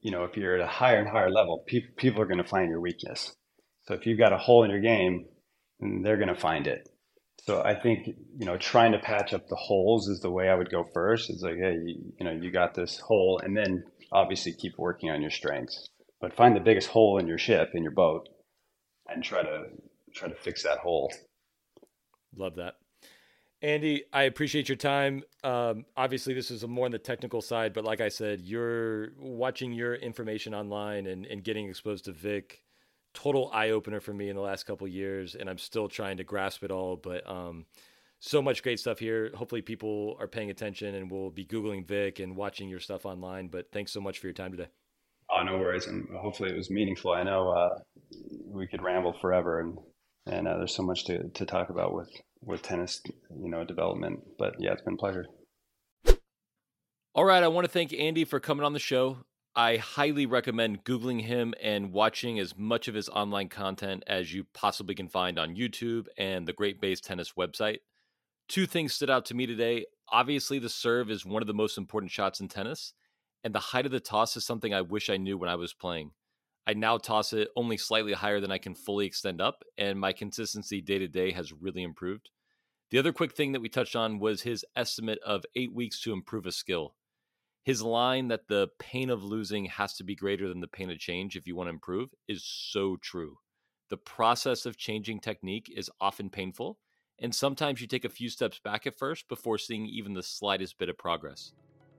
you 0.00 0.10
know, 0.10 0.24
if 0.24 0.36
you're 0.36 0.56
at 0.56 0.62
a 0.62 0.66
higher 0.66 0.98
and 0.98 1.08
higher 1.08 1.30
level, 1.30 1.62
pe- 1.66 1.92
people 1.96 2.22
are 2.22 2.26
going 2.26 2.42
to 2.42 2.48
find 2.48 2.70
your 2.70 2.80
weakness. 2.80 3.36
So 3.86 3.94
if 3.94 4.06
you've 4.06 4.18
got 4.18 4.32
a 4.32 4.38
hole 4.38 4.64
in 4.64 4.70
your 4.70 4.80
game, 4.80 5.26
they're 6.02 6.16
going 6.16 6.34
to 6.34 6.40
find 6.40 6.66
it. 6.66 6.88
So 7.44 7.62
I 7.62 7.74
think 7.74 8.06
you 8.06 8.46
know 8.46 8.56
trying 8.58 8.92
to 8.92 8.98
patch 8.98 9.32
up 9.32 9.48
the 9.48 9.56
holes 9.56 10.08
is 10.08 10.20
the 10.20 10.30
way 10.30 10.48
I 10.48 10.54
would 10.54 10.70
go 10.70 10.84
first. 10.92 11.30
It's 11.30 11.42
like, 11.42 11.56
hey, 11.56 11.74
you, 11.84 12.12
you 12.18 12.24
know, 12.24 12.32
you 12.32 12.50
got 12.50 12.74
this 12.74 12.98
hole, 12.98 13.40
and 13.42 13.56
then 13.56 13.84
obviously 14.12 14.52
keep 14.52 14.74
working 14.78 15.10
on 15.10 15.22
your 15.22 15.30
strengths. 15.30 15.88
But 16.20 16.36
find 16.36 16.54
the 16.54 16.60
biggest 16.60 16.88
hole 16.88 17.18
in 17.18 17.26
your 17.26 17.38
ship 17.38 17.70
in 17.74 17.82
your 17.82 17.92
boat, 17.92 18.28
and 19.08 19.24
try 19.24 19.42
to 19.42 19.64
try 20.14 20.28
to 20.28 20.34
fix 20.34 20.62
that 20.64 20.78
hole. 20.78 21.10
Love 22.36 22.56
that. 22.56 22.74
Andy, 23.62 24.04
I 24.12 24.22
appreciate 24.22 24.68
your 24.68 24.76
time. 24.76 25.22
Um, 25.44 25.84
obviously, 25.96 26.32
this 26.32 26.50
is 26.50 26.66
more 26.66 26.86
on 26.86 26.92
the 26.92 26.98
technical 26.98 27.42
side, 27.42 27.74
but 27.74 27.84
like 27.84 28.00
I 28.00 28.08
said, 28.08 28.40
you're 28.40 29.12
watching 29.18 29.72
your 29.72 29.94
information 29.94 30.54
online 30.54 31.06
and, 31.06 31.26
and 31.26 31.44
getting 31.44 31.68
exposed 31.68 32.06
to 32.06 32.12
Vic 32.12 32.62
total 33.12 33.50
eye 33.52 33.70
opener 33.70 34.00
for 34.00 34.14
me 34.14 34.28
in 34.28 34.36
the 34.36 34.42
last 34.42 34.64
couple 34.64 34.88
years, 34.88 35.34
and 35.34 35.50
I'm 35.50 35.58
still 35.58 35.88
trying 35.88 36.16
to 36.18 36.24
grasp 36.24 36.62
it 36.62 36.70
all. 36.70 36.96
But 36.96 37.28
um, 37.28 37.66
so 38.18 38.40
much 38.40 38.62
great 38.62 38.80
stuff 38.80 38.98
here. 38.98 39.30
Hopefully, 39.34 39.60
people 39.60 40.16
are 40.18 40.28
paying 40.28 40.48
attention 40.48 40.94
and 40.94 41.10
will 41.10 41.30
be 41.30 41.44
googling 41.44 41.86
Vic 41.86 42.18
and 42.18 42.36
watching 42.36 42.68
your 42.68 42.80
stuff 42.80 43.04
online. 43.04 43.48
But 43.48 43.72
thanks 43.72 43.92
so 43.92 44.00
much 44.00 44.20
for 44.20 44.26
your 44.26 44.34
time 44.34 44.52
today. 44.52 44.68
Oh, 45.30 45.42
no 45.42 45.58
worries, 45.58 45.86
and 45.86 46.08
hopefully 46.16 46.50
it 46.50 46.56
was 46.56 46.70
meaningful. 46.70 47.12
I 47.12 47.24
know 47.24 47.50
uh, 47.50 47.78
we 48.46 48.66
could 48.66 48.82
ramble 48.82 49.12
forever, 49.20 49.60
and 49.60 49.78
and 50.26 50.48
uh, 50.48 50.56
there's 50.56 50.74
so 50.74 50.82
much 50.82 51.04
to, 51.06 51.28
to 51.28 51.44
talk 51.44 51.68
about 51.70 51.94
with 51.94 52.08
with 52.42 52.62
tennis, 52.62 53.02
you 53.30 53.50
know, 53.50 53.64
development. 53.64 54.20
But 54.38 54.56
yeah, 54.58 54.72
it's 54.72 54.82
been 54.82 54.94
a 54.94 54.96
pleasure. 54.96 55.26
All 57.14 57.24
right, 57.24 57.42
I 57.42 57.48
want 57.48 57.64
to 57.64 57.72
thank 57.72 57.92
Andy 57.92 58.24
for 58.24 58.40
coming 58.40 58.64
on 58.64 58.72
the 58.72 58.78
show. 58.78 59.18
I 59.56 59.78
highly 59.78 60.26
recommend 60.26 60.84
Googling 60.84 61.22
him 61.22 61.54
and 61.60 61.92
watching 61.92 62.38
as 62.38 62.56
much 62.56 62.86
of 62.86 62.94
his 62.94 63.08
online 63.08 63.48
content 63.48 64.04
as 64.06 64.32
you 64.32 64.44
possibly 64.54 64.94
can 64.94 65.08
find 65.08 65.38
on 65.38 65.56
YouTube 65.56 66.06
and 66.16 66.46
the 66.46 66.52
Great 66.52 66.80
Base 66.80 67.00
Tennis 67.00 67.32
website. 67.32 67.78
Two 68.48 68.64
things 68.64 68.94
stood 68.94 69.10
out 69.10 69.24
to 69.26 69.34
me 69.34 69.46
today. 69.46 69.86
Obviously, 70.08 70.60
the 70.60 70.68
serve 70.68 71.10
is 71.10 71.26
one 71.26 71.42
of 71.42 71.48
the 71.48 71.54
most 71.54 71.76
important 71.76 72.12
shots 72.12 72.38
in 72.38 72.46
tennis, 72.46 72.94
and 73.42 73.52
the 73.52 73.58
height 73.58 73.86
of 73.86 73.92
the 73.92 74.00
toss 74.00 74.36
is 74.36 74.44
something 74.44 74.72
I 74.72 74.82
wish 74.82 75.10
I 75.10 75.16
knew 75.16 75.36
when 75.36 75.50
I 75.50 75.56
was 75.56 75.72
playing. 75.72 76.12
I 76.66 76.74
now 76.74 76.98
toss 76.98 77.32
it 77.32 77.48
only 77.56 77.76
slightly 77.76 78.12
higher 78.12 78.40
than 78.40 78.52
I 78.52 78.58
can 78.58 78.74
fully 78.74 79.06
extend 79.06 79.40
up, 79.40 79.64
and 79.78 79.98
my 79.98 80.12
consistency 80.12 80.80
day 80.80 80.98
to 80.98 81.08
day 81.08 81.32
has 81.32 81.52
really 81.52 81.82
improved. 81.82 82.30
The 82.90 82.98
other 82.98 83.12
quick 83.12 83.34
thing 83.34 83.52
that 83.52 83.60
we 83.60 83.68
touched 83.68 83.96
on 83.96 84.18
was 84.18 84.42
his 84.42 84.64
estimate 84.76 85.20
of 85.24 85.44
eight 85.54 85.72
weeks 85.72 86.00
to 86.02 86.12
improve 86.12 86.46
a 86.46 86.52
skill 86.52 86.94
his 87.62 87.82
line 87.82 88.28
that 88.28 88.48
the 88.48 88.68
pain 88.78 89.10
of 89.10 89.22
losing 89.22 89.66
has 89.66 89.94
to 89.94 90.04
be 90.04 90.14
greater 90.14 90.48
than 90.48 90.60
the 90.60 90.66
pain 90.66 90.90
of 90.90 90.98
change 90.98 91.36
if 91.36 91.46
you 91.46 91.54
want 91.54 91.66
to 91.66 91.72
improve 91.74 92.10
is 92.26 92.44
so 92.44 92.96
true. 92.96 93.36
The 93.90 93.96
process 93.96 94.66
of 94.66 94.76
changing 94.76 95.20
technique 95.20 95.70
is 95.74 95.90
often 96.00 96.30
painful, 96.30 96.78
and 97.18 97.34
sometimes 97.34 97.80
you 97.80 97.86
take 97.86 98.04
a 98.04 98.10
few 98.10 98.30
steps 98.30 98.58
back 98.58 98.86
at 98.86 98.98
first 98.98 99.28
before 99.28 99.58
seeing 99.58 99.86
even 99.86 100.14
the 100.14 100.22
slightest 100.22 100.78
bit 100.78 100.88
of 100.88 100.96
progress. 100.96 101.52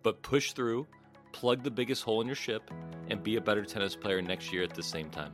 But 0.04 0.24
push 0.24 0.54
through, 0.54 0.88
plug 1.32 1.64
the 1.64 1.72
biggest 1.72 2.04
hole 2.04 2.22
in 2.22 2.28
your 2.28 2.36
ship, 2.36 2.72
and 3.10 3.22
be 3.22 3.36
a 3.36 3.42
better 3.42 3.66
tennis 3.66 3.96
player 3.96 4.22
next 4.22 4.54
year 4.54 4.64
at 4.64 4.74
the 4.74 4.84
same 4.84 5.10
time. 5.10 5.34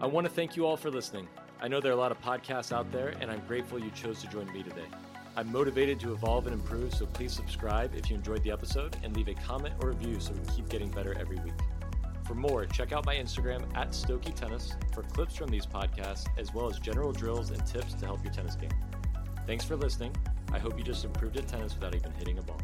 I 0.00 0.06
want 0.06 0.26
to 0.26 0.32
thank 0.32 0.56
you 0.56 0.64
all 0.64 0.76
for 0.76 0.90
listening. 0.90 1.28
I 1.60 1.68
know 1.68 1.80
there 1.80 1.92
are 1.92 1.94
a 1.94 1.98
lot 1.98 2.10
of 2.10 2.20
podcasts 2.22 2.72
out 2.72 2.90
there, 2.90 3.14
and 3.20 3.30
I'm 3.30 3.42
grateful 3.46 3.78
you 3.78 3.90
chose 3.90 4.22
to 4.22 4.28
join 4.28 4.50
me 4.52 4.62
today. 4.62 4.86
I'm 5.36 5.52
motivated 5.52 6.00
to 6.00 6.12
evolve 6.12 6.46
and 6.46 6.54
improve, 6.54 6.94
so 6.94 7.06
please 7.06 7.32
subscribe 7.32 7.94
if 7.94 8.10
you 8.10 8.16
enjoyed 8.16 8.42
the 8.42 8.50
episode 8.50 8.96
and 9.02 9.14
leave 9.14 9.28
a 9.28 9.34
comment 9.34 9.74
or 9.80 9.90
review 9.90 10.18
so 10.18 10.32
we 10.32 10.40
can 10.40 10.54
keep 10.54 10.68
getting 10.68 10.90
better 10.90 11.16
every 11.18 11.38
week. 11.40 11.52
For 12.26 12.34
more, 12.34 12.64
check 12.64 12.92
out 12.92 13.04
my 13.04 13.14
Instagram 13.14 13.64
at 13.76 13.90
Stokey 13.90 14.34
Tennis 14.34 14.74
for 14.94 15.02
clips 15.02 15.36
from 15.36 15.50
these 15.50 15.66
podcasts, 15.66 16.26
as 16.38 16.54
well 16.54 16.68
as 16.70 16.78
general 16.78 17.12
drills 17.12 17.50
and 17.50 17.64
tips 17.66 17.94
to 17.94 18.06
help 18.06 18.24
your 18.24 18.32
tennis 18.32 18.56
game. 18.56 18.70
Thanks 19.46 19.64
for 19.64 19.76
listening. 19.76 20.14
I 20.52 20.58
hope 20.58 20.78
you 20.78 20.84
just 20.84 21.04
improved 21.04 21.36
at 21.36 21.46
tennis 21.48 21.74
without 21.74 21.94
even 21.94 22.12
hitting 22.12 22.38
a 22.38 22.42
ball. 22.42 22.60